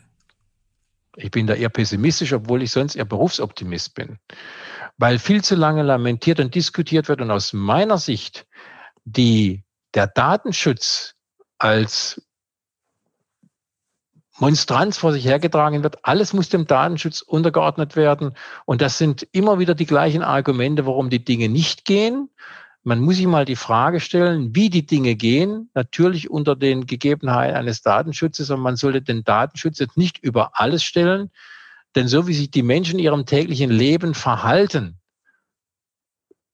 Ich 1.17 1.31
bin 1.31 1.47
da 1.47 1.55
eher 1.55 1.69
pessimistisch, 1.69 2.33
obwohl 2.33 2.62
ich 2.62 2.71
sonst 2.71 2.95
eher 2.95 3.05
Berufsoptimist 3.05 3.95
bin. 3.95 4.19
Weil 4.99 5.19
viel 5.19 5.43
zu 5.43 5.55
lange 5.55 5.83
lamentiert 5.83 6.41
und 6.41 6.55
diskutiert 6.55 7.09
wird 7.09 7.21
und 7.21 7.31
aus 7.31 7.53
meiner 7.53 7.99
Sicht 7.99 8.47
die, 9.05 9.62
der 9.95 10.07
Datenschutz 10.07 11.15
als 11.59 12.23
Monstranz 14.38 14.99
vor 14.99 15.12
sich 15.12 15.25
hergetragen 15.25 15.83
wird. 15.83 16.05
Alles 16.05 16.33
muss 16.33 16.49
dem 16.49 16.66
Datenschutz 16.66 17.22
untergeordnet 17.22 17.96
werden. 17.96 18.33
Und 18.64 18.83
das 18.83 18.99
sind 18.99 19.27
immer 19.33 19.59
wieder 19.59 19.75
die 19.75 19.87
gleichen 19.87 20.22
Argumente, 20.22 20.87
warum 20.87 21.11
die 21.11 21.25
Dinge 21.25 21.49
nicht 21.49 21.85
gehen. 21.85 22.29
Man 22.83 23.01
muss 23.01 23.16
sich 23.16 23.27
mal 23.27 23.44
die 23.44 23.57
Frage 23.57 23.99
stellen, 23.99 24.55
wie 24.55 24.70
die 24.70 24.87
Dinge 24.87 25.16
gehen, 25.16 25.70
natürlich 25.75 26.31
unter 26.31 26.55
den 26.55 26.87
Gegebenheiten 26.87 27.57
eines 27.57 27.83
Datenschutzes. 27.83 28.51
Und 28.51 28.61
man 28.61 28.77
sollte 28.77 29.03
den 29.03 29.25
Datenschutz 29.25 29.79
jetzt 29.79 29.96
nicht 29.96 30.18
über 30.18 30.61
alles 30.61 30.85
stellen. 30.85 31.31
Denn 31.94 32.06
so 32.06 32.29
wie 32.29 32.35
sich 32.35 32.50
die 32.50 32.63
Menschen 32.63 32.98
in 32.98 33.04
ihrem 33.04 33.25
täglichen 33.25 33.71
Leben 33.71 34.15
verhalten, 34.15 34.98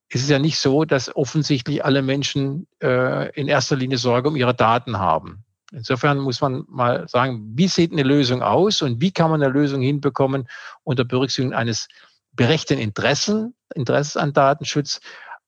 ist 0.09 0.22
es 0.22 0.28
ja 0.28 0.38
nicht 0.38 0.59
so, 0.59 0.84
dass 0.84 1.14
offensichtlich 1.14 1.84
alle 1.84 2.02
Menschen 2.02 2.68
äh, 2.82 3.30
in 3.32 3.48
erster 3.48 3.76
Linie 3.76 3.98
Sorge 3.98 4.28
um 4.28 4.36
ihre 4.36 4.54
Daten 4.54 4.98
haben. 4.98 5.44
Insofern 5.72 6.18
muss 6.18 6.40
man 6.40 6.64
mal 6.68 7.08
sagen, 7.08 7.52
wie 7.54 7.68
sieht 7.68 7.92
eine 7.92 8.02
Lösung 8.02 8.42
aus 8.42 8.82
und 8.82 9.00
wie 9.00 9.10
kann 9.10 9.30
man 9.30 9.42
eine 9.42 9.52
Lösung 9.52 9.80
hinbekommen 9.80 10.46
unter 10.84 11.04
Berücksichtigung 11.04 11.54
eines 11.54 11.88
berechten 12.32 12.78
Interessen, 12.78 13.54
Interesses 13.74 14.16
an 14.16 14.32
Datenschutz, 14.32 15.00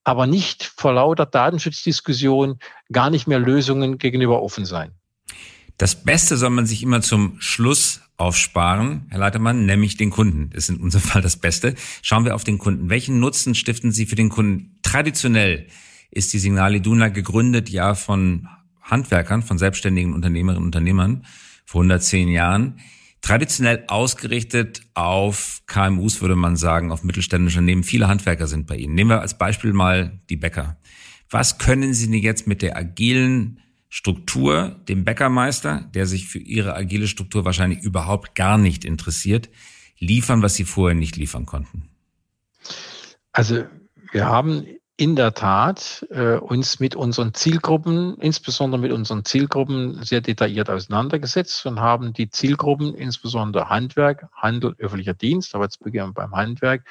aber 0.02 0.26
nicht 0.26 0.64
vor 0.64 0.94
lauter 0.94 1.26
Datenschutzdiskussion 1.26 2.58
gar 2.92 3.10
nicht 3.10 3.26
mehr 3.26 3.38
Lösungen 3.38 3.98
gegenüber 3.98 4.42
offen 4.42 4.64
sein. 4.64 4.92
Das 5.76 6.04
Beste 6.04 6.36
soll 6.36 6.50
man 6.50 6.66
sich 6.66 6.82
immer 6.82 7.02
zum 7.02 7.36
Schluss 7.40 8.00
aufsparen, 8.16 9.06
Herr 9.10 9.18
Leitermann, 9.18 9.66
nämlich 9.66 9.96
den 9.96 10.10
Kunden. 10.10 10.50
Das 10.50 10.64
ist 10.64 10.76
in 10.76 10.80
unserem 10.80 11.02
Fall 11.08 11.22
das 11.22 11.36
Beste. 11.36 11.74
Schauen 12.02 12.24
wir 12.24 12.34
auf 12.34 12.44
den 12.44 12.58
Kunden. 12.58 12.90
Welchen 12.90 13.18
Nutzen 13.18 13.54
stiften 13.54 13.92
Sie 13.92 14.06
für 14.06 14.14
den 14.14 14.28
Kunden? 14.28 14.78
Traditionell 14.82 15.66
ist 16.10 16.32
die 16.32 16.38
Signal 16.38 16.76
Iduna 16.76 17.08
gegründet, 17.08 17.70
ja, 17.70 17.94
von 17.94 18.48
Handwerkern, 18.84 19.42
von 19.42 19.58
selbstständigen 19.58 20.12
Unternehmerinnen 20.12 20.62
und 20.62 20.66
Unternehmern 20.66 21.26
vor 21.64 21.80
110 21.80 22.28
Jahren. 22.28 22.80
Traditionell 23.22 23.84
ausgerichtet 23.88 24.82
auf 24.92 25.62
KMUs, 25.66 26.20
würde 26.20 26.36
man 26.36 26.56
sagen, 26.56 26.92
auf 26.92 27.04
mittelständische 27.04 27.58
Unternehmen. 27.58 27.82
Viele 27.82 28.06
Handwerker 28.06 28.46
sind 28.46 28.66
bei 28.66 28.76
Ihnen. 28.76 28.94
Nehmen 28.94 29.10
wir 29.10 29.22
als 29.22 29.38
Beispiel 29.38 29.72
mal 29.72 30.20
die 30.28 30.36
Bäcker. 30.36 30.76
Was 31.30 31.56
können 31.56 31.94
Sie 31.94 32.10
denn 32.10 32.20
jetzt 32.20 32.46
mit 32.46 32.60
der 32.60 32.76
agilen 32.76 33.60
Struktur, 33.88 34.80
dem 34.88 35.04
Bäckermeister, 35.04 35.88
der 35.94 36.06
sich 36.06 36.28
für 36.28 36.38
Ihre 36.38 36.74
agile 36.74 37.08
Struktur 37.08 37.44
wahrscheinlich 37.44 37.82
überhaupt 37.82 38.34
gar 38.34 38.58
nicht 38.58 38.84
interessiert, 38.84 39.48
liefern, 39.98 40.42
was 40.42 40.56
Sie 40.56 40.64
vorher 40.64 40.94
nicht 40.94 41.16
liefern 41.16 41.46
konnten? 41.46 41.88
Also 43.32 43.64
wir 44.12 44.26
haben 44.26 44.66
in 44.96 45.16
der 45.16 45.34
Tat 45.34 46.06
äh, 46.10 46.36
uns 46.36 46.78
mit 46.78 46.94
unseren 46.94 47.34
Zielgruppen, 47.34 48.16
insbesondere 48.18 48.80
mit 48.80 48.92
unseren 48.92 49.24
Zielgruppen, 49.24 50.02
sehr 50.04 50.20
detailliert 50.20 50.70
auseinandergesetzt 50.70 51.66
und 51.66 51.80
haben 51.80 52.12
die 52.12 52.30
Zielgruppen, 52.30 52.94
insbesondere 52.94 53.68
Handwerk, 53.68 54.28
Handel, 54.32 54.74
öffentlicher 54.78 55.14
Dienst, 55.14 55.54
aber 55.54 55.64
jetzt 55.64 55.82
beginnen 55.82 56.10
wir 56.10 56.12
beim 56.14 56.36
Handwerk, 56.36 56.84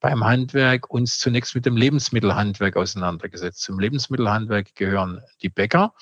beim 0.00 0.24
Handwerk 0.24 0.88
uns 0.88 1.18
zunächst 1.18 1.56
mit 1.56 1.66
dem 1.66 1.76
Lebensmittelhandwerk 1.76 2.76
auseinandergesetzt. 2.76 3.62
Zum 3.62 3.80
Lebensmittelhandwerk 3.80 4.76
gehören 4.76 5.20
die 5.42 5.48
Bäcker. 5.48 5.94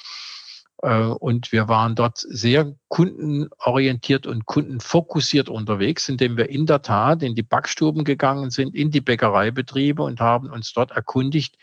Äh, 0.83 0.99
und 0.99 1.53
wir 1.53 1.69
waren 1.69 1.95
dort 1.95 2.19
sehr 2.19 2.75
kundenorientiert 2.89 4.27
und 4.27 4.47
kundenfokussiert 4.47 5.49
unterwegs, 5.49 6.09
indem 6.09 6.37
wir 6.37 6.49
in 6.49 6.67
der 6.67 6.83
Tat 6.83 7.23
in 7.23 7.35
die 7.35 7.43
Backstuben 7.43 8.05
gegangen 8.05 8.51
sind, 8.51 8.75
in 8.75 8.91
die 8.91 9.01
Bäckereibetriebe 9.01 10.03
und 10.03 10.21
haben 10.21 10.51
uns 10.51 10.73
dort 10.73 10.91
erkundigt, 10.91 11.57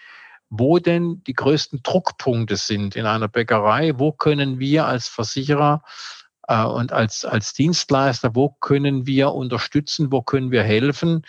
wo 0.49 0.79
denn 0.79 1.23
die 1.25 1.33
größten 1.33 1.81
Druckpunkte 1.83 2.57
sind 2.57 2.95
in 2.95 3.05
einer 3.05 3.27
Bäckerei, 3.27 3.93
wo 3.97 4.11
können 4.11 4.59
wir 4.59 4.85
als 4.85 5.07
Versicherer 5.07 5.83
äh, 6.47 6.63
und 6.63 6.91
als, 6.91 7.25
als 7.25 7.53
Dienstleister, 7.53 8.35
wo 8.35 8.49
können 8.49 9.07
wir 9.07 9.33
unterstützen, 9.33 10.11
wo 10.11 10.21
können 10.21 10.51
wir 10.51 10.63
helfen, 10.63 11.23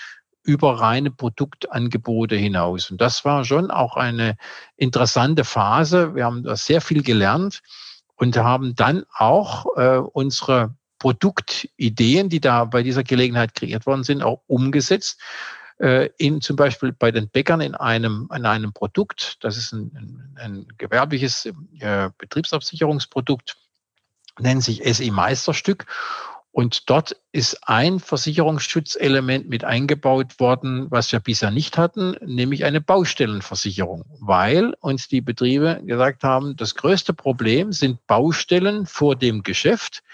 über 0.45 0.79
reine 0.79 1.11
Produktangebote 1.11 2.37
hinaus. 2.37 2.91
Und 2.91 3.01
das 3.01 3.25
war 3.25 3.45
schon 3.45 3.71
auch 3.71 3.97
eine 3.97 4.37
interessante 4.77 5.43
Phase. 5.43 6.15
Wir 6.15 6.27
haben 6.27 6.43
da 6.45 6.55
sehr 6.57 6.81
viel 6.81 7.03
gelernt 7.03 7.63
und 8.15 8.37
haben 8.37 8.77
dann 8.77 9.05
auch 9.17 9.67
äh, 9.77 9.97
unsere 9.97 10.75
Produktideen, 10.99 12.29
die 12.29 12.41
da 12.41 12.65
bei 12.65 12.83
dieser 12.83 13.03
Gelegenheit 13.03 13.55
kreiert 13.55 13.87
worden 13.87 14.05
sind, 14.05 14.23
auch 14.23 14.43
umgesetzt. 14.47 15.21
Äh, 15.79 16.11
in 16.19 16.41
zum 16.41 16.57
Beispiel 16.57 16.93
bei 16.93 17.11
den 17.11 17.29
Bäckern 17.29 17.61
in 17.61 17.75
einem, 17.75 18.29
in 18.35 18.47
einem 18.47 18.73
Produkt, 18.73 19.39
das 19.41 19.57
ist 19.57 19.73
ein, 19.73 19.91
ein, 19.97 20.37
ein 20.39 20.69
gewerbliches 20.79 21.47
äh, 21.81 22.11
Betriebsabsicherungsprodukt, 22.17 23.57
nennt 24.39 24.63
sich 24.63 24.83
SI 24.85 25.11
Meisterstück. 25.11 25.87
Und 26.55 26.89
dort 26.89 27.17
ist 27.33 27.67
ein 27.69 27.99
Versicherungsschutzelement 27.99 29.49
mit 29.49 29.65
eingebaut 29.65 30.39
worden, 30.39 30.87
was 30.89 31.11
wir 31.11 31.19
bisher 31.19 31.51
nicht 31.51 31.77
hatten, 31.77 32.15
nämlich 32.25 32.65
eine 32.65 32.81
Baustellenversicherung, 32.81 34.05
weil 34.21 34.73
uns 34.79 35.09
die 35.09 35.21
Betriebe 35.21 35.83
gesagt 35.85 36.23
haben, 36.23 36.55
das 36.55 36.77
größte 36.77 37.13
Problem 37.13 37.73
sind 37.73 38.07
Baustellen 38.07 38.87
vor 38.87 39.17
dem 39.17 39.43
Geschäft. 39.43 40.05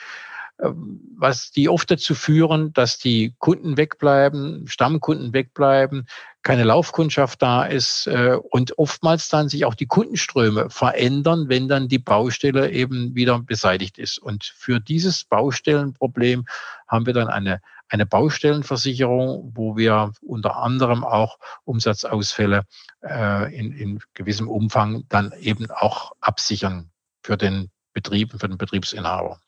Was 0.62 1.50
die 1.50 1.68
oft 1.68 1.90
dazu 1.90 2.14
führen, 2.14 2.72
dass 2.72 2.98
die 2.98 3.34
Kunden 3.38 3.76
wegbleiben, 3.76 4.66
Stammkunden 4.66 5.32
wegbleiben, 5.32 6.06
keine 6.42 6.64
Laufkundschaft 6.64 7.42
da 7.42 7.64
ist 7.64 8.06
äh, 8.06 8.36
und 8.50 8.78
oftmals 8.78 9.28
dann 9.28 9.48
sich 9.48 9.64
auch 9.64 9.74
die 9.74 9.86
Kundenströme 9.86 10.70
verändern, 10.70 11.48
wenn 11.48 11.68
dann 11.68 11.88
die 11.88 11.98
Baustelle 11.98 12.70
eben 12.70 13.14
wieder 13.14 13.38
beseitigt 13.40 13.98
ist. 13.98 14.18
Und 14.18 14.44
für 14.44 14.80
dieses 14.80 15.24
Baustellenproblem 15.24 16.46
haben 16.88 17.06
wir 17.06 17.12
dann 17.12 17.28
eine, 17.28 17.61
eine 17.88 18.06
Baustellenversicherung, 18.06 19.52
wo 19.54 19.76
wir 19.76 20.12
unter 20.22 20.56
anderem 20.56 21.04
auch 21.04 21.38
Umsatzausfälle 21.64 22.62
äh, 23.02 23.54
in, 23.54 23.72
in 23.72 24.00
gewissem 24.14 24.48
Umfang 24.48 25.04
dann 25.08 25.32
eben 25.40 25.70
auch 25.70 26.12
absichern 26.20 26.90
für 27.22 27.36
den 27.36 27.70
Betrieb, 27.92 28.32
für 28.32 28.48
den 28.48 28.56
Betriebsinhaber. 28.56 29.40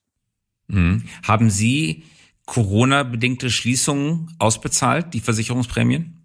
Mhm. 0.72 1.04
Haben 1.26 1.50
Sie 1.50 2.04
Corona-bedingte 2.46 3.50
Schließungen 3.50 4.34
ausbezahlt, 4.38 5.14
die 5.14 5.20
Versicherungsprämien? 5.20 6.18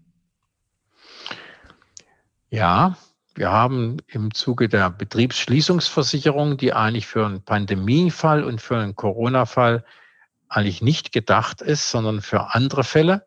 Ja, 2.49 2.97
wir 3.35 3.51
haben 3.51 3.97
im 4.07 4.33
Zuge 4.33 4.69
der 4.69 4.89
Betriebsschließungsversicherung, 4.89 6.57
die 6.57 6.73
eigentlich 6.73 7.05
für 7.05 7.25
einen 7.25 7.43
Pandemiefall 7.43 8.43
und 8.43 8.61
für 8.61 8.77
einen 8.77 8.95
Corona-Fall 8.95 9.83
eigentlich 10.47 10.81
nicht 10.81 11.11
gedacht 11.11 11.61
ist, 11.61 11.91
sondern 11.91 12.21
für 12.21 12.55
andere 12.55 12.85
Fälle, 12.85 13.25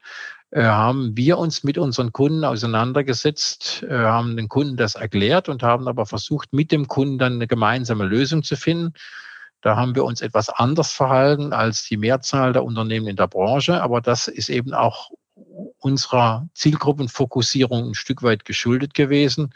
äh, 0.50 0.62
haben 0.64 1.16
wir 1.18 1.36
uns 1.36 1.62
mit 1.62 1.76
unseren 1.76 2.12
Kunden 2.12 2.44
auseinandergesetzt, 2.44 3.84
äh, 3.88 3.94
haben 3.94 4.36
den 4.38 4.48
Kunden 4.48 4.78
das 4.78 4.94
erklärt 4.94 5.50
und 5.50 5.62
haben 5.62 5.86
aber 5.86 6.06
versucht, 6.06 6.54
mit 6.54 6.72
dem 6.72 6.88
Kunden 6.88 7.18
dann 7.18 7.34
eine 7.34 7.46
gemeinsame 7.46 8.04
Lösung 8.04 8.42
zu 8.42 8.56
finden. 8.56 8.94
Da 9.62 9.76
haben 9.76 9.94
wir 9.94 10.04
uns 10.04 10.20
etwas 10.22 10.48
anders 10.48 10.92
verhalten 10.92 11.52
als 11.52 11.84
die 11.84 11.96
Mehrzahl 11.96 12.52
der 12.52 12.64
Unternehmen 12.64 13.08
in 13.08 13.16
der 13.16 13.28
Branche, 13.28 13.82
aber 13.82 14.00
das 14.00 14.28
ist 14.28 14.48
eben 14.48 14.72
auch 14.72 15.10
unserer 15.78 16.48
Zielgruppenfokussierung 16.54 17.90
ein 17.90 17.94
Stück 17.94 18.22
weit 18.22 18.44
geschuldet 18.44 18.94
gewesen. 18.94 19.54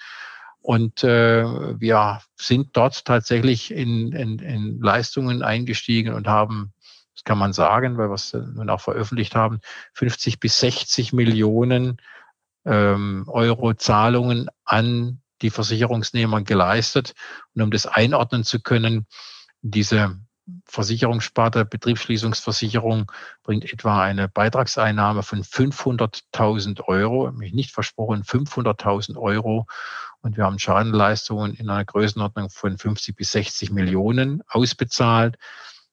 Und 0.61 1.05
äh, 1.05 1.45
wir 1.45 2.23
sind 2.37 2.71
dort 2.73 3.05
tatsächlich 3.05 3.71
in, 3.71 4.13
in, 4.13 4.39
in 4.39 4.81
Leistungen 4.81 5.43
eingestiegen 5.43 6.15
und 6.15 6.27
haben, 6.27 6.73
das 7.15 7.25
kann 7.25 7.37
man 7.37 7.53
sagen, 7.53 7.99
weil 7.99 8.09
wir 8.09 8.15
es 8.15 8.33
nun 8.33 8.71
auch 8.71 8.81
veröffentlicht 8.81 9.35
haben, 9.35 9.61
50 9.93 10.41
bis 10.41 10.59
60 10.61 11.13
Millionen 11.13 11.99
ähm, 12.65 13.25
Euro 13.29 13.75
Zahlungen 13.75 14.49
an 14.65 15.21
die 15.43 15.51
Versicherungsnehmer 15.51 16.43
geleistet. 16.43 17.13
Und 17.55 17.61
um 17.61 17.71
das 17.71 17.87
einordnen 17.87 18.45
zu 18.45 18.61
können, 18.61 19.07
diese 19.65 20.19
Versicherungssparte, 20.67 21.65
Betriebsschließungsversicherung 21.65 23.11
bringt 23.43 23.73
etwa 23.73 24.03
eine 24.03 24.29
Beitragseinnahme 24.29 25.23
von 25.23 25.43
500.000 25.43 26.85
Euro, 26.87 27.33
mich 27.33 27.55
nicht 27.55 27.71
versprochen, 27.71 28.25
500.000 28.25 29.17
Euro. 29.17 29.67
Und 30.21 30.37
wir 30.37 30.45
haben 30.45 30.59
Schadenleistungen 30.59 31.55
in 31.55 31.71
einer 31.71 31.85
Größenordnung 31.85 32.51
von 32.51 32.77
50 32.77 33.17
bis 33.17 33.33
60 33.33 33.71
Millionen 33.71 34.43
ausbezahlt. 34.47 35.39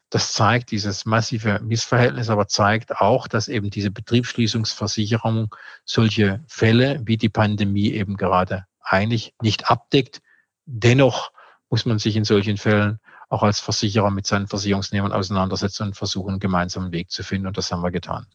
Das 0.09 0.33
zeigt 0.33 0.71
dieses 0.71 1.05
massive 1.05 1.61
Missverhältnis, 1.63 2.29
aber 2.29 2.49
zeigt 2.49 2.97
auch, 2.97 3.29
dass 3.29 3.47
eben 3.47 3.69
diese 3.69 3.91
Betriebsschließungsversicherung 3.91 5.55
solche 5.85 6.43
Fälle 6.47 6.99
wie 7.05 7.15
die 7.15 7.29
Pandemie 7.29 7.91
eben 7.91 8.17
gerade 8.17 8.65
eigentlich 8.81 9.33
nicht 9.41 9.69
abdeckt. 9.69 10.21
Dennoch 10.65 11.31
muss 11.69 11.85
man 11.85 11.99
sich 11.99 12.17
in 12.17 12.25
solchen 12.25 12.57
Fällen 12.57 12.99
auch 13.31 13.43
als 13.43 13.61
Versicherer 13.61 14.11
mit 14.11 14.27
seinen 14.27 14.47
Versicherungsnehmern 14.47 15.13
auseinandersetzen 15.13 15.83
und 15.87 15.95
versuchen, 15.95 16.31
einen 16.31 16.39
gemeinsamen 16.39 16.91
Weg 16.91 17.11
zu 17.11 17.23
finden. 17.23 17.47
Und 17.47 17.57
das 17.57 17.71
haben 17.71 17.81
wir 17.81 17.91
getan. 17.91 18.27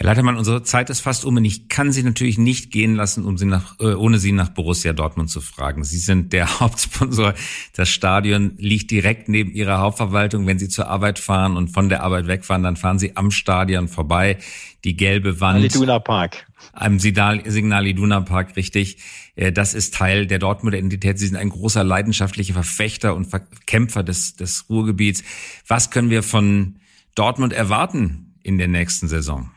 Herr 0.00 0.06
Leitermann, 0.06 0.38
unsere 0.38 0.62
Zeit 0.62 0.88
ist 0.88 1.00
fast 1.00 1.26
um 1.26 1.36
und 1.36 1.44
ich 1.44 1.68
kann 1.68 1.92
Sie 1.92 2.02
natürlich 2.02 2.38
nicht 2.38 2.70
gehen 2.70 2.94
lassen, 2.94 3.26
um 3.26 3.36
Sie 3.36 3.44
nach, 3.44 3.78
äh, 3.80 3.92
ohne 3.92 4.18
Sie 4.18 4.32
nach 4.32 4.48
Borussia 4.48 4.94
Dortmund 4.94 5.28
zu 5.28 5.42
fragen. 5.42 5.84
Sie 5.84 5.98
sind 5.98 6.32
der 6.32 6.60
Hauptsponsor. 6.60 7.34
Das 7.74 7.90
Stadion 7.90 8.52
liegt 8.56 8.90
direkt 8.90 9.28
neben 9.28 9.52
Ihrer 9.52 9.80
Hauptverwaltung. 9.80 10.46
Wenn 10.46 10.58
Sie 10.58 10.70
zur 10.70 10.88
Arbeit 10.88 11.18
fahren 11.18 11.54
und 11.54 11.68
von 11.68 11.90
der 11.90 12.02
Arbeit 12.02 12.28
wegfahren, 12.28 12.62
dann 12.62 12.76
fahren 12.76 12.98
Sie 12.98 13.14
am 13.18 13.30
Stadion 13.30 13.88
vorbei. 13.88 14.38
Die 14.84 14.96
gelbe 14.96 15.38
Wand. 15.42 15.62
Iduna 15.62 15.98
Park. 15.98 16.46
Am 16.72 16.98
Signal 16.98 17.86
Iduna 17.86 18.22
Park, 18.22 18.56
richtig. 18.56 18.96
Äh, 19.36 19.52
das 19.52 19.74
ist 19.74 19.92
Teil 19.92 20.26
der 20.26 20.38
Dortmunder 20.38 20.78
Identität. 20.78 21.18
Sie 21.18 21.26
sind 21.26 21.36
ein 21.36 21.50
großer 21.50 21.84
leidenschaftlicher 21.84 22.54
Verfechter 22.54 23.14
und 23.14 23.28
Kämpfer 23.66 24.02
des, 24.02 24.34
des 24.34 24.64
Ruhrgebiets. 24.70 25.24
Was 25.66 25.90
können 25.90 26.08
wir 26.08 26.22
von 26.22 26.76
Dortmund 27.14 27.52
erwarten 27.52 28.32
in 28.42 28.56
der 28.56 28.68
nächsten 28.68 29.06
Saison? 29.06 29.50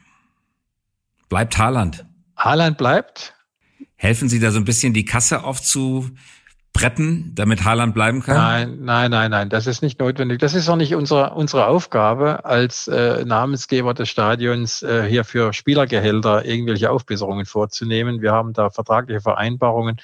Bleibt 1.34 1.57
Haaland? 1.57 2.05
Haaland 2.38 2.77
bleibt. 2.77 3.34
Helfen 3.95 4.29
Sie 4.29 4.39
da 4.39 4.51
so 4.51 4.59
ein 4.59 4.65
bisschen 4.65 4.93
die 4.93 5.03
Kasse 5.03 5.43
aufzupreppen, 5.43 7.31
damit 7.34 7.63
Haaland 7.63 7.95
bleiben 7.95 8.21
kann? 8.21 8.36
Nein, 8.36 8.77
nein, 8.81 9.09
nein, 9.09 9.31
nein, 9.31 9.49
das 9.49 9.65
ist 9.65 9.81
nicht 9.81 9.99
notwendig. 9.99 10.38
Das 10.38 10.53
ist 10.53 10.69
auch 10.69 10.75
nicht 10.75 10.93
unsere, 10.93 11.34
unsere 11.34 11.65
Aufgabe 11.65 12.45
als 12.45 12.88
äh, 12.88 13.25
Namensgeber 13.25 13.95
des 13.95 14.09
Stadions, 14.09 14.84
äh, 14.84 15.07
hier 15.09 15.23
für 15.23 15.53
Spielergehälter 15.53 16.45
irgendwelche 16.45 16.91
Aufbesserungen 16.91 17.47
vorzunehmen. 17.47 18.21
Wir 18.21 18.31
haben 18.31 18.53
da 18.53 18.69
vertragliche 18.69 19.21
Vereinbarungen 19.21 19.97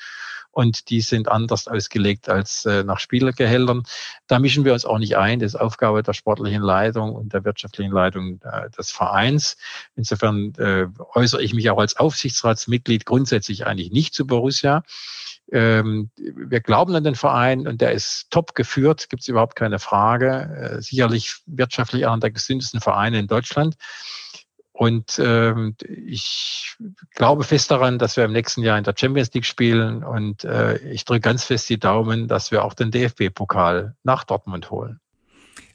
und 0.51 0.89
die 0.89 1.01
sind 1.01 1.29
anders 1.29 1.67
ausgelegt 1.67 2.29
als 2.29 2.65
äh, 2.65 2.83
nach 2.83 2.99
Spielergehältern. 2.99 3.83
Da 4.27 4.39
mischen 4.39 4.65
wir 4.65 4.73
uns 4.73 4.85
auch 4.85 4.97
nicht 4.97 5.17
ein. 5.17 5.39
Das 5.39 5.53
ist 5.53 5.59
Aufgabe 5.59 6.03
der 6.03 6.13
sportlichen 6.13 6.61
Leitung 6.61 7.13
und 7.13 7.33
der 7.33 7.45
wirtschaftlichen 7.45 7.91
Leitung 7.91 8.39
äh, 8.43 8.69
des 8.71 8.91
Vereins. 8.91 9.57
Insofern 9.95 10.53
äh, 10.57 10.87
äußere 11.13 11.41
ich 11.43 11.53
mich 11.53 11.69
auch 11.69 11.79
als 11.79 11.97
Aufsichtsratsmitglied 11.97 13.05
grundsätzlich 13.05 13.65
eigentlich 13.65 13.91
nicht 13.91 14.13
zu 14.13 14.25
Borussia. 14.25 14.83
Ähm, 15.51 16.11
wir 16.15 16.59
glauben 16.59 16.95
an 16.95 17.03
den 17.03 17.15
Verein 17.15 17.67
und 17.67 17.81
der 17.81 17.91
ist 17.91 18.27
top 18.29 18.53
geführt, 18.53 19.09
gibt 19.09 19.21
es 19.21 19.27
überhaupt 19.27 19.55
keine 19.55 19.79
Frage. 19.79 20.77
Äh, 20.77 20.81
sicherlich 20.81 21.37
wirtschaftlich 21.45 22.05
einer 22.05 22.19
der 22.19 22.31
gesündesten 22.31 22.81
Vereine 22.81 23.19
in 23.19 23.27
Deutschland. 23.27 23.75
Und 24.79 25.19
ähm, 25.21 25.75
ich 25.89 26.77
glaube 27.13 27.43
fest 27.43 27.69
daran, 27.69 27.99
dass 27.99 28.15
wir 28.15 28.23
im 28.23 28.31
nächsten 28.31 28.63
Jahr 28.63 28.77
in 28.77 28.85
der 28.85 28.95
Champions 28.97 29.33
League 29.33 29.45
spielen. 29.45 30.05
Und 30.05 30.45
äh, 30.45 30.77
ich 30.77 31.03
drücke 31.03 31.19
ganz 31.19 31.43
fest 31.43 31.67
die 31.67 31.77
Daumen, 31.77 32.29
dass 32.29 32.49
wir 32.51 32.63
auch 32.63 32.73
den 32.73 32.89
DFB-Pokal 32.89 33.97
nach 34.03 34.23
Dortmund 34.23 34.71
holen. 34.71 35.01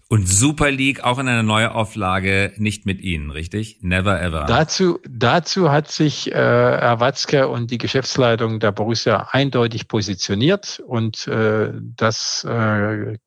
Und 0.09 0.26
Super 0.26 0.70
League 0.70 1.05
auch 1.05 1.18
in 1.18 1.28
einer 1.28 1.42
Neuauflage 1.42 2.55
nicht 2.57 2.86
mit 2.86 3.02
Ihnen, 3.02 3.30
richtig? 3.30 3.80
Never 3.82 4.22
ever. 4.22 4.46
Dazu, 4.46 4.98
dazu 5.07 5.70
hat 5.70 5.90
sich 5.90 6.32
äh, 6.32 6.34
Herr 6.34 6.98
Watzke 6.98 7.48
und 7.48 7.70
die 7.70 7.78
Geschäftsleitung 7.78 8.59
der 8.59 8.72
Borussia 8.72 9.28
eindeutig 9.32 9.86
positioniert 9.86 10.82
und 10.86 11.26
äh, 11.26 11.72
das 11.74 12.42
äh, 12.44 13.18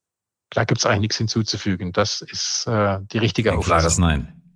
da 0.50 0.64
gibt 0.64 0.80
es 0.80 0.88
eigentlich 0.88 1.02
nichts 1.02 1.18
hinzuzufügen. 1.18 1.92
Das 1.92 2.22
ist 2.22 2.66
äh, 2.66 2.98
die 3.12 3.20
richtige 3.20 3.52
Ein 3.52 3.60
Auffassung. 3.60 3.78
Klares 3.78 3.98
Nein. 4.00 4.47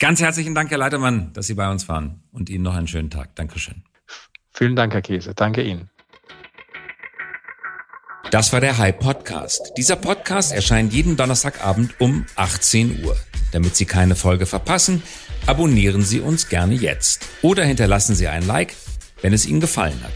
Ganz 0.00 0.22
herzlichen 0.22 0.54
Dank, 0.54 0.70
Herr 0.70 0.78
Leitermann, 0.78 1.30
dass 1.34 1.46
Sie 1.46 1.52
bei 1.52 1.70
uns 1.70 1.86
waren 1.86 2.22
und 2.32 2.48
Ihnen 2.48 2.64
noch 2.64 2.74
einen 2.74 2.88
schönen 2.88 3.10
Tag. 3.10 3.36
Dankeschön. 3.36 3.84
Vielen 4.50 4.74
Dank, 4.74 4.94
Herr 4.94 5.02
Käse. 5.02 5.34
Danke 5.34 5.62
Ihnen. 5.62 5.90
Das 8.30 8.50
war 8.54 8.62
der 8.62 8.78
Hype 8.78 8.98
Podcast. 8.98 9.72
Dieser 9.76 9.96
Podcast 9.96 10.52
erscheint 10.52 10.94
jeden 10.94 11.18
Donnerstagabend 11.18 12.00
um 12.00 12.24
18 12.36 13.04
Uhr. 13.04 13.14
Damit 13.52 13.76
Sie 13.76 13.84
keine 13.84 14.16
Folge 14.16 14.46
verpassen, 14.46 15.02
abonnieren 15.44 16.00
Sie 16.00 16.20
uns 16.20 16.48
gerne 16.48 16.76
jetzt 16.76 17.26
oder 17.42 17.64
hinterlassen 17.64 18.14
Sie 18.14 18.26
ein 18.26 18.46
Like, 18.46 18.74
wenn 19.20 19.34
es 19.34 19.44
Ihnen 19.44 19.60
gefallen 19.60 20.00
hat. 20.02 20.12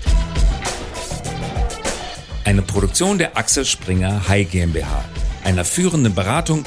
Eine 2.46 2.62
Produktion 2.62 3.18
der 3.18 3.36
Axel 3.36 3.66
Springer 3.66 4.28
High 4.28 4.50
GmbH, 4.50 5.04
einer 5.44 5.66
führenden 5.66 6.14
Beratung 6.14 6.64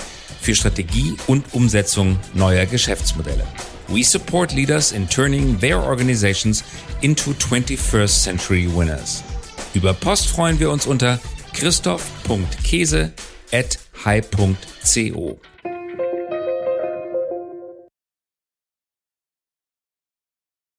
für 0.48 0.56
Strategie 0.56 1.14
und 1.28 1.44
Umsetzung 1.54 2.18
neuer 2.34 2.66
Geschäftsmodelle. 2.66 3.46
We 3.90 4.02
support 4.02 4.54
leaders 4.54 4.94
in 4.94 5.06
turning 5.10 5.60
their 5.60 5.84
organizations 5.84 6.64
into 7.02 7.32
21st 7.32 8.24
century 8.24 8.66
winners. 8.74 9.26
Über 9.74 9.94
Post 9.94 10.28
freuen 10.28 10.58
wir 10.58 10.72
uns 10.72 10.88
unter 10.88 11.20
christoph.käse 11.54 13.12
at 13.52 13.78
high.co. 14.06 15.38